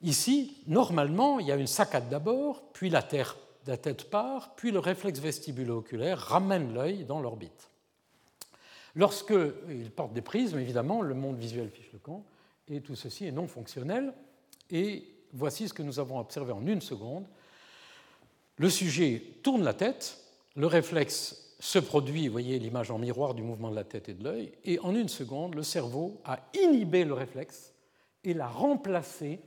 ici, 0.01 0.57
normalement, 0.67 1.39
il 1.39 1.47
y 1.47 1.51
a 1.51 1.55
une 1.55 1.67
saccade 1.67 2.09
d'abord, 2.09 2.71
puis 2.73 2.89
la, 2.89 3.01
tête 3.01 4.09
part, 4.09 4.55
puis 4.55 4.71
le 4.71 4.79
réflexe 4.79 5.19
vestibulo-oculaire 5.19 6.19
ramène 6.19 6.73
l'œil 6.73 7.05
dans 7.05 7.21
l'orbite. 7.21 7.69
Lorsqu'il 8.95 9.91
porte 9.95 10.13
des 10.13 10.21
prismes, 10.21 10.59
évidemment, 10.59 11.01
le 11.01 11.13
monde 11.13 11.37
visuel 11.37 11.69
fiche 11.69 11.91
le 11.93 11.99
camp, 11.99 12.25
et 12.67 12.81
tout 12.81 12.95
ceci 12.95 13.25
est 13.25 13.31
non 13.31 13.47
fonctionnel. 13.47 14.13
Et 14.69 15.07
voici 15.33 15.67
ce 15.67 15.73
que 15.73 15.83
nous 15.83 15.99
avons 15.99 16.19
observé 16.19 16.51
en 16.51 16.65
une 16.65 16.81
seconde. 16.81 17.25
Le 18.57 18.69
sujet 18.69 19.21
tourne 19.43 19.63
la 19.63 19.73
tête, 19.73 20.19
le 20.55 20.67
réflexe 20.67 21.55
se 21.59 21.79
produit, 21.79 22.27
vous 22.27 22.31
voyez 22.31 22.57
l'image 22.59 22.91
en 22.91 22.97
miroir 22.97 23.33
du 23.33 23.43
mouvement 23.43 23.69
de 23.69 23.75
la 23.75 23.83
tête 23.83 24.09
et 24.09 24.13
de 24.13 24.23
l'œil, 24.23 24.51
et 24.63 24.79
en 24.79 24.95
une 24.95 25.09
seconde, 25.09 25.55
le 25.55 25.63
cerveau 25.63 26.21
a 26.23 26.39
inhibé 26.53 27.03
le 27.03 27.13
réflexe 27.13 27.73
et 28.23 28.33
l'a 28.33 28.47
remplacé 28.47 29.39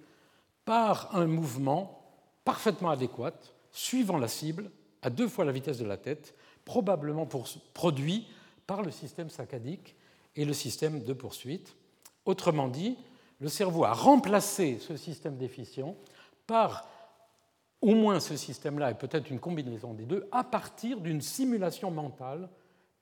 par 0.65 1.15
un 1.17 1.27
mouvement 1.27 1.99
parfaitement 2.45 2.91
adéquat, 2.91 3.35
suivant 3.71 4.19
la 4.19 4.29
cible, 4.29 4.71
à 5.03 5.11
deux 5.11 5.29
fois 5.29 5.45
la 5.45 5.53
vitesse 5.53 5.79
de 5.79 5.85
la 5.85 5.97
tête, 5.97 6.35
probablement 6.65 7.27
produit 7.75 8.27
par 8.67 8.83
le 8.83 8.91
système 8.91 9.31
saccadique 9.31 9.97
et 10.37 10.45
le 10.45 10.53
système 10.53 11.03
de 11.03 11.13
poursuite. 11.13 11.77
Autrement 12.25 12.69
dit, 12.69 12.97
le 13.41 13.49
cerveau 13.49 13.85
a 13.85 13.93
remplacé 13.93 14.79
ce 14.79 14.97
système 14.97 15.37
déficient 15.37 15.97
par 16.47 16.89
au 17.81 17.97
moins 17.97 18.21
ce 18.21 18.37
système-là, 18.37 18.93
et 18.93 18.95
peut-être 18.95 19.31
une 19.31 19.41
combinaison 19.41 19.93
des 19.93 20.05
deux, 20.05 20.29
à 20.31 20.45
partir 20.45 21.01
d'une 21.01 21.21
simulation 21.21 21.91
mentale 21.91 22.49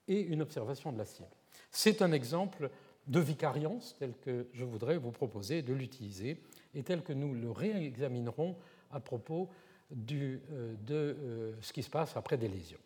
et 0.08 0.20
une 0.20 0.40
observation 0.40 0.90
de 0.90 0.98
la 0.98 1.04
cible. 1.04 1.28
C'est 1.70 2.00
un 2.00 2.12
exemple 2.12 2.70
de 3.06 3.20
vicariance 3.20 3.94
tel 3.98 4.14
que 4.22 4.48
je 4.54 4.64
voudrais 4.64 4.96
vous 4.96 5.10
proposer 5.10 5.60
de 5.60 5.74
l'utiliser 5.74 6.40
et 6.74 6.82
tel 6.82 7.02
que 7.02 7.12
nous 7.12 7.34
le 7.34 7.50
réexaminerons 7.50 8.56
à 8.90 9.00
propos 9.00 9.48
euh, 9.92 10.74
de 10.86 10.94
euh, 10.94 11.52
ce 11.60 11.72
qui 11.72 11.82
se 11.82 11.90
passe 11.90 12.16
après 12.16 12.36
des 12.36 12.48
lésions. 12.48 12.78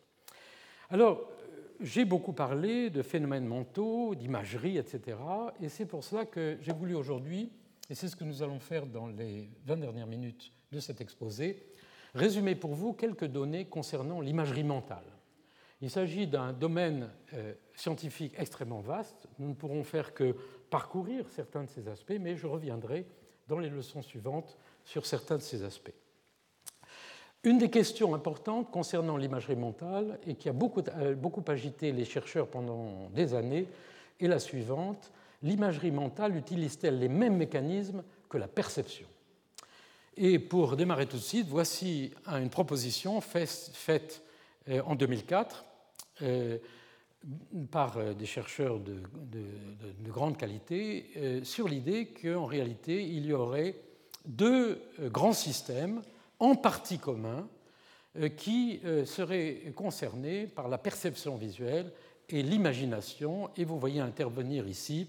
Alors, 0.90 1.28
j'ai 1.80 2.04
beaucoup 2.04 2.32
parlé 2.32 2.88
de 2.88 3.02
phénomènes 3.02 3.46
mentaux, 3.46 4.14
d'imagerie, 4.14 4.78
etc. 4.78 5.18
Et 5.60 5.68
c'est 5.68 5.86
pour 5.86 6.02
cela 6.04 6.24
que 6.24 6.56
j'ai 6.60 6.72
voulu 6.72 6.94
aujourd'hui, 6.94 7.50
et 7.90 7.94
c'est 7.94 8.08
ce 8.08 8.16
que 8.16 8.24
nous 8.24 8.42
allons 8.42 8.60
faire 8.60 8.86
dans 8.86 9.08
les 9.08 9.48
20 9.66 9.76
dernières 9.76 10.06
minutes 10.06 10.52
de 10.72 10.80
cet 10.80 11.00
exposé, 11.00 11.66
résumer 12.14 12.54
pour 12.54 12.74
vous 12.74 12.92
quelques 12.92 13.26
données 13.26 13.66
concernant 13.66 14.20
l'imagerie 14.20 14.64
mentale. 14.64 15.04
Il 15.80 15.90
s'agit 15.90 16.26
d'un 16.26 16.52
domaine 16.52 17.10
euh, 17.34 17.52
scientifique 17.74 18.34
extrêmement 18.38 18.80
vaste. 18.80 19.26
Nous 19.38 19.48
ne 19.48 19.54
pourrons 19.54 19.84
faire 19.84 20.14
que 20.14 20.34
parcourir 20.70 21.28
certains 21.28 21.64
de 21.64 21.68
ces 21.68 21.88
aspects, 21.88 22.16
mais 22.18 22.36
je 22.36 22.46
reviendrai 22.46 23.06
dans 23.48 23.58
les 23.58 23.68
leçons 23.68 24.02
suivantes 24.02 24.56
sur 24.84 25.06
certains 25.06 25.36
de 25.36 25.42
ces 25.42 25.62
aspects. 25.62 25.94
Une 27.42 27.58
des 27.58 27.68
questions 27.68 28.14
importantes 28.14 28.70
concernant 28.70 29.18
l'imagerie 29.18 29.56
mentale 29.56 30.18
et 30.26 30.34
qui 30.34 30.48
a 30.48 30.52
beaucoup, 30.52 30.82
euh, 30.96 31.14
agité 31.48 31.92
les 31.92 32.06
chercheurs 32.06 32.48
pendant 32.48 33.10
des 33.10 33.34
années 33.34 33.68
est 34.18 34.28
la 34.28 34.38
suivante. 34.38 35.12
L'imagerie 35.42 35.90
mentale 35.90 36.36
utilise-t-elle 36.36 36.98
les 36.98 37.08
mêmes 37.08 37.36
mécanismes 37.36 38.02
que 38.30 38.38
la 38.38 38.48
perception? 38.48 39.06
Et 40.16 40.38
pour 40.38 40.76
démarrer 40.76 41.06
tout 41.06 41.16
de 41.16 41.22
suite, 41.22 41.48
voici 41.48 42.12
une 42.26 42.48
proposition 42.48 43.20
faite 43.20 44.22
euh, 44.68 44.80
en 44.86 44.94
2004 44.94 45.64
euh, 46.22 46.58
par 47.70 48.14
des 48.14 48.26
chercheurs 48.26 48.80
de, 48.80 48.96
de 49.32 50.10
grande 50.10 50.36
qualité 50.36 51.40
sur 51.42 51.68
l'idée 51.68 52.06
qu'en 52.06 52.44
réalité, 52.44 53.02
il 53.02 53.26
y 53.26 53.32
aurait 53.32 53.76
deux 54.26 54.80
grands 55.10 55.32
systèmes 55.32 56.02
en 56.38 56.54
partie 56.54 56.98
commun 56.98 57.48
euh, 58.16 58.28
qui 58.28 58.80
euh, 58.84 59.04
serait 59.04 59.72
concerné 59.74 60.46
par 60.46 60.68
la 60.68 60.78
perception 60.78 61.36
visuelle 61.36 61.90
et 62.28 62.44
l'imagination. 62.44 63.50
Et 63.56 63.64
vous 63.64 63.78
voyez 63.78 64.00
intervenir 64.00 64.68
ici 64.68 65.08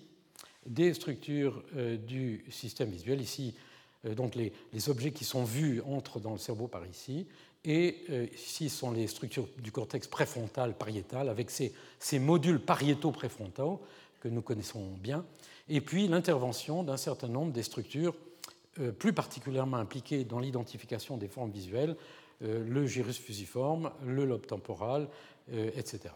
des 0.65 0.91
structures 0.95 1.63
euh, 1.75 1.97
du 1.97 2.43
système 2.49 2.89
visuel. 2.89 3.21
Ici, 3.21 3.53
donc 4.15 4.35
les, 4.35 4.53
objets 4.89 5.11
qui 5.11 5.23
sont 5.23 5.43
vus 5.43 5.81
entrent 5.81 6.19
dans 6.19 6.31
le 6.31 6.37
cerveau 6.37 6.67
par 6.67 6.85
ici. 6.85 7.27
Et 7.67 8.29
ici 8.35 8.69
sont 8.69 8.91
les 8.91 9.07
structures 9.07 9.47
du 9.57 9.71
cortex 9.71 10.07
préfrontal 10.07 10.77
pariétal 10.77 11.29
avec 11.29 11.49
ces, 11.49 11.73
ces 11.97 12.19
modules 12.19 12.59
pariétaux 12.59 13.11
préfrontaux 13.11 13.81
que 14.19 14.27
nous 14.27 14.43
connaissons 14.43 14.91
bien. 15.01 15.25
Et 15.67 15.81
puis 15.81 16.07
l'intervention 16.07 16.83
d'un 16.83 16.97
certain 16.97 17.27
nombre 17.27 17.51
des 17.51 17.63
structures 17.63 18.13
euh, 18.79 18.91
plus 18.91 19.13
particulièrement 19.13 19.77
impliqués 19.77 20.25
dans 20.25 20.39
l'identification 20.39 21.15
des 21.15 21.29
formes 21.29 21.51
visuelles, 21.51 21.95
euh, 22.41 22.61
le 22.67 22.85
gyrus 22.85 23.17
fusiforme, 23.17 23.91
le 24.05 24.25
lobe 24.25 24.45
temporal, 24.45 25.07
euh, 25.53 25.71
etc. 25.75 26.13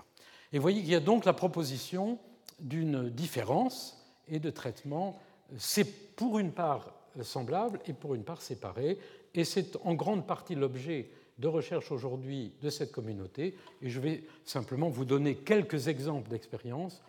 Et 0.51 0.57
vous 0.57 0.61
voyez 0.61 0.81
qu'il 0.81 0.91
y 0.91 0.95
a 0.95 0.99
donc 0.99 1.23
la 1.23 1.31
proposition 1.31 2.19
d'une 2.59 3.09
différence 3.09 4.05
et 4.27 4.39
de 4.39 4.49
traitement, 4.49 5.17
c'est 5.57 5.85
pour 6.15 6.37
une 6.37 6.51
part 6.51 6.93
semblable 7.21 7.79
et 7.85 7.93
pour 7.93 8.13
une 8.13 8.23
part 8.23 8.41
séparé, 8.41 8.97
et 9.33 9.45
c'est 9.45 9.77
en 9.85 9.93
grande 9.93 10.27
partie 10.27 10.55
l'objet 10.55 11.09
de 11.39 11.47
recherche 11.47 11.91
aujourd'hui 11.91 12.53
de 12.61 12.69
cette 12.69 12.91
communauté, 12.91 13.55
et 13.81 13.89
je 13.89 13.99
vais 13.99 14.23
simplement 14.45 14.89
vous 14.89 15.05
donner 15.05 15.35
quelques 15.35 15.87
exemples 15.87 16.29
d'expériences 16.29 17.01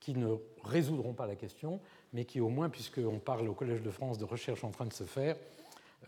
qui 0.00 0.14
ne 0.14 0.36
résoudront 0.64 1.14
pas 1.14 1.26
la 1.26 1.36
question, 1.36 1.80
mais 2.12 2.24
qui 2.24 2.40
au 2.40 2.48
moins, 2.48 2.68
puisqu'on 2.68 3.18
parle 3.18 3.48
au 3.48 3.54
Collège 3.54 3.82
de 3.82 3.90
France 3.90 4.18
de 4.18 4.24
recherche 4.24 4.64
en 4.64 4.70
train 4.70 4.86
de 4.86 4.92
se 4.92 5.04
faire, 5.04 5.36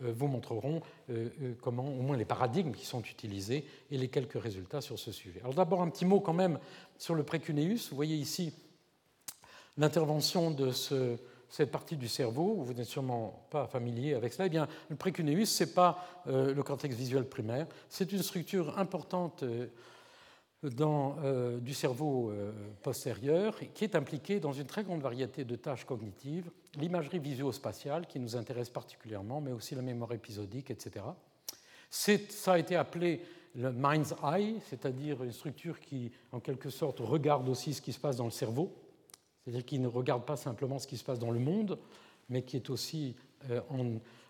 euh, 0.01 0.13
vous 0.15 0.27
montreront 0.27 0.81
euh, 1.09 1.29
euh, 1.41 1.53
comment 1.61 1.87
au 1.87 2.01
moins 2.01 2.17
les 2.17 2.25
paradigmes 2.25 2.71
qui 2.71 2.85
sont 2.85 3.01
utilisés 3.01 3.65
et 3.91 3.97
les 3.97 4.07
quelques 4.07 4.41
résultats 4.41 4.81
sur 4.81 4.99
ce 4.99 5.11
sujet. 5.11 5.39
Alors 5.41 5.53
d'abord 5.53 5.81
un 5.81 5.89
petit 5.89 6.05
mot 6.05 6.19
quand 6.19 6.33
même 6.33 6.59
sur 6.97 7.15
le 7.15 7.23
précuneus. 7.23 7.89
Vous 7.89 7.95
voyez 7.95 8.15
ici 8.15 8.53
l'intervention 9.77 10.51
de 10.51 10.71
cette 11.49 11.71
partie 11.71 11.97
du 11.97 12.07
cerveau, 12.07 12.55
vous 12.61 12.73
n'êtes 12.73 12.85
sûrement 12.85 13.45
pas 13.49 13.67
familier 13.67 14.13
avec 14.13 14.33
cela. 14.33 14.45
Eh 14.45 14.49
bien, 14.49 14.67
le 14.89 14.95
précuneus, 14.95 15.45
ce 15.45 15.63
n'est 15.63 15.71
pas 15.71 16.05
le 16.25 16.61
cortex 16.61 16.95
visuel 16.95 17.25
primaire, 17.25 17.67
c'est 17.89 18.11
une 18.11 18.21
structure 18.21 18.77
importante 18.77 19.43
dans, 20.63 21.15
euh, 21.23 21.59
du 21.59 21.73
cerveau 21.73 22.31
euh, 22.31 22.51
postérieur 22.83 23.57
qui 23.73 23.83
est 23.83 23.95
impliqué 23.95 24.39
dans 24.39 24.51
une 24.51 24.65
très 24.65 24.83
grande 24.83 25.01
variété 25.01 25.45
de 25.45 25.55
tâches 25.55 25.85
cognitives, 25.85 26.51
l'imagerie 26.75 27.19
visuospatiale 27.19 28.05
qui 28.07 28.19
nous 28.19 28.35
intéresse 28.35 28.69
particulièrement, 28.69 29.41
mais 29.41 29.51
aussi 29.51 29.75
la 29.75 29.81
mémoire 29.81 30.11
épisodique, 30.11 30.69
etc. 30.71 31.05
Ça 31.89 32.53
a 32.53 32.59
été 32.59 32.75
appelé 32.75 33.21
le 33.55 33.71
mind's 33.71 34.13
eye, 34.23 34.59
c'est-à-dire 34.69 35.23
une 35.23 35.31
structure 35.31 35.79
qui, 35.79 36.11
en 36.31 36.39
quelque 36.39 36.69
sorte, 36.69 36.99
regarde 36.99 37.47
aussi 37.49 37.73
ce 37.73 37.81
qui 37.81 37.93
se 37.93 37.99
passe 37.99 38.17
dans 38.17 38.25
le 38.25 38.31
cerveau, 38.31 38.75
c'est-à-dire 39.49 39.65
qui 39.65 39.79
ne 39.79 39.87
regarde 39.87 40.25
pas 40.25 40.35
simplement 40.35 40.77
ce 40.77 40.85
qui 40.85 40.97
se 40.97 41.03
passe 41.03 41.17
dans 41.17 41.31
le 41.31 41.39
monde, 41.39 41.79
mais 42.29 42.43
qui 42.43 42.55
est 42.55 42.69
aussi 42.69 43.15
euh, 43.49 43.61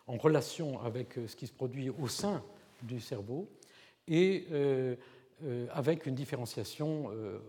en, 0.07 0.17
relation 0.17 0.81
avec 0.81 1.19
ce 1.27 1.35
qui 1.35 1.45
se 1.45 1.51
produit 1.51 1.89
au 1.89 2.07
sein 2.07 2.41
du 2.81 2.99
cerveau. 2.99 3.47
Et 4.07 4.47
euh, 4.51 4.95
avec 5.71 6.05
une 6.05 6.15
différenciation 6.15 7.11
euh, 7.11 7.39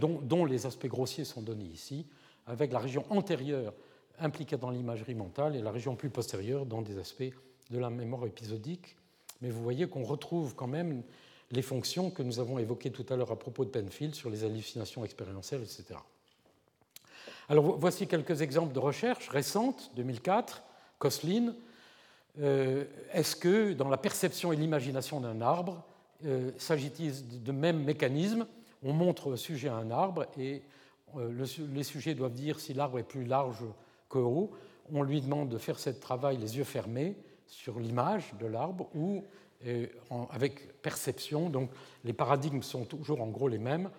dont, 0.00 0.44
les 0.44 0.66
aspects 0.66 0.86
grossiers 0.86 1.24
sont 1.24 1.42
donnés 1.42 1.64
ici, 1.64 2.06
avec 2.46 2.72
la 2.72 2.78
région 2.78 3.04
antérieure 3.10 3.72
impliquée 4.18 4.56
dans 4.56 4.70
l'imagerie 4.70 5.14
mentale 5.14 5.56
et 5.56 5.62
la 5.62 5.70
région 5.70 5.96
plus 5.96 6.10
postérieure 6.10 6.66
dans 6.66 6.82
des 6.82 6.98
aspects 6.98 7.32
de 7.70 7.78
la 7.78 7.90
mémoire 7.90 8.26
épisodique. 8.26 8.96
Mais 9.40 9.50
vous 9.50 9.62
voyez 9.62 9.88
qu'on 9.88 10.04
retrouve 10.04 10.54
quand 10.54 10.66
même 10.66 11.02
les 11.50 11.62
fonctions 11.62 12.10
que 12.10 12.22
nous 12.22 12.40
avons 12.40 12.58
évoquées 12.58 12.90
tout 12.90 13.06
à 13.08 13.16
l'heure 13.16 13.32
à 13.32 13.38
propos 13.38 13.64
de 13.64 13.70
Penfield 13.70 14.14
sur 14.14 14.30
les 14.30 14.44
hallucinations 14.44 15.04
expérientielles, 15.04 15.62
etc. 15.62 15.98
Alors 17.50 17.76
voici 17.76 18.06
quelques 18.06 18.42
exemples 18.42 18.72
de 18.72 18.78
recherche 18.78 19.28
récentes, 19.28 19.90
2004, 19.96 20.62
Koslin. 21.00 21.52
Euh, 22.40 22.84
est-ce 23.12 23.34
que 23.34 23.72
dans 23.72 23.88
la 23.88 23.96
perception 23.96 24.52
et 24.52 24.56
l'imagination 24.56 25.18
d'un 25.18 25.40
arbre, 25.40 25.82
euh, 26.24 26.52
s'agit-il 26.58 27.42
de 27.42 27.50
même 27.50 27.82
mécanisme? 27.82 28.46
On 28.84 28.92
montre 28.92 29.26
au 29.26 29.36
sujet 29.36 29.68
un 29.68 29.90
arbre 29.90 30.26
et 30.38 30.62
euh, 31.16 31.44
les 31.74 31.82
sujets 31.82 32.14
doivent 32.14 32.34
dire 32.34 32.60
si 32.60 32.72
l'arbre 32.72 33.00
est 33.00 33.02
plus 33.02 33.24
large 33.24 33.64
que 34.08 34.18
haut. 34.18 34.52
on 34.92 35.02
lui 35.02 35.20
demande 35.20 35.48
de 35.48 35.58
faire 35.58 35.80
ce 35.80 35.90
travail 35.90 36.36
les 36.36 36.56
yeux 36.56 36.62
fermés 36.62 37.16
sur 37.48 37.80
l'image 37.80 38.32
de 38.38 38.46
l'arbre 38.46 38.88
ou 38.94 39.24
avec 40.30 40.80
perception. 40.82 41.50
Donc 41.50 41.70
les 42.04 42.12
paradigmes 42.12 42.62
sont 42.62 42.84
toujours 42.84 43.20
en 43.20 43.26
gros 43.26 43.48
les 43.48 43.58
mêmes. 43.58 43.90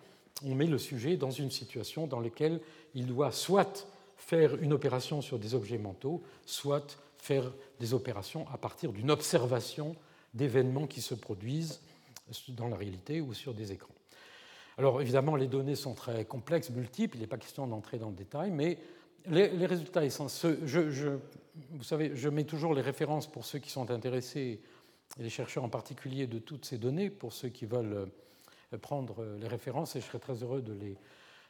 On 0.45 0.55
met 0.55 0.67
le 0.67 0.77
sujet 0.77 1.17
dans 1.17 1.31
une 1.31 1.51
situation 1.51 2.07
dans 2.07 2.19
laquelle 2.19 2.59
il 2.95 3.05
doit 3.05 3.31
soit 3.31 3.87
faire 4.17 4.55
une 4.61 4.73
opération 4.73 5.21
sur 5.21 5.39
des 5.39 5.55
objets 5.55 5.77
mentaux, 5.77 6.21
soit 6.45 6.97
faire 7.17 7.51
des 7.79 7.93
opérations 7.93 8.47
à 8.51 8.57
partir 8.57 8.91
d'une 8.91 9.11
observation 9.11 9.95
d'événements 10.33 10.87
qui 10.87 11.01
se 11.01 11.13
produisent 11.13 11.81
dans 12.49 12.67
la 12.67 12.75
réalité 12.75 13.21
ou 13.21 13.33
sur 13.33 13.53
des 13.53 13.71
écrans. 13.71 13.93
Alors 14.77 15.01
évidemment, 15.01 15.35
les 15.35 15.47
données 15.47 15.75
sont 15.75 15.93
très 15.93 16.25
complexes, 16.25 16.69
multiples, 16.69 17.17
il 17.17 17.21
n'est 17.21 17.27
pas 17.27 17.37
question 17.37 17.67
d'entrer 17.67 17.99
dans 17.99 18.09
le 18.09 18.15
détail, 18.15 18.51
mais 18.51 18.77
les, 19.27 19.65
résultats 19.65 20.03
essentiels, 20.03 20.57
vous 21.71 21.83
savez, 21.83 22.15
je 22.15 22.29
mets 22.29 22.45
toujours 22.45 22.73
les 22.73 22.81
références 22.81 23.29
pour 23.29 23.45
ceux 23.45 23.59
qui 23.59 23.69
sont 23.69 23.91
intéressés, 23.91 24.61
et 25.19 25.23
les 25.23 25.29
chercheurs 25.29 25.63
en 25.63 25.69
particulier, 25.69 26.25
de 26.25 26.39
toutes 26.39 26.65
ces 26.65 26.77
données, 26.77 27.09
pour 27.09 27.33
ceux 27.33 27.49
qui 27.49 27.65
veulent 27.65 27.93
euh, 27.93 28.05
prendre 28.77 29.25
les 29.39 29.47
références, 29.47 29.95
et 29.95 30.01
je 30.01 30.05
serai 30.05 30.19
très 30.19 30.43
heureux 30.43 30.61
de 30.61 30.73
les, 30.73 30.97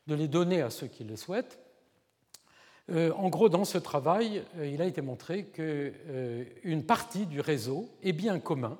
de 0.07 0.15
les 0.15 0.27
donner 0.27 0.61
à 0.61 0.69
ceux 0.69 0.87
qui 0.87 1.03
le 1.03 1.15
souhaitent. 1.15 1.59
Euh, 2.89 3.11
en 3.13 3.29
gros, 3.29 3.49
dans 3.49 3.65
ce 3.65 3.77
travail, 3.77 4.43
euh, 4.57 4.67
il 4.67 4.81
a 4.81 4.85
été 4.85 5.01
montré 5.01 5.45
qu'une 5.45 6.83
partie 6.83 7.25
du 7.25 7.39
réseau 7.39 7.89
est 8.01 8.13
bien 8.13 8.39
commun 8.39 8.77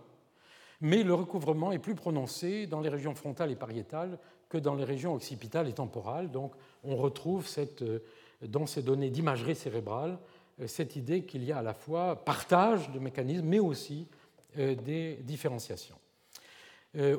mais 0.81 1.03
le 1.03 1.13
recouvrement 1.13 1.71
est 1.71 1.79
plus 1.79 1.95
prononcé 1.95 2.67
dans 2.67 2.81
les 2.81 2.89
régions 2.89 3.15
frontales 3.15 3.51
et 3.51 3.55
pariétales 3.55 4.17
que 4.49 4.57
dans 4.57 4.75
les 4.75 4.83
régions 4.83 5.13
occipitales 5.13 5.69
et 5.69 5.73
temporales. 5.73 6.31
Donc 6.31 6.53
on 6.83 6.95
retrouve 6.95 7.47
euh, 7.81 7.99
dans 8.41 8.65
ces 8.65 8.81
données 8.81 9.11
d'imagerie 9.11 9.55
cérébrale 9.55 10.17
euh, 10.59 10.67
cette 10.67 10.95
idée 10.95 11.23
qu'il 11.23 11.43
y 11.43 11.51
a 11.51 11.59
à 11.59 11.61
la 11.61 11.75
fois 11.75 12.25
partage 12.25 12.91
de 12.91 12.99
mécanismes, 12.99 13.45
mais 13.45 13.59
aussi 13.59 14.07
euh, 14.57 14.75
des 14.75 15.19
différenciations. 15.21 16.00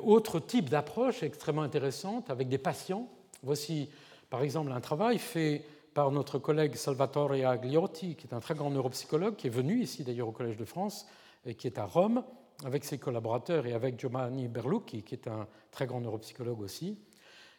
Autre 0.03 0.39
type 0.39 0.69
d'approche 0.69 1.23
extrêmement 1.23 1.63
intéressante 1.63 2.29
avec 2.29 2.47
des 2.47 2.59
patients. 2.59 3.09
Voici 3.41 3.89
par 4.29 4.43
exemple 4.43 4.71
un 4.71 4.81
travail 4.81 5.17
fait 5.17 5.63
par 5.93 6.11
notre 6.11 6.39
collègue 6.39 6.75
Salvatore 6.75 7.33
Agliotti, 7.33 8.15
qui 8.15 8.27
est 8.27 8.33
un 8.33 8.39
très 8.39 8.55
grand 8.55 8.69
neuropsychologue, 8.69 9.35
qui 9.35 9.47
est 9.47 9.51
venu 9.51 9.81
ici 9.81 10.03
d'ailleurs 10.03 10.27
au 10.27 10.31
Collège 10.31 10.57
de 10.57 10.65
France, 10.65 11.07
et 11.45 11.55
qui 11.55 11.67
est 11.67 11.77
à 11.77 11.85
Rome, 11.85 12.23
avec 12.65 12.85
ses 12.85 12.97
collaborateurs 12.97 13.65
et 13.65 13.73
avec 13.73 13.99
Giovanni 13.99 14.47
Berlucchi, 14.47 15.03
qui 15.03 15.15
est 15.15 15.27
un 15.27 15.47
très 15.71 15.85
grand 15.85 16.01
neuropsychologue 16.01 16.61
aussi, 16.61 16.97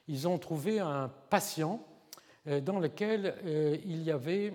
ils 0.08 0.28
ont 0.28 0.38
trouvé 0.38 0.80
un 0.80 1.10
patient 1.30 1.84
euh, 2.46 2.60
dans 2.60 2.78
lequel 2.78 3.34
euh, 3.44 3.76
il 3.84 4.02
y 4.02 4.10
avait 4.10 4.52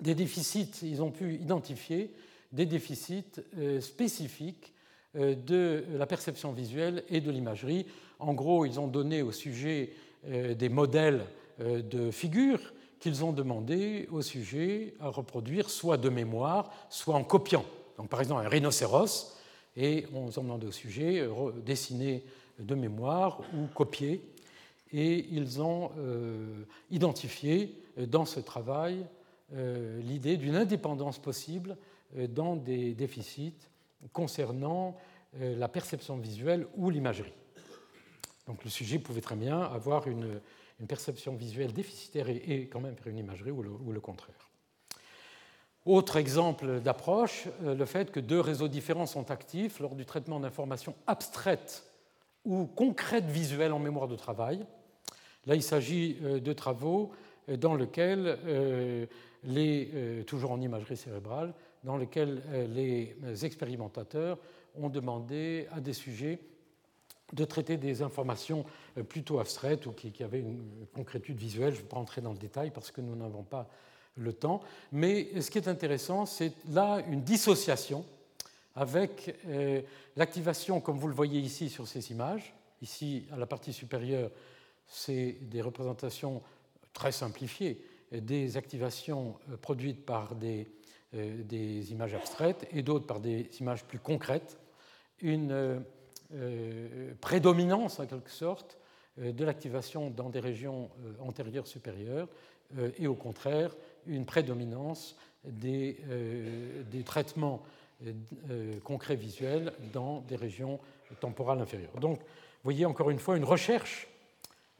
des 0.00 0.14
déficits, 0.14 0.82
ils 0.82 1.02
ont 1.02 1.10
pu 1.10 1.34
identifier 1.34 2.14
des 2.52 2.66
déficits 2.66 3.40
euh, 3.58 3.80
spécifiques 3.80 4.72
de 5.18 5.84
la 5.96 6.06
perception 6.06 6.52
visuelle 6.52 7.02
et 7.10 7.20
de 7.20 7.30
l'imagerie. 7.30 7.86
En 8.18 8.34
gros, 8.34 8.64
ils 8.64 8.78
ont 8.78 8.86
donné 8.86 9.22
au 9.22 9.32
sujet 9.32 9.90
des 10.24 10.68
modèles 10.68 11.24
de 11.58 12.10
figures 12.10 12.72
qu'ils 13.00 13.24
ont 13.24 13.32
demandé 13.32 14.08
au 14.10 14.22
sujet 14.22 14.94
à 15.00 15.08
reproduire 15.08 15.70
soit 15.70 15.96
de 15.96 16.08
mémoire, 16.08 16.70
soit 16.88 17.14
en 17.14 17.24
copiant. 17.24 17.64
Donc, 17.96 18.08
par 18.08 18.20
exemple, 18.20 18.44
un 18.44 18.48
rhinocéros, 18.48 19.36
et 19.76 20.06
on 20.12 20.30
s'en 20.30 20.42
demande 20.42 20.64
au 20.64 20.72
sujet 20.72 21.20
euh, 21.20 21.52
dessiner 21.64 22.24
de 22.58 22.74
mémoire 22.74 23.40
ou 23.54 23.66
copier. 23.72 24.20
Et 24.92 25.26
ils 25.30 25.62
ont 25.62 25.90
euh, 25.98 26.64
identifié 26.90 27.80
euh, 27.98 28.06
dans 28.06 28.24
ce 28.24 28.40
travail 28.40 29.04
l'idée 30.02 30.36
d'une 30.36 30.56
indépendance 30.56 31.18
possible 31.18 31.78
dans 32.34 32.54
des 32.54 32.92
déficits 32.92 33.54
concernant 34.12 34.96
la 35.40 35.68
perception 35.68 36.16
visuelle 36.16 36.66
ou 36.76 36.90
l'imagerie. 36.90 37.34
Donc 38.46 38.64
le 38.64 38.70
sujet 38.70 38.98
pouvait 38.98 39.20
très 39.20 39.36
bien 39.36 39.60
avoir 39.60 40.08
une, 40.08 40.40
perception 40.86 41.34
visuelle 41.34 41.72
déficitaire 41.72 42.28
et, 42.28 42.68
quand 42.72 42.80
même 42.80 42.96
faire 42.96 43.08
une 43.12 43.18
imagerie 43.18 43.50
ou 43.50 43.92
le 43.92 44.00
contraire. 44.00 44.48
Autre 45.88 46.18
exemple 46.18 46.80
d'approche, 46.80 47.48
euh, 47.64 47.74
le 47.74 47.86
fait 47.86 48.10
que 48.10 48.20
deux 48.20 48.40
réseaux 48.40 48.68
différents 48.68 49.06
sont 49.06 49.30
actifs 49.30 49.80
lors 49.80 49.94
du 49.94 50.04
traitement 50.04 50.38
d'informations 50.38 50.94
abstraites 51.06 51.82
ou 52.44 52.66
concrètes 52.66 53.24
visuelles 53.24 53.72
en 53.72 53.78
mémoire 53.78 54.06
de 54.06 54.14
travail. 54.14 54.66
Là, 55.46 55.54
il 55.54 55.62
s'agit 55.62 56.18
euh, 56.22 56.40
de 56.40 56.52
travaux 56.52 57.12
euh, 57.48 57.56
dans 57.56 57.74
lesquels, 57.74 58.38
les, 59.44 60.24
toujours 60.26 60.50
en 60.50 60.60
imagerie 60.60 60.98
cérébrale, 60.98 61.54
dans 61.88 61.96
lesquels 61.96 62.42
les 62.74 63.16
expérimentateurs 63.46 64.36
ont 64.74 64.90
demandé 64.90 65.66
à 65.72 65.80
des 65.80 65.94
sujets 65.94 66.38
de 67.32 67.46
traiter 67.46 67.78
des 67.78 68.02
informations 68.02 68.66
plutôt 69.08 69.38
abstraites 69.38 69.86
ou 69.86 69.92
qui, 69.92 70.22
avaient 70.22 70.40
une 70.40 70.86
concrétude 70.94 71.38
visuelle. 71.38 71.72
Je 71.72 71.78
ne 71.78 71.82
vais 71.84 71.88
pas 71.88 71.96
entrer 71.96 72.20
dans 72.20 72.32
le 72.32 72.38
détail 72.38 72.72
parce 72.72 72.90
que 72.90 73.00
nous 73.00 73.16
n'avons 73.16 73.42
pas 73.42 73.70
le 74.16 74.34
temps. 74.34 74.60
Mais 74.92 75.40
ce 75.40 75.50
qui 75.50 75.56
est 75.56 75.66
intéressant, 75.66 76.26
c'est 76.26 76.52
là 76.68 77.02
une 77.08 77.22
dissociation 77.22 78.04
avec 78.76 79.34
euh, 79.46 79.80
l'activation, 80.14 80.82
comme 80.82 80.98
vous 80.98 81.08
le 81.08 81.14
voyez 81.14 81.40
ici 81.40 81.70
sur 81.70 81.88
ces 81.88 82.10
images. 82.10 82.52
Ici, 82.82 83.24
à 83.32 83.38
la 83.38 83.46
partie 83.46 83.72
supérieure, 83.72 84.30
c'est 84.86 85.38
des 85.40 85.62
représentations 85.62 86.42
très 86.92 87.12
simplifiées 87.12 87.82
des 88.12 88.58
activations 88.58 89.36
euh, 89.50 89.56
produites 89.56 90.04
par 90.04 90.34
des, 90.34 90.62
euh, 90.62 90.77
des 91.12 91.90
images 91.92 92.14
abstraites 92.14 92.68
et 92.72 92.82
d'autres 92.82 93.06
par 93.06 93.20
des 93.20 93.48
images 93.60 93.84
plus 93.84 93.98
concrètes. 93.98 94.58
Une 95.20 95.82
prédominance, 97.20 97.98
en 97.98 98.06
quelque 98.06 98.30
sorte, 98.30 98.76
de 99.16 99.44
l'activation 99.44 100.10
dans 100.10 100.28
des 100.28 100.40
régions 100.40 100.90
antérieures 101.20 101.66
supérieures 101.66 102.28
et 102.98 103.06
au 103.06 103.14
contraire 103.14 103.74
une 104.06 104.26
prédominance 104.26 105.16
des, 105.44 105.98
euh, 106.08 106.82
des 106.90 107.02
traitements 107.02 107.62
euh, 108.06 108.78
concrets 108.84 109.16
visuels 109.16 109.72
dans 109.92 110.20
des 110.22 110.36
régions 110.36 110.78
temporales 111.20 111.60
inférieures. 111.60 111.98
Donc, 112.00 112.18
vous 112.18 112.24
voyez 112.64 112.86
encore 112.86 113.10
une 113.10 113.18
fois 113.18 113.36
une 113.36 113.44
recherche 113.44 114.08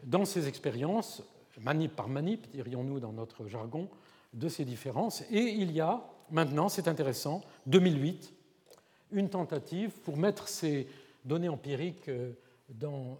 dans 0.04 0.24
ces 0.24 0.48
expériences, 0.48 1.22
manip 1.60 1.94
par 1.94 2.08
manip, 2.08 2.50
dirions-nous 2.50 3.00
dans 3.00 3.12
notre 3.12 3.46
jargon, 3.46 3.88
de 4.34 4.48
ces 4.48 4.64
différences. 4.64 5.22
Et 5.30 5.40
il 5.40 5.72
y 5.72 5.80
a 5.80 6.04
maintenant, 6.30 6.68
c'est 6.68 6.88
intéressant, 6.88 7.42
2008, 7.66 8.32
une 9.12 9.28
tentative 9.28 9.90
pour 10.04 10.16
mettre 10.16 10.48
ces 10.48 10.86
données 11.24 11.48
empiriques 11.48 12.08
euh, 12.08 12.32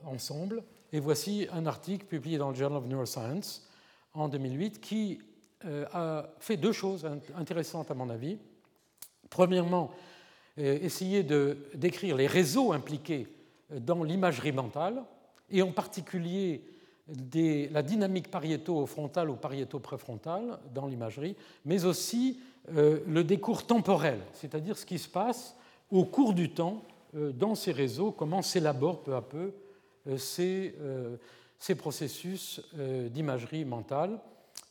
ensemble. 0.05 0.63
Et 0.93 1.01
voici 1.01 1.47
un 1.53 1.67
article 1.67 2.07
publié 2.07 2.39
dans 2.39 2.51
le 2.51 2.55
Journal 2.55 2.79
of 2.79 2.87
Neuroscience 2.87 3.69
en 4.15 4.29
2008 4.29 4.81
qui 4.81 5.21
euh, 5.65 5.85
a 5.93 6.31
fait 6.39 6.57
deux 6.57 6.73
choses 6.73 7.09
intéressantes 7.35 7.91
à 7.91 7.95
mon 7.95 8.09
avis. 8.11 8.39
Premièrement, 9.31 9.91
euh, 10.59 10.79
essayer 10.81 11.23
de 11.23 11.59
décrire 11.75 12.17
les 12.17 12.27
réseaux 12.27 12.73
impliqués 12.73 13.27
dans 13.71 14.03
l'imagerie 14.03 14.53
mentale, 14.53 15.05
et 15.51 15.63
en 15.63 15.73
particulier 15.73 16.63
la 17.71 17.83
dynamique 17.83 18.31
pariéto-frontale 18.31 19.31
ou 19.31 19.37
pariéto-préfrontale 19.37 20.59
dans 20.75 20.87
l'imagerie, 20.87 21.37
mais 21.65 21.85
aussi 21.85 22.39
le 22.75 23.23
décours 23.23 23.67
temporel, 23.67 24.19
c'est-à-dire 24.33 24.77
ce 24.77 24.87
qui 24.87 24.99
se 24.99 25.09
passe 25.09 25.57
au 25.91 26.05
cours 26.05 26.35
du 26.35 26.51
temps 26.51 26.83
dans 27.15 27.55
ces 27.55 27.73
réseaux, 27.73 28.13
comment 28.13 28.43
s'élaborent 28.43 29.03
peu 29.03 29.15
à 29.15 29.23
peu 29.23 29.53
ces, 30.17 30.75
ces 31.59 31.75
processus 31.75 32.61
d'imagerie 33.11 33.65
mentale. 33.65 34.21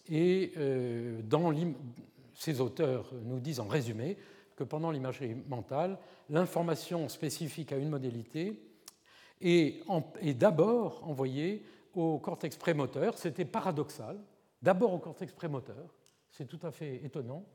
Et 0.09 0.53
euh, 0.57 1.21
dans 1.23 1.53
ces 2.33 2.61
auteurs 2.61 3.11
nous 3.25 3.39
disent 3.39 3.59
en 3.59 3.67
résumé 3.67 4.17
que 4.55 4.63
pendant 4.63 4.91
l'imagerie 4.91 5.35
mentale, 5.47 5.97
l'information 6.29 7.09
spécifique 7.09 7.71
à 7.71 7.77
une 7.77 7.89
modalité 7.89 8.59
est, 9.41 9.83
d'abord 10.35 11.07
envoyée 11.07 11.63
au 11.93 12.19
cortex 12.19 12.55
prémoteur. 12.57 13.17
C'était 13.17 13.45
paradoxal. 13.45 14.17
D'abord 14.61 14.93
au 14.93 14.97
cortex 14.97 15.33
prémoteur, 15.33 15.93
c'est 16.31 16.47
tout 16.47 16.59
à 16.63 16.71
fait 16.71 17.03
étonnant. 17.03 17.45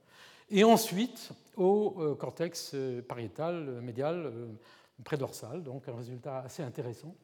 Et 0.52 0.62
ensuite 0.62 1.32
au 1.56 1.96
euh, 1.98 2.14
cortex 2.14 2.70
euh, 2.74 3.02
pariétal, 3.02 3.80
médial, 3.82 4.32
prédorsal. 5.02 5.64
Donc 5.64 5.88
un 5.88 5.96
résultat 5.96 6.38
assez 6.38 6.62
intéressant 6.62 7.16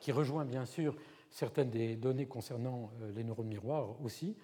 qui 0.00 0.12
rejoint 0.12 0.44
bien 0.44 0.66
sûr 0.66 0.94
certaines 1.30 1.70
des 1.70 1.96
données 1.96 2.26
concernant 2.26 2.90
les 3.14 3.24
neurones 3.24 3.48
miroirs 3.48 3.96
aussi. 4.04 4.36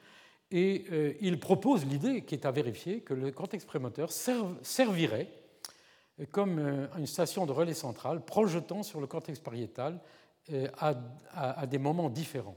Et 0.50 0.84
euh, 0.92 1.12
il 1.20 1.38
propose 1.38 1.84
l'idée, 1.84 2.22
qui 2.22 2.34
est 2.34 2.46
à 2.46 2.50
vérifier, 2.50 3.00
que 3.00 3.14
le 3.14 3.30
cortex 3.30 3.64
prémoteur 3.64 4.10
servirait 4.10 5.28
comme 6.30 6.58
euh, 6.58 6.86
une 6.96 7.06
station 7.06 7.44
de 7.44 7.52
relais 7.52 7.74
centrale 7.74 8.24
projetant 8.24 8.82
sur 8.82 9.00
le 9.00 9.06
cortex 9.06 9.38
pariétal 9.38 10.00
euh, 10.52 10.68
à, 10.78 11.66
des 11.66 11.78
moments 11.78 12.08
différents. 12.08 12.56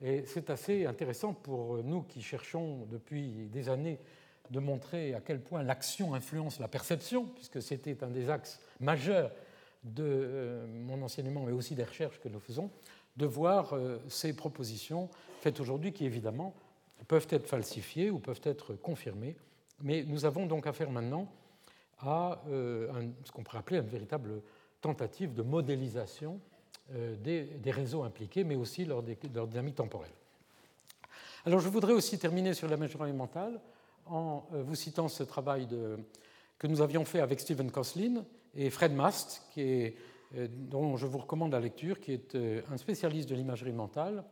Et 0.00 0.24
c'est 0.26 0.50
assez 0.50 0.84
intéressant 0.84 1.32
pour 1.32 1.82
nous 1.82 2.02
qui 2.02 2.20
cherchons 2.20 2.86
depuis 2.90 3.48
des 3.48 3.68
années 3.68 3.98
de 4.50 4.60
montrer 4.60 5.14
à 5.14 5.20
quel 5.20 5.40
point 5.40 5.62
l'action 5.62 6.14
influence 6.14 6.58
la 6.58 6.68
perception, 6.68 7.26
puisque 7.26 7.62
c'était 7.62 8.02
un 8.02 8.08
des 8.08 8.30
axes 8.30 8.60
majeurs 8.80 9.30
de 9.84 10.04
euh, 10.04 10.66
mon 10.66 11.02
enseignement, 11.02 11.42
mais 11.42 11.52
aussi 11.52 11.74
des 11.74 11.84
recherches 11.84 12.20
que 12.20 12.28
nous 12.28 12.40
faisons, 12.40 12.70
de 13.16 13.26
voir 13.26 13.72
euh, 13.72 13.98
ces 14.08 14.34
propositions 14.34 15.08
faites 15.40 15.60
aujourd'hui 15.60 15.92
qui, 15.92 16.04
évidemment, 16.04 16.54
peuvent 17.08 17.26
être 17.30 17.46
falsifiées 17.46 18.10
ou 18.10 18.18
peuvent 18.18 18.40
être 18.42 18.74
confirmées. 18.74 19.36
Mais 19.82 20.04
nous 20.04 20.24
avons 20.24 20.46
donc 20.46 20.66
affaire 20.66 20.90
maintenant 20.90 21.30
à 21.98 22.42
euh, 22.48 22.90
ce 23.24 23.32
qu'on 23.32 23.42
pourrait 23.42 23.58
appeler 23.58 23.78
une 23.78 23.86
véritable 23.86 24.42
tentative 24.80 25.34
de 25.34 25.42
modélisation 25.42 26.40
des, 26.88 27.48
réseaux 27.72 28.04
impliqués, 28.04 28.44
mais 28.44 28.54
aussi 28.54 28.84
leur, 28.84 29.02
dynamique 29.02 29.74
temporelle. 29.74 30.12
Alors 31.44 31.58
je 31.58 31.68
voudrais 31.68 31.92
aussi 31.92 32.16
terminer 32.16 32.54
sur 32.54 32.68
la 32.68 32.76
majorité 32.76 33.12
mentale 33.12 33.60
en 34.08 34.46
vous 34.52 34.74
citant 34.74 35.08
ce 35.08 35.22
travail 35.22 35.68
que 36.58 36.66
nous 36.66 36.80
avions 36.80 37.04
fait 37.04 37.20
avec 37.20 37.40
Stephen 37.40 37.70
Koslin 37.70 38.24
et 38.54 38.70
Fred 38.70 38.92
Mast, 38.92 39.42
euh, 40.34 40.48
dont 40.50 40.96
je 40.96 41.06
vous 41.06 41.18
recommande 41.18 41.52
la 41.52 41.60
lecture, 41.60 42.00
qui 42.00 42.12
est 42.12 42.34
euh, 42.34 42.62
un 42.70 42.76
spécialiste 42.76 43.28
de 43.28 43.34
l'imagerie 43.34 43.72
mentale, 43.72 44.24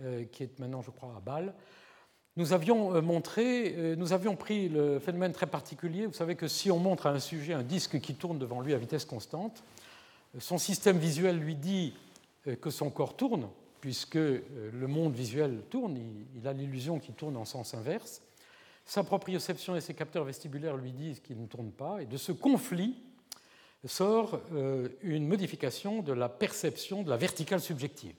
euh, 0.00 0.24
qui 0.24 0.44
est 0.44 0.58
maintenant, 0.58 0.80
je 0.80 0.90
crois, 0.90 1.14
à 1.16 1.20
Bâle. 1.20 1.54
Nous 2.36 2.52
avions 2.52 3.02
montré, 3.02 3.96
nous 3.98 4.12
avions 4.12 4.36
pris 4.36 4.68
le 4.68 5.00
phénomène 5.00 5.32
très 5.32 5.48
particulier. 5.48 6.06
Vous 6.06 6.14
savez 6.14 6.36
que 6.36 6.46
si 6.46 6.70
on 6.70 6.78
montre 6.78 7.08
à 7.08 7.10
un 7.10 7.18
sujet 7.18 7.54
un 7.54 7.64
disque 7.64 8.00
qui 8.00 8.14
tourne 8.14 8.38
devant 8.38 8.60
lui 8.60 8.72
à 8.72 8.78
vitesse 8.78 9.04
constante, 9.04 9.64
son 10.38 10.56
système 10.56 10.96
visuel 10.96 11.38
lui 11.38 11.56
dit 11.56 11.92
que 12.62 12.70
son 12.70 12.88
corps 12.88 13.16
tourne, 13.16 13.48
puisque 13.80 14.14
le 14.14 14.86
monde 14.86 15.12
visuel 15.12 15.64
tourne, 15.70 15.98
il 16.36 16.46
a 16.46 16.52
l'illusion 16.52 17.00
qu'il 17.00 17.14
tourne 17.14 17.36
en 17.36 17.44
sens 17.44 17.74
inverse. 17.74 18.22
Sa 18.90 19.04
proprioception 19.04 19.76
et 19.76 19.80
ses 19.80 19.94
capteurs 19.94 20.24
vestibulaires 20.24 20.76
lui 20.76 20.90
disent 20.90 21.20
qu'il 21.20 21.40
ne 21.40 21.46
tourne 21.46 21.70
pas, 21.70 22.02
et 22.02 22.06
de 22.06 22.16
ce 22.16 22.32
conflit 22.32 22.96
sort 23.84 24.40
euh, 24.52 24.88
une 25.02 25.28
modification 25.28 26.02
de 26.02 26.12
la 26.12 26.28
perception 26.28 27.04
de 27.04 27.08
la 27.08 27.16
verticale 27.16 27.60
subjective. 27.60 28.16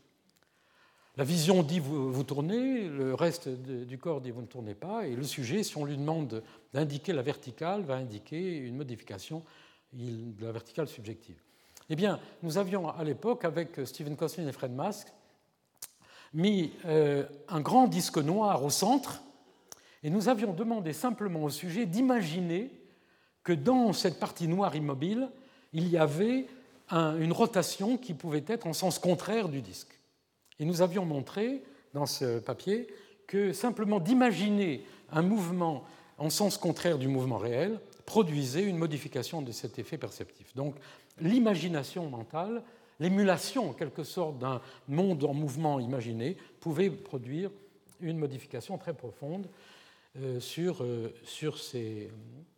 La 1.17 1.25
vision 1.25 1.61
dit 1.61 1.79
vous, 1.79 2.23
tournez, 2.23 2.87
le 2.87 3.13
reste 3.13 3.49
du 3.49 3.97
corps 3.97 4.21
dit 4.21 4.31
vous 4.31 4.43
ne 4.43 4.47
tournez 4.47 4.73
pas, 4.73 5.05
et 5.05 5.13
le 5.13 5.23
sujet, 5.23 5.61
si 5.63 5.75
on 5.75 5.83
lui 5.83 5.97
demande 5.97 6.41
d'indiquer 6.71 7.11
la 7.11 7.21
verticale, 7.21 7.81
va 7.81 7.95
indiquer 7.95 8.55
une 8.55 8.77
modification 8.77 9.43
de 9.91 10.45
la 10.45 10.53
verticale 10.53 10.87
subjective. 10.87 11.35
Eh 11.89 11.97
bien, 11.97 12.17
nous 12.43 12.57
avions 12.57 12.87
à 12.87 13.03
l'époque, 13.03 13.43
avec 13.43 13.81
Stephen 13.83 14.15
Koslin 14.15 14.47
et 14.47 14.53
Fred 14.53 14.71
Mask, 14.71 15.09
mis 16.33 16.71
euh, 16.85 17.25
un 17.49 17.59
grand 17.59 17.89
disque 17.89 18.19
noir 18.19 18.63
au 18.63 18.69
centre 18.69 19.21
et 20.03 20.09
nous 20.09 20.29
avions 20.29 20.53
demandé 20.53 20.93
simplement 20.93 21.43
au 21.43 21.49
sujet 21.49 21.85
d'imaginer 21.85 22.71
que 23.43 23.53
dans 23.53 23.93
cette 23.93 24.19
partie 24.19 24.47
noire 24.47 24.75
immobile, 24.75 25.29
il 25.73 25.87
y 25.87 25.97
avait 25.97 26.47
une 26.91 27.31
rotation 27.31 27.97
qui 27.97 28.13
pouvait 28.13 28.43
être 28.47 28.67
en 28.67 28.73
sens 28.73 28.99
contraire 28.99 29.47
du 29.47 29.61
disque. 29.61 29.99
Et 30.59 30.65
nous 30.65 30.81
avions 30.81 31.05
montré 31.05 31.63
dans 31.93 32.05
ce 32.05 32.39
papier 32.39 32.87
que 33.27 33.53
simplement 33.53 33.99
d'imaginer 33.99 34.83
un 35.11 35.21
mouvement 35.21 35.85
en 36.17 36.29
sens 36.29 36.57
contraire 36.57 36.97
du 36.97 37.07
mouvement 37.07 37.37
réel 37.37 37.79
produisait 38.05 38.63
une 38.63 38.77
modification 38.77 39.41
de 39.41 39.51
cet 39.51 39.79
effet 39.79 39.97
perceptif. 39.97 40.53
Donc 40.55 40.75
l'imagination 41.19 42.09
mentale, 42.09 42.61
l'émulation 42.99 43.69
en 43.69 43.73
quelque 43.73 44.03
sorte 44.03 44.37
d'un 44.37 44.61
monde 44.87 45.23
en 45.23 45.33
mouvement 45.33 45.79
imaginé 45.79 46.37
pouvait 46.59 46.89
produire 46.89 47.49
une 48.01 48.17
modification 48.17 48.77
très 48.77 48.93
profonde 48.93 49.47
sur, 50.39 50.83
euh, 50.83 51.13
sur, 51.23 51.57
ces, 51.57 52.11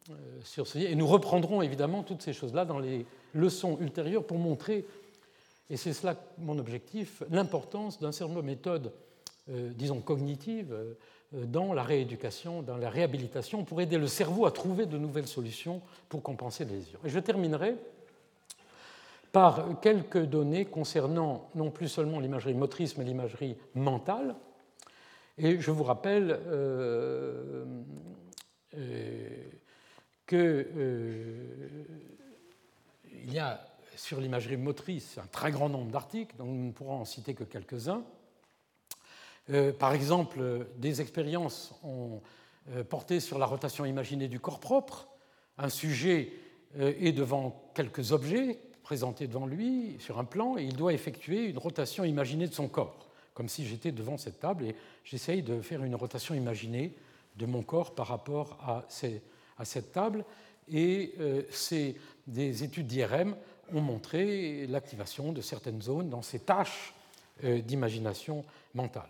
euh, 0.10 0.14
sur 0.44 0.68
ces... 0.68 0.82
Et 0.82 0.96
nous 0.96 1.08
reprendrons 1.08 1.62
évidemment 1.62 2.04
toutes 2.04 2.22
ces 2.22 2.34
choses-là 2.34 2.66
dans 2.66 2.80
les 2.80 3.06
leçons 3.34 3.78
ultérieures 3.80 4.26
pour 4.26 4.38
montrer, 4.38 4.86
et 5.70 5.78
c'est 5.78 5.94
cela 5.94 6.16
mon 6.40 6.58
objectif, 6.60 7.24
l'importance 7.30 8.00
d'un 8.00 8.12
certain 8.12 8.34
nombre 8.34 8.42
de 8.42 8.48
méthodes, 8.48 8.92
disons, 9.48 10.02
cognitives 10.02 10.76
dans 11.32 11.74
la 11.74 11.84
rééducation, 11.84 12.62
dans 12.62 12.78
la 12.78 12.90
réhabilitation, 12.90 13.64
pour 13.64 13.82
aider 13.82 13.98
le 13.98 14.08
cerveau 14.08 14.46
à 14.46 14.52
trouver 14.52 14.86
de 14.86 14.98
nouvelles 14.98 15.28
solutions 15.28 15.82
pour 16.10 16.22
compenser 16.22 16.66
les 16.66 16.76
lésions. 16.76 17.00
Et 17.04 17.10
je 17.10 17.20
terminerai 17.20 17.76
par 19.32 19.80
quelques 19.82 20.24
données 20.26 20.66
concernant 20.66 21.50
non 21.56 21.72
plus 21.72 21.88
seulement 21.88 22.20
l'imagerie 22.20 22.54
motrice, 22.54 22.98
mais 22.98 23.04
l'imagerie 23.04 23.58
mentale. 23.74 24.36
Et 25.38 25.60
je 25.60 25.72
vous 25.72 25.84
rappelle 25.84 26.40
euh, 26.46 27.66
euh, 28.78 29.50
qu'il 30.28 30.38
euh, 30.38 31.86
y 33.26 33.40
a 33.40 33.66
sur 33.96 34.22
l'imagerie 34.22 34.58
motrice 34.58 35.18
un 35.18 35.26
très 35.26 35.52
grand 35.52 35.70
nombre 35.70 35.92
d'articles, 35.92 36.36
dont 36.38 36.46
nous 36.46 36.68
ne 36.68 36.72
pourrons 36.72 37.02
en 37.02 37.06
citer 37.06 37.34
que 37.34 37.44
quelques-uns. 37.44 38.04
par 39.80 39.94
exemple, 39.94 40.68
des 40.78 41.02
expériences 41.02 41.74
ont 41.84 42.22
porté 42.90 43.20
sur 43.20 43.38
la 43.40 43.46
rotation 43.46 43.86
imaginée 43.86 44.28
du 44.28 44.40
corps 44.40 44.60
propre. 44.60 45.08
Un 45.58 45.70
sujet 45.70 46.34
est 46.76 47.12
devant 47.12 47.72
quelques 47.76 48.12
objets 48.14 48.60
présentés 48.82 49.28
devant 49.28 49.46
lui 49.46 49.96
sur 50.00 50.18
un 50.18 50.26
plan 50.26 50.58
et 50.58 50.64
il 50.64 50.76
doit 50.76 50.94
effectuer 50.94 51.46
une 51.46 51.60
rotation 51.60 52.04
imaginée 52.04 52.48
de 52.48 52.54
son 52.54 52.68
corps 52.68 53.13
comme 53.34 53.50
si 53.50 53.66
j'étais 53.66 53.92
devant 53.92 54.18
cette 54.18 54.40
table 54.40 54.66
et 54.66 54.76
j'essaye 55.04 55.42
de 55.42 55.62
faire 55.62 55.84
une 55.84 55.96
rotation 55.96 56.36
imaginée 56.36 56.94
de 57.36 57.46
mon 57.46 57.64
corps 57.64 57.96
par 57.96 58.08
rapport 58.08 58.58
à, 58.62 58.86
cette 59.66 59.92
table. 59.92 60.24
Et 60.72 61.14
euh, 61.20 61.42
des 62.28 62.64
études 62.64 62.88
d'IRM 62.88 63.36
ont 63.74 63.82
montré 63.82 64.68
l'activation 64.68 65.32
de 65.32 65.42
certaines 65.42 65.82
zones 65.82 66.10
dans 66.10 66.22
ces 66.22 66.40
tâches 66.40 66.94
euh, 67.44 67.62
d'imagination 67.62 68.44
mentale. 68.74 69.10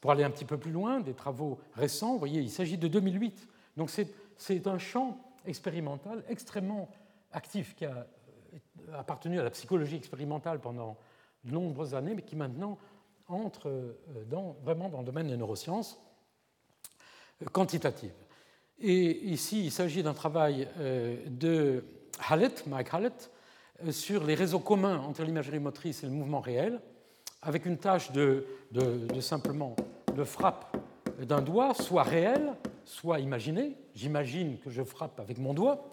Pour 0.00 0.10
aller 0.10 0.24
un 0.24 0.30
petit 0.30 0.44
peu 0.44 0.58
plus 0.58 0.72
loin, 0.72 1.00
des 1.00 1.14
travaux 1.14 1.58
récents, 1.74 2.12
vous 2.12 2.18
voyez, 2.18 2.40
il 2.40 2.50
s'agit 2.50 2.78
de 2.78 2.88
2008. 2.88 3.46
Donc 3.76 3.90
c'est 3.90 4.66
un 4.66 4.78
champ 4.78 5.18
expérimental 5.46 6.24
extrêmement 6.28 6.88
actif 7.32 7.74
qui 7.76 7.84
a 7.84 7.90
euh, 7.90 8.98
appartenu 8.98 9.38
à 9.38 9.44
la 9.44 9.50
psychologie 9.50 9.96
expérimentale 9.96 10.60
pendant 10.60 10.96
de 11.44 11.52
nombreuses 11.52 11.94
années, 11.94 12.14
mais 12.14 12.22
qui 12.22 12.36
maintenant 12.36 12.78
entre 13.30 13.68
euh, 13.68 13.94
dans, 14.28 14.56
vraiment 14.62 14.88
dans 14.88 15.00
le 15.00 15.04
domaine 15.04 15.28
des 15.28 15.36
neurosciences 15.36 16.00
euh, 17.42 17.46
quantitatives. 17.52 18.12
Et 18.80 19.24
ici, 19.26 19.64
il 19.64 19.70
s'agit 19.70 20.02
d'un 20.02 20.14
travail 20.14 20.68
euh, 20.78 21.16
de 21.26 21.84
Hallett, 22.28 22.66
Mike 22.66 22.88
Hallett, 22.92 23.30
sur 23.90 24.24
les 24.24 24.34
réseaux 24.34 24.58
communs 24.58 24.98
entre 24.98 25.22
l'imagerie 25.22 25.58
motrice 25.58 26.02
et 26.02 26.06
le 26.06 26.12
mouvement 26.12 26.40
réel, 26.40 26.80
avec 27.40 27.64
une 27.64 27.78
tâche 27.78 28.12
de, 28.12 28.44
de, 28.72 29.20
simplement 29.20 29.74
de 30.14 30.22
frappe 30.22 30.76
d'un 31.18 31.40
doigt, 31.40 31.72
soit 31.72 32.02
réel, 32.02 32.52
soit 32.84 33.20
imaginé. 33.20 33.74
J'imagine 33.94 34.58
que 34.58 34.68
je 34.68 34.82
frappe 34.82 35.18
avec 35.18 35.38
mon 35.38 35.54
doigt. 35.54 35.88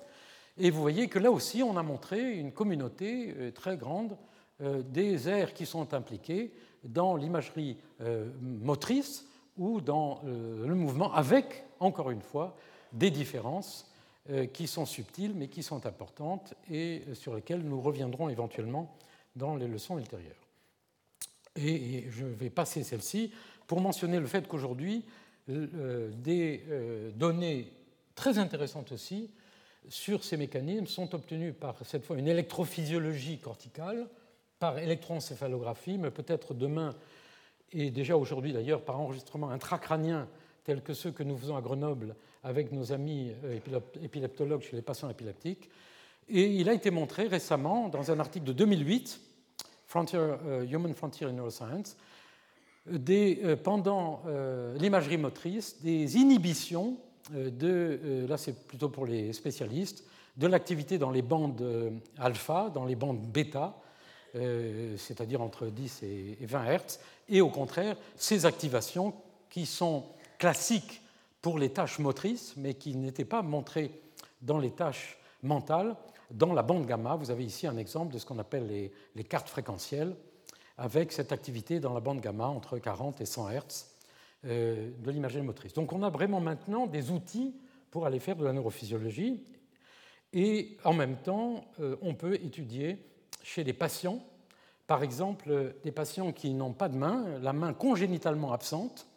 Et 0.58 0.70
vous 0.70 0.82
voyez 0.82 1.08
que 1.08 1.18
là 1.18 1.32
aussi, 1.32 1.64
on 1.64 1.78
a 1.78 1.84
montré 1.84 2.34
une 2.34 2.52
communauté 2.52 3.34
très 3.56 3.78
grande 3.78 4.18
des 4.60 5.30
aires 5.30 5.54
qui 5.54 5.66
sont 5.66 5.94
impliquées 5.94 6.52
dans 6.84 7.16
l'imagerie 7.16 7.78
euh, 8.02 8.30
motrice 8.42 9.26
ou 9.58 9.82
dans 9.82 10.22
euh, 10.26 10.66
le 10.68 10.76
mouvement, 10.76 11.14
avec, 11.14 11.66
encore 11.80 12.12
une 12.12 12.22
fois, 12.22 12.56
des 12.94 13.12
différences 13.12 13.92
euh, 14.30 14.46
qui 14.46 14.68
sont 14.68 14.86
subtiles 14.86 15.34
mais 15.36 15.48
qui 15.48 15.64
sont 15.64 15.86
importantes 15.86 16.54
et 16.70 17.04
sur 17.14 17.36
lesquelles 17.36 17.62
nous 17.62 17.82
reviendrons 17.82 18.30
éventuellement 18.30 18.96
dans 19.36 19.56
les 19.56 19.68
leçons 19.68 19.98
ultérieures. 19.98 20.36
Et 21.56 22.06
je 22.12 22.26
vais 22.26 22.50
passer 22.50 22.84
celle-ci 22.84 23.32
pour 23.66 23.82
mentionner 23.82 24.20
le 24.20 24.28
fait 24.28 24.48
qu'aujourd'hui, 24.48 25.04
des 25.48 26.64
données 27.16 27.72
très 28.14 28.38
intéressantes 28.38 28.92
aussi 28.92 29.32
sur 29.90 30.24
ces 30.24 30.38
mécanismes 30.38 30.86
sont 30.86 31.16
obtenues 31.16 31.54
par 31.54 31.76
cette 31.84 32.06
fois 32.06 32.18
une 32.18 32.28
électrophysiologie 32.28 33.40
corticale 33.40 34.08
par 34.60 34.78
électroencéphalographie, 34.80 35.98
mais 35.98 36.12
peut-être 36.12 36.54
demain, 36.54 36.96
et 37.72 37.92
déjà 37.92 38.18
aujourd'hui 38.18 38.54
d'ailleurs, 38.54 38.82
par 38.82 39.00
enregistrement 39.00 39.50
intracrânien, 39.50 40.28
tel 40.64 40.82
que 40.82 40.94
ceux 40.94 41.12
que 41.12 41.24
nous 41.24 41.38
faisons 41.38 41.56
à 41.56 41.62
Grenoble 41.62 42.16
avec 42.44 42.72
nos 42.72 42.92
amis 42.92 43.32
euh, 43.46 43.60
épileptologues 44.02 44.62
chez 44.62 44.76
les 44.76 44.82
patients 44.82 45.10
épileptiques. 45.10 45.70
Et 46.30 46.46
il 46.46 46.68
a 46.68 46.74
été 46.74 46.92
montré 46.92 47.28
récemment 47.28 47.88
dans 47.88 48.12
un 48.12 48.20
article 48.20 48.46
de 48.46 48.54
2008, 48.54 49.20
Frontier, 49.86 50.20
euh, 50.20 50.66
Human 50.66 50.94
Frontier 50.94 51.28
in 51.28 51.32
Neuroscience, 51.32 51.96
euh, 52.90 53.56
pendant 53.56 54.24
l'imagerie 54.76 55.18
motrice, 55.18 55.82
des 55.82 56.18
inhibitions 56.18 56.98
de, 57.34 58.26
là 58.30 58.38
c'est 58.38 58.68
plutôt 58.68 58.88
pour 58.88 59.06
les 59.06 59.34
spécialistes, 59.34 60.06
de 60.38 60.48
l'activité 60.48 60.98
dans 60.98 61.12
les 61.12 61.22
bandes 61.22 61.62
alpha, 62.18 62.70
dans 62.74 62.86
les 62.86 62.96
bandes 62.96 63.20
bêta, 63.20 63.78
c'est-à-dire 64.34 65.42
entre 65.42 65.68
10 65.68 66.04
et 66.04 66.38
20 66.42 66.78
Hz, 66.78 67.00
et 67.30 67.42
au 67.42 67.50
contraire, 67.50 67.96
ces 68.16 68.46
activations 68.46 69.14
qui 69.50 69.66
sont 69.66 70.06
classiques 70.38 71.02
pour 71.42 71.58
les 71.60 71.70
tâches 71.70 72.00
motrices, 72.00 72.54
mais 72.58 72.74
qui 72.74 72.96
n'étaient 72.96 73.26
pas 73.26 73.42
montrées 73.42 73.92
dans 74.42 74.60
les 74.60 74.72
tâches 74.72 75.18
mentales. 75.44 75.96
Dans 76.32 76.54
la 76.54 76.64
bande 76.64 76.86
gamma, 76.86 77.16
vous 77.16 77.32
avez 77.32 77.46
ici 77.46 77.68
un 77.68 77.78
exemple 77.78 78.14
de 78.14 78.20
ce 78.20 78.26
qu'on 78.26 78.40
appelle 78.40 78.92
les, 79.16 79.24
cartes 79.24 79.50
fréquentielles, 79.50 80.16
avec 80.78 81.12
cette 81.12 81.32
activité 81.32 81.80
dans 81.80 81.94
la 81.94 82.02
bande 82.02 82.22
gamma 82.22 82.48
entre 82.48 82.78
40 82.78 83.22
et 83.22 83.26
100 83.26 83.50
Hz 83.50 83.86
euh, 84.46 84.92
de 85.00 85.12
l'imagerie 85.12 85.42
motrice. 85.42 85.74
Donc 85.74 85.94
on 85.94 86.04
a 86.04 86.10
vraiment 86.10 86.40
maintenant 86.40 86.86
des 86.86 87.12
outils 87.12 87.56
pour 87.90 88.06
aller 88.06 88.20
faire 88.20 88.36
de 88.36 88.44
la 88.44 88.54
neurophysiologie, 88.54 89.42
et 90.34 90.78
en 90.84 90.94
même 90.94 91.16
temps, 91.18 91.64
euh, 91.80 91.96
on 92.02 92.14
peut 92.14 92.36
étudier 92.36 93.00
chez 93.48 93.64
des 93.64 93.72
patients, 93.72 94.20
par 94.88 95.04
exemple 95.04 95.74
des 95.86 95.92
patients 95.94 96.34
qui 96.34 96.54
n'ont 96.54 96.74
pas 96.74 96.90
de 96.90 96.98
main, 96.98 97.26
la 97.42 97.54
main 97.54 97.74
congénitalement 97.74 98.52
absente, 98.52 99.08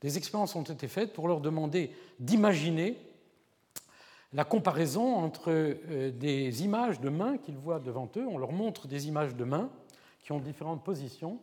des 0.00 0.18
expériences 0.18 0.56
ont 0.56 0.64
été 0.64 0.88
faites 0.88 1.12
pour 1.12 1.28
leur 1.28 1.40
demander 1.40 1.92
d'imaginer 2.18 2.98
la 4.32 4.44
comparaison 4.44 5.14
entre 5.14 5.50
euh, 5.50 6.10
des 6.10 6.64
images 6.64 7.00
de 7.00 7.08
mains 7.08 7.38
qu'ils 7.38 7.56
voient 7.56 7.78
devant 7.78 8.10
eux. 8.16 8.26
On 8.26 8.38
leur 8.38 8.50
montre 8.50 8.88
des 8.88 9.06
images 9.06 9.36
de 9.36 9.44
mains 9.44 9.70
qui 10.18 10.32
ont 10.32 10.40
différentes 10.40 10.82
positions 10.82 11.38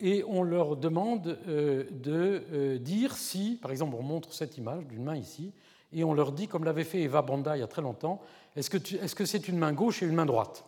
et 0.00 0.24
on 0.26 0.42
leur 0.42 0.76
demande 0.76 1.38
euh, 1.46 1.84
de 1.92 2.42
euh, 2.52 2.78
dire 2.78 3.16
si, 3.16 3.58
par 3.62 3.70
exemple, 3.70 3.94
on 3.96 4.02
montre 4.02 4.34
cette 4.34 4.58
image 4.58 4.86
d'une 4.86 5.04
main 5.04 5.16
ici 5.16 5.52
et 5.92 6.02
on 6.02 6.14
leur 6.14 6.32
dit, 6.32 6.48
comme 6.48 6.64
l'avait 6.64 6.84
fait 6.84 7.02
Eva 7.02 7.22
Banda 7.22 7.56
il 7.56 7.60
y 7.60 7.62
a 7.62 7.68
très 7.68 7.82
longtemps, 7.82 8.20
est-ce 8.56 9.14
que 9.14 9.24
c'est 9.24 9.46
une 9.46 9.56
main 9.56 9.72
gauche 9.72 10.02
et 10.02 10.06
une 10.06 10.14
main 10.14 10.26
droite? 10.26 10.64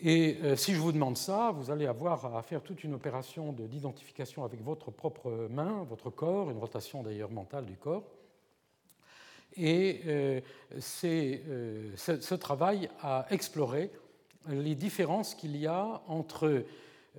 Et 0.00 0.38
euh, 0.44 0.54
si 0.54 0.74
je 0.74 0.80
vous 0.80 0.92
demande 0.92 1.16
ça, 1.16 1.50
vous 1.52 1.72
allez 1.72 1.86
avoir 1.86 2.36
à 2.36 2.42
faire 2.42 2.62
toute 2.62 2.84
une 2.84 2.94
opération 2.94 3.52
d'identification 3.52 4.44
avec 4.44 4.62
votre 4.62 4.92
propre 4.92 5.48
main, 5.50 5.84
votre 5.88 6.10
corps, 6.10 6.50
une 6.50 6.58
rotation 6.58 7.02
d'ailleurs 7.02 7.32
mentale 7.32 7.64
du 7.64 7.76
corps. 7.76 8.04
Et 9.56 10.02
euh, 10.06 10.40
euh, 11.04 11.90
ce, 11.96 12.34
travail 12.36 12.88
a 13.02 13.26
exploré 13.30 13.90
les 14.48 14.76
différences 14.76 15.34
qu'il 15.34 15.56
y 15.56 15.66
a 15.66 16.00
entre 16.06 16.64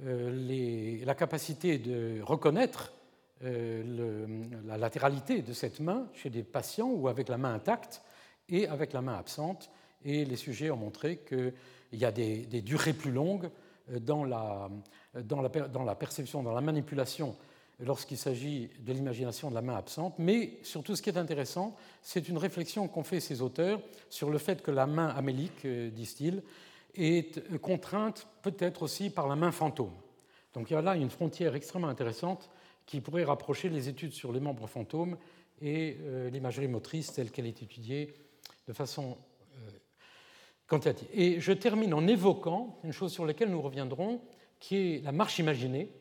la 0.02 1.16
capacité 1.16 1.78
de 1.78 2.22
reconnaître 2.22 2.94
la 3.42 4.78
latéralité 4.78 5.42
de 5.42 5.52
cette 5.52 5.82
main 5.82 6.08
chez 6.14 6.30
des 6.30 6.44
patients 6.44 6.90
ou 6.90 7.10
avec 7.10 7.28
la 7.28 7.38
main 7.38 7.54
intacte 7.54 8.02
et 8.48 8.68
avec 8.68 8.94
la 8.94 9.02
main 9.02 9.16
absente. 9.16 9.70
Et 10.06 10.24
les 10.24 10.38
sujets 10.38 10.72
ont 10.72 10.78
montré 10.78 11.18
que 11.18 11.54
il 11.92 12.00
y 12.00 12.06
a 12.06 12.12
des, 12.12 12.62
durées 12.62 12.94
plus 12.94 13.12
longues 13.12 13.50
euh, 13.92 14.00
dans 14.00 14.24
la, 14.24 14.70
la, 15.14 15.22
dans 15.24 15.84
la, 15.84 15.96
perception, 15.96 16.44
dans 16.44 16.54
la 16.54 16.62
manipulation, 16.62 17.36
lorsqu'il 17.80 18.18
s'agit 18.18 18.70
de 18.80 18.94
l'imagination 18.94 19.50
de 19.50 19.56
la 19.56 19.62
main 19.62 19.76
absente. 19.76 20.16
Mais 20.20 20.60
surtout, 20.64 20.96
ce 20.96 21.02
qui 21.02 21.10
est 21.10 21.18
intéressant, 21.18 21.76
c'est 22.02 22.28
une 22.30 22.38
réflexion 22.38 22.88
qu'ont 22.88 23.04
fait 23.04 23.20
ces 23.20 23.42
auteurs 23.42 23.82
sur 24.10 24.30
le 24.30 24.38
fait 24.38 24.62
que 24.62 24.72
la 24.72 24.86
main 24.86 25.08
amélique, 25.10 25.66
euh, 25.66 25.90
disent-ils, 25.90 26.44
est 26.96 27.58
contrainte 27.60 28.28
peut-être 28.42 28.84
aussi 28.84 29.10
par 29.10 29.28
la 29.28 29.36
main 29.36 29.52
fantôme. 29.52 29.94
Donc 30.54 30.72
il 30.72 30.74
y 30.74 30.76
a 30.76 30.82
là 30.82 30.96
une 30.96 31.12
frontière 31.12 31.56
extrêmement 31.56 31.88
intéressante 31.88 32.50
qui 32.88 33.00
pourrait 33.00 33.24
rapprocher 33.24 33.70
les 33.70 33.88
études 33.88 34.12
sur 34.12 34.34
les 34.34 34.40
membres 34.40 34.66
fantômes 34.66 35.16
et 35.62 35.98
euh, 36.02 36.30
l'imagerie 36.32 36.68
motrice 36.68 37.14
telle 37.14 37.30
qu'elle 37.30 37.46
est 37.46 37.62
étudiée 37.62 38.16
de 38.68 38.74
façon 38.74 39.18
et 41.13 41.39
je 41.39 41.51
termine 41.51 41.93
en 41.93 42.07
évoquant 42.07 42.78
une 42.84 42.91
chose 42.91 43.11
sur 43.11 43.26
laquelle 43.26 43.49
nous 43.49 43.61
reviendrons, 43.61 44.22
qui 44.59 44.78
est 44.78 45.03
la 45.03 45.11
marche 45.11 45.39
imaginée. 45.39 45.91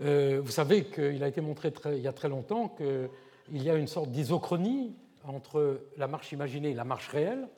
Euh, 0.00 0.40
vous 0.42 0.50
savez 0.50 0.84
qu'il 0.84 1.22
a 1.22 1.28
été 1.28 1.40
montré 1.40 1.72
il 1.92 2.00
y 2.00 2.08
a 2.08 2.12
très 2.12 2.28
longtemps 2.28 2.68
qu'il 2.68 3.62
y 3.62 3.70
a 3.70 3.76
une 3.76 3.86
sorte 3.86 4.10
d'isochronie 4.10 4.96
entre 5.24 5.86
la 5.96 6.08
marche 6.08 6.32
imaginée 6.32 6.70
et 6.70 6.74
la 6.74 6.84
marche 6.84 7.08
réelle. 7.08 7.48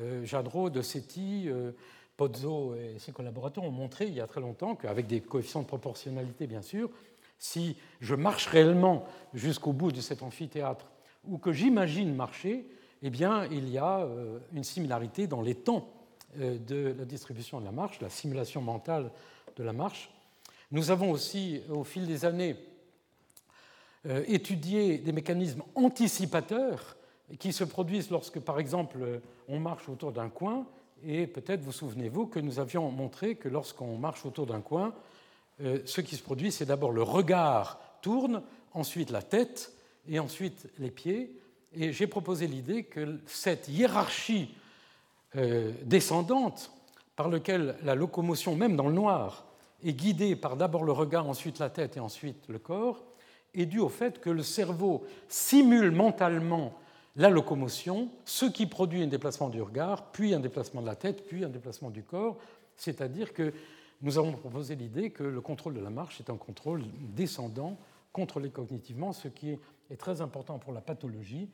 Euh, 0.00 0.24
Jadro, 0.24 0.68
De 0.68 0.82
Setti, 0.82 1.44
euh, 1.46 1.72
Pozzo 2.16 2.74
et 2.74 2.98
ses 2.98 3.12
collaborateurs 3.12 3.64
ont 3.64 3.70
montré 3.70 4.06
il 4.06 4.14
y 4.14 4.20
a 4.20 4.26
très 4.26 4.40
longtemps 4.40 4.74
qu'avec 4.74 5.06
des 5.06 5.20
coefficients 5.20 5.62
de 5.62 5.66
proportionnalité, 5.66 6.46
bien 6.46 6.62
sûr, 6.62 6.90
si 7.38 7.76
je 8.00 8.14
marche 8.14 8.46
réellement 8.46 9.06
jusqu'au 9.32 9.72
bout 9.72 9.90
de 9.90 10.00
cet 10.00 10.22
amphithéâtre 10.22 10.90
ou 11.26 11.38
que 11.38 11.52
j'imagine 11.52 12.14
marcher, 12.14 12.66
eh 13.06 13.10
bien, 13.10 13.44
il 13.50 13.68
y 13.68 13.76
a 13.76 14.00
euh, 14.00 14.38
une 14.54 14.64
similarité 14.64 15.26
dans 15.26 15.42
les 15.42 15.54
temps 15.54 15.86
euh, 16.40 16.56
de 16.58 16.94
la 16.98 17.04
distribution 17.04 17.60
de 17.60 17.66
la 17.66 17.70
marche, 17.70 18.00
la 18.00 18.08
simulation 18.08 18.62
mentale 18.62 19.10
de 19.56 19.62
la 19.62 19.74
marche. 19.74 20.10
Nous 20.72 20.90
avons 20.90 21.10
aussi, 21.10 21.60
au 21.68 21.84
fil 21.84 22.06
des 22.06 22.24
années, 22.24 22.56
euh, 24.06 24.24
étudié 24.26 24.96
des 24.96 25.12
mécanismes 25.12 25.62
anticipateurs 25.74 26.96
qui 27.38 27.52
se 27.52 27.64
produisent 27.64 28.10
lorsque, 28.10 28.40
par 28.40 28.58
exemple, 28.58 29.20
on 29.48 29.60
marche 29.60 29.86
autour 29.90 30.12
d'un 30.12 30.30
coin, 30.30 30.66
et 31.04 31.26
peut-être 31.26 31.60
vous 31.60 31.72
souvenez-vous 31.72 32.26
que 32.26 32.40
nous 32.40 32.58
avions 32.58 32.90
montré 32.90 33.34
que 33.34 33.50
lorsqu'on 33.50 33.98
marche 33.98 34.24
autour 34.24 34.46
d'un 34.46 34.60
coin, 34.60 34.94
ce 35.58 36.00
qui 36.02 36.16
se 36.16 36.22
produit, 36.22 36.52
c'est 36.52 36.66
d'abord 36.66 36.92
le 36.92 37.02
regard 37.02 37.80
tourne, 38.02 38.42
ensuite 38.72 39.10
la 39.10 39.22
tête, 39.22 39.72
et 40.06 40.18
ensuite 40.18 40.68
les 40.78 40.90
pieds, 40.90 41.34
et 41.76 41.92
j'ai 41.92 42.06
proposé 42.06 42.46
l'idée 42.46 42.84
que 42.84 43.18
cette 43.26 43.68
hiérarchie 43.68 44.54
euh, 45.36 45.72
descendante, 45.82 46.70
par 47.16 47.28
laquelle 47.28 47.76
la 47.82 47.94
locomotion, 47.94 48.56
même 48.56 48.76
dans 48.76 48.88
le 48.88 48.94
noir, 48.94 49.46
est 49.82 49.92
guidée 49.92 50.36
par 50.36 50.56
d'abord 50.56 50.84
le 50.84 50.92
regard, 50.92 51.28
ensuite 51.28 51.58
la 51.58 51.70
tête 51.70 51.96
et 51.96 52.00
ensuite 52.00 52.48
le 52.48 52.58
corps, 52.58 53.04
est 53.54 53.66
due 53.66 53.80
au 53.80 53.88
fait 53.88 54.20
que 54.20 54.30
le 54.30 54.42
cerveau 54.42 55.04
simule 55.28 55.90
mentalement 55.90 56.74
la 57.16 57.30
locomotion, 57.30 58.08
ce 58.24 58.46
qui 58.46 58.66
produit 58.66 59.02
un 59.02 59.06
déplacement 59.06 59.48
du 59.48 59.62
regard, 59.62 60.10
puis 60.10 60.34
un 60.34 60.40
déplacement 60.40 60.82
de 60.82 60.86
la 60.86 60.96
tête, 60.96 61.26
puis 61.26 61.44
un 61.44 61.48
déplacement 61.48 61.90
du 61.90 62.02
corps. 62.02 62.38
C'est-à-dire 62.76 63.32
que 63.32 63.52
nous 64.02 64.18
avons 64.18 64.32
proposé 64.32 64.74
l'idée 64.74 65.10
que 65.10 65.22
le 65.22 65.40
contrôle 65.40 65.74
de 65.74 65.80
la 65.80 65.90
marche 65.90 66.20
est 66.20 66.30
un 66.30 66.36
contrôle 66.36 66.82
descendant, 67.14 67.78
contrôlé 68.12 68.50
cognitivement, 68.50 69.12
ce 69.12 69.28
qui 69.28 69.50
est 69.50 69.96
très 69.96 70.20
important 70.20 70.58
pour 70.58 70.72
la 70.72 70.80
pathologie, 70.80 71.48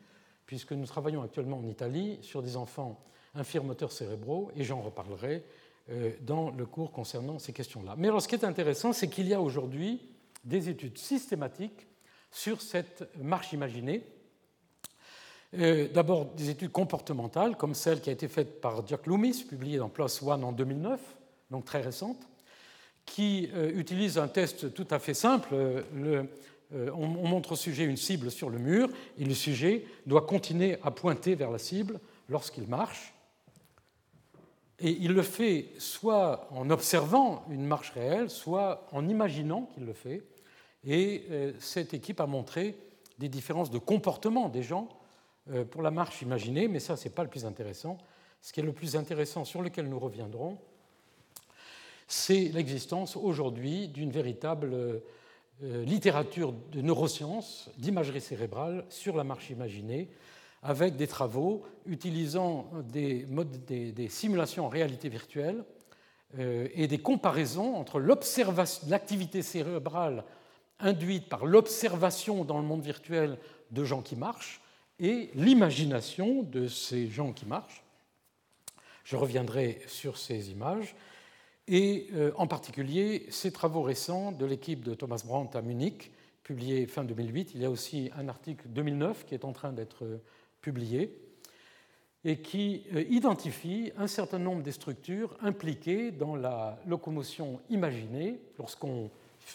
puisque 0.50 0.72
nous 0.72 0.84
travaillons 0.84 1.22
actuellement 1.22 1.58
en 1.58 1.68
Italie 1.68 2.18
sur 2.22 2.42
des 2.42 2.56
enfants 2.56 3.00
infirmoteurs 3.36 3.92
cérébraux, 3.92 4.50
et 4.56 4.64
j'en 4.64 4.80
reparlerai 4.80 5.44
euh, 5.90 6.10
dans 6.22 6.50
le 6.50 6.66
cours 6.66 6.90
concernant 6.90 7.38
ces 7.38 7.52
questions-là. 7.52 7.94
Mais 7.96 8.08
alors 8.08 8.20
ce 8.20 8.26
qui 8.26 8.34
est 8.34 8.44
intéressant, 8.44 8.92
c'est 8.92 9.06
qu'il 9.06 9.28
y 9.28 9.32
a 9.32 9.40
aujourd'hui 9.40 10.10
des 10.42 10.68
études 10.68 10.98
systématiques 10.98 11.86
sur 12.32 12.62
cette 12.62 13.08
marche 13.16 13.52
imaginée. 13.52 14.02
Euh, 15.56 15.86
d'abord 15.86 16.24
des 16.24 16.50
études 16.50 16.72
comportementales, 16.72 17.56
comme 17.56 17.74
celle 17.74 18.00
qui 18.00 18.10
a 18.10 18.12
été 18.12 18.26
faite 18.26 18.60
par 18.60 18.82
Dirk 18.82 19.06
Loomis, 19.06 19.44
publiée 19.48 19.78
dans 19.78 19.88
PLOS 19.88 20.24
ONE 20.24 20.42
en 20.42 20.50
2009, 20.50 21.00
donc 21.52 21.64
très 21.64 21.80
récente, 21.80 22.26
qui 23.06 23.48
euh, 23.54 23.70
utilise 23.76 24.18
un 24.18 24.26
test 24.26 24.74
tout 24.74 24.88
à 24.90 24.98
fait 24.98 25.14
simple, 25.14 25.84
le 25.94 26.28
euh, 26.72 26.90
on, 26.92 27.06
montre 27.06 27.52
au 27.52 27.56
sujet 27.56 27.84
une 27.84 27.96
cible 27.96 28.30
sur 28.30 28.48
le 28.48 28.58
mur 28.58 28.88
et 29.18 29.24
le 29.24 29.34
sujet 29.34 29.84
doit 30.06 30.22
continuer 30.22 30.78
à 30.82 30.92
pointer 30.92 31.34
vers 31.34 31.50
la 31.50 31.58
cible 31.58 31.98
lorsqu'il 32.28 32.68
marche. 32.68 33.12
Et 34.78 34.90
il 34.90 35.12
le 35.12 35.22
fait 35.22 35.66
soit 35.78 36.48
en 36.52 36.70
observant 36.70 37.44
une 37.50 37.66
marche 37.66 37.90
réelle, 37.90 38.30
soit 38.30 38.86
en 38.92 39.08
imaginant 39.08 39.68
qu'il 39.74 39.84
le 39.84 39.92
fait. 39.92 40.22
Et 40.86 41.26
euh, 41.30 41.52
cette 41.58 41.92
équipe 41.92 42.20
a 42.20 42.26
montré 42.26 42.76
des 43.18 43.28
différences 43.28 43.70
de 43.70 43.78
comportement 43.78 44.48
des 44.48 44.62
gens 44.62 44.88
euh, 45.50 45.64
pour 45.64 45.82
la 45.82 45.90
marche 45.90 46.22
imaginée, 46.22 46.68
mais 46.68 46.78
ça, 46.78 46.96
ce 46.96 47.08
n'est 47.08 47.14
pas 47.14 47.24
le 47.24 47.28
plus 47.28 47.44
intéressant. 47.44 47.98
Ce 48.40 48.52
qui 48.52 48.60
est 48.60 48.64
le 48.64 48.72
plus 48.72 48.96
intéressant, 48.96 49.44
sur 49.44 49.60
lequel 49.60 49.88
nous 49.88 49.98
reviendrons, 49.98 50.56
c'est 52.06 52.50
l'existence 52.54 53.16
aujourd'hui 53.16 53.88
d'une 53.88 54.10
véritable 54.10 55.02
littérature 55.62 56.52
de 56.72 56.80
neurosciences, 56.80 57.70
d'imagerie 57.76 58.20
cérébrale 58.20 58.84
sur 58.88 59.16
la 59.16 59.24
marche 59.24 59.50
imaginée, 59.50 60.08
avec 60.62 60.96
des 60.96 61.06
travaux 61.06 61.64
utilisant 61.86 62.70
des, 62.84 63.26
des, 63.92 64.08
simulations 64.08 64.66
en 64.66 64.68
réalité 64.68 65.08
virtuelle 65.08 65.64
euh, 66.38 66.68
et 66.74 66.86
des 66.86 66.98
comparaisons 66.98 67.76
entre 67.76 67.98
l'activité 67.98 69.42
cérébrale 69.42 70.24
induite 70.78 71.28
par 71.28 71.46
l'observation 71.46 72.44
dans 72.44 72.58
le 72.58 72.64
monde 72.64 72.82
virtuel 72.82 73.38
de 73.70 73.84
gens 73.84 74.02
qui 74.02 74.16
marchent 74.16 74.60
et 74.98 75.30
l'imagination 75.34 76.42
de 76.42 76.68
ces 76.68 77.08
gens 77.08 77.32
qui 77.32 77.46
marchent. 77.46 77.82
Je 79.04 79.16
reviendrai 79.16 79.80
sur 79.86 80.18
ces 80.18 80.50
images 80.50 80.94
et 81.70 82.08
euh, 82.14 82.32
en 82.36 82.48
particulier 82.48 83.26
ces 83.30 83.52
travaux 83.52 83.82
récents 83.82 84.32
de 84.32 84.44
l'équipe 84.44 84.82
de 84.82 84.92
Thomas 84.92 85.22
Brandt 85.24 85.56
à 85.56 85.62
Munich, 85.62 86.10
publiés 86.42 86.86
fin 86.86 87.04
2008. 87.04 87.52
Il 87.54 87.62
y 87.62 87.64
a 87.64 87.70
aussi 87.70 88.10
un 88.18 88.28
article 88.28 88.66
2009 88.68 89.24
qui 89.24 89.34
est 89.34 89.44
en 89.44 89.52
train 89.52 89.72
d'être 89.72 90.04
euh, 90.04 90.20
publié 90.60 91.16
et 92.24 92.40
qui 92.40 92.82
euh, 92.92 93.04
identifie 93.08 93.92
un 93.96 94.08
certain 94.08 94.40
nombre 94.40 94.64
des 94.64 94.72
structures 94.72 95.36
impliquées 95.40 96.10
dans 96.10 96.34
la 96.34 96.76
locomotion 96.86 97.60
imaginée 97.70 98.40
lorsqu'on 98.58 99.08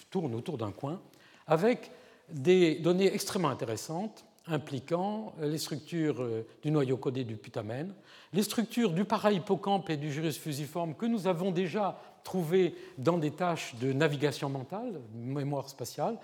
tourne 0.10 0.34
autour 0.36 0.58
d'un 0.58 0.72
coin, 0.72 1.02
avec 1.48 1.92
des 2.32 2.76
données 2.76 3.14
extrêmement 3.14 3.50
intéressantes 3.50 4.26
impliquant 4.48 5.34
les 5.42 5.58
structures 5.58 6.28
du 6.62 6.72
noyau 6.72 6.98
codé 6.98 7.24
du 7.24 7.36
putamène, 7.36 7.94
les 8.34 8.44
structures 8.44 8.92
du 8.92 9.06
para-hippocampe 9.06 9.90
et 9.90 9.98
du 9.98 10.12
gyrus 10.12 10.38
fusiforme 10.38 10.96
que 10.96 11.06
nous 11.06 11.28
avons 11.28 11.52
déjà 11.52 12.00
trouvées 12.24 12.76
dans 12.98 13.18
des 13.18 13.32
tâches 13.32 13.76
de 13.76 13.94
navigation 13.94 14.50
mentale, 14.50 15.00
mémoire 15.14 15.70
spatiale, 15.70 16.18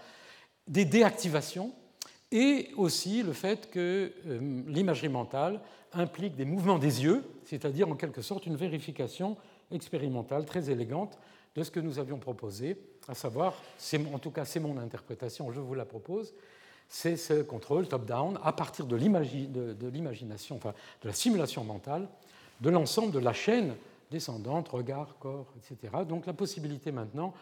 des 0.67 0.85
déactivations, 0.85 1.73
et 2.31 2.69
aussi 2.77 3.23
le 3.23 3.33
fait 3.33 3.69
que 3.69 4.11
euh, 4.27 4.63
l'imagerie 4.67 5.09
mentale 5.09 5.59
implique 5.93 6.35
des 6.35 6.45
mouvements 6.45 6.79
des 6.79 7.03
yeux, 7.03 7.23
c'est-à-dire 7.43 7.89
en 7.89 7.95
quelque 7.95 8.21
sorte 8.21 8.45
une 8.45 8.55
vérification 8.55 9.35
expérimentale 9.71 10.45
très 10.45 10.69
élégante 10.69 11.17
de 11.55 11.63
ce 11.63 11.71
que 11.71 11.81
nous 11.81 11.99
avions 11.99 12.17
proposé, 12.17 12.77
à 13.09 13.13
savoir, 13.13 13.61
en 14.13 14.19
tout 14.19 14.31
cas 14.31 14.45
c'est 14.45 14.61
mon 14.61 14.77
interprétation, 14.77 15.51
je 15.51 15.59
vous 15.59 15.73
la 15.73 15.85
propose, 15.85 16.33
c'est 16.93 17.15
ce 17.15 17.41
contrôle 17.41 17.87
top-down 17.87 18.37
à 18.43 18.51
partir 18.51 18.85
de 18.85 18.97
l'imagination, 18.97 20.57
enfin 20.57 20.73
de 21.01 21.07
la 21.07 21.13
simulation 21.13 21.63
mentale 21.63 22.05
de 22.59 22.69
l'ensemble 22.69 23.13
de 23.13 23.19
la 23.19 23.31
chaîne 23.31 23.75
descendante, 24.11 24.67
regard, 24.67 25.15
corps, 25.17 25.47
etc. 25.55 26.03
Donc 26.07 26.25
la 26.25 26.33
possibilité 26.33 26.91
maintenant 26.91 27.33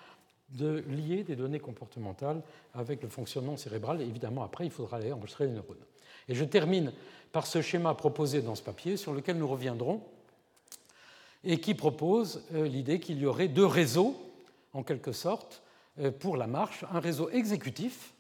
de 0.52 0.84
lier 0.88 1.24
des 1.24 1.36
données 1.36 1.60
comportementales 1.60 2.44
avec 2.76 3.02
le 3.02 3.10
fonctionnement 3.10 3.58
cérébral. 3.58 4.02
Évidemment, 4.02 4.44
après, 4.44 4.66
il 4.66 4.72
faudra 4.72 4.98
aller 4.98 5.12
enregistrer 5.12 5.48
les 5.48 5.54
neurones. 5.54 5.78
Et 6.28 6.36
je 6.36 6.46
termine 6.46 6.94
par 7.32 7.48
ce 7.48 7.64
schéma 7.64 7.96
proposé 7.96 8.44
dans 8.44 8.54
ce 8.54 8.62
papier, 8.62 8.98
sur 8.98 9.14
lequel 9.14 9.40
nous 9.40 9.48
reviendrons, 9.48 10.04
et 11.44 11.60
qui 11.60 11.74
propose 11.74 12.44
euh, 12.54 12.68
l'idée 12.68 13.00
qu'il 13.00 13.18
y 13.18 13.26
aurait 13.26 13.48
deux 13.48 13.66
réseaux, 13.66 14.16
en 14.74 14.84
quelque 14.84 15.12
sorte, 15.12 15.64
euh, 16.00 16.12
pour 16.12 16.38
la 16.38 16.46
marche, 16.46 16.86
un 16.92 17.00
réseau 17.00 17.32
exécutif, 17.32 18.14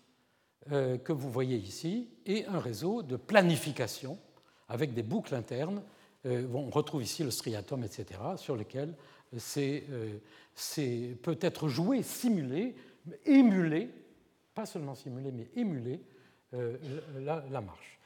que 0.69 1.11
vous 1.11 1.31
voyez 1.31 1.57
ici, 1.57 2.09
et 2.25 2.45
un 2.45 2.59
réseau 2.59 3.01
de 3.01 3.15
planification, 3.15 4.19
avec 4.67 4.93
des 4.93 5.03
boucles 5.03 5.35
internes. 5.35 5.81
on 6.25 6.69
retrouve 6.69 7.01
ici 7.01 7.23
le 7.23 7.31
striatum, 7.31 7.83
etc., 7.83 8.19
sur 8.35 8.55
lequel 8.55 8.93
c'est 9.37 9.83
peut 11.23 11.37
être 11.41 11.69
joué, 11.69 12.03
simulé, 12.03 12.75
émulé, 13.25 13.89
pas 14.53 14.65
seulement 14.65 14.95
simulé, 14.95 15.31
mais 15.31 15.49
émulé 15.55 16.01
la, 16.51 17.61
marche. 17.61 17.99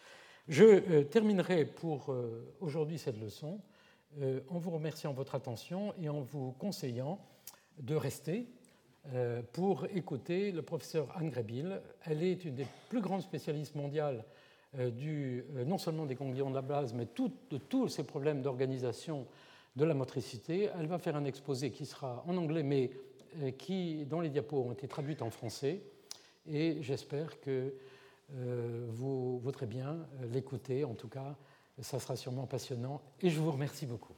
Je 0.48 1.02
terminerai 1.02 1.66
pour 1.66 2.16
aujourd'hui 2.62 2.98
cette 2.98 3.20
leçon 3.20 3.60
euh, 4.22 4.42
en 4.50 4.60
vous 4.60 4.70
remerciant 4.70 5.12
de 5.12 5.16
votre 5.16 5.34
attention 5.34 5.94
et 6.00 6.08
en 6.08 6.22
vous 6.22 6.52
conseillant 6.52 7.20
de 7.80 7.96
rester 7.96 8.42
euh, 8.42 8.63
pour 9.52 9.86
écouter 9.94 10.52
le 10.52 10.62
professeur 10.62 11.08
Anne 11.18 11.30
Grebil. 11.30 11.82
Elle 12.06 12.24
est 12.24 12.46
une 12.46 12.56
des 12.56 12.68
plus 12.90 13.02
grandes 13.02 13.22
spécialistes 13.22 13.76
mondiales 13.76 14.24
euh, 14.80 14.90
du, 14.90 15.44
non 15.66 15.78
seulement 15.78 16.06
des 16.06 16.16
ganglions 16.16 16.50
de 16.50 16.56
la 16.56 16.62
base, 16.62 16.94
mais 16.94 17.06
de 17.06 17.58
tous 17.58 17.88
ces 17.90 18.04
problèmes 18.04 18.42
d'organisation 18.42 19.28
de 19.76 19.86
la 19.86 19.94
motricité. 19.94 20.70
Elle 20.80 20.88
va 20.88 21.00
faire 21.00 21.16
un 21.16 21.26
exposé 21.26 21.72
qui 21.72 21.86
sera 21.86 22.24
en 22.28 22.38
anglais, 22.38 22.64
mais 22.64 22.92
qui, 23.58 24.06
dont 24.06 24.22
les 24.22 24.30
diapos 24.30 24.64
ont 24.64 24.72
été 24.72 24.88
traduites 24.88 25.22
en 25.22 25.30
français. 25.30 25.82
Et 26.48 26.78
j'espère 26.82 27.40
que 27.40 27.74
vous 28.30 29.40
voudrez 29.40 29.66
bien 29.66 29.98
l'écouter, 30.32 30.86
en 30.86 30.94
tout 30.94 31.08
cas 31.08 31.36
ça 31.82 32.00
sera 32.00 32.16
sûrement 32.16 32.46
passionnant 32.46 33.02
et 33.22 33.30
je 33.30 33.40
vous 33.40 33.52
remercie 33.52 33.86
beaucoup. 33.86 34.14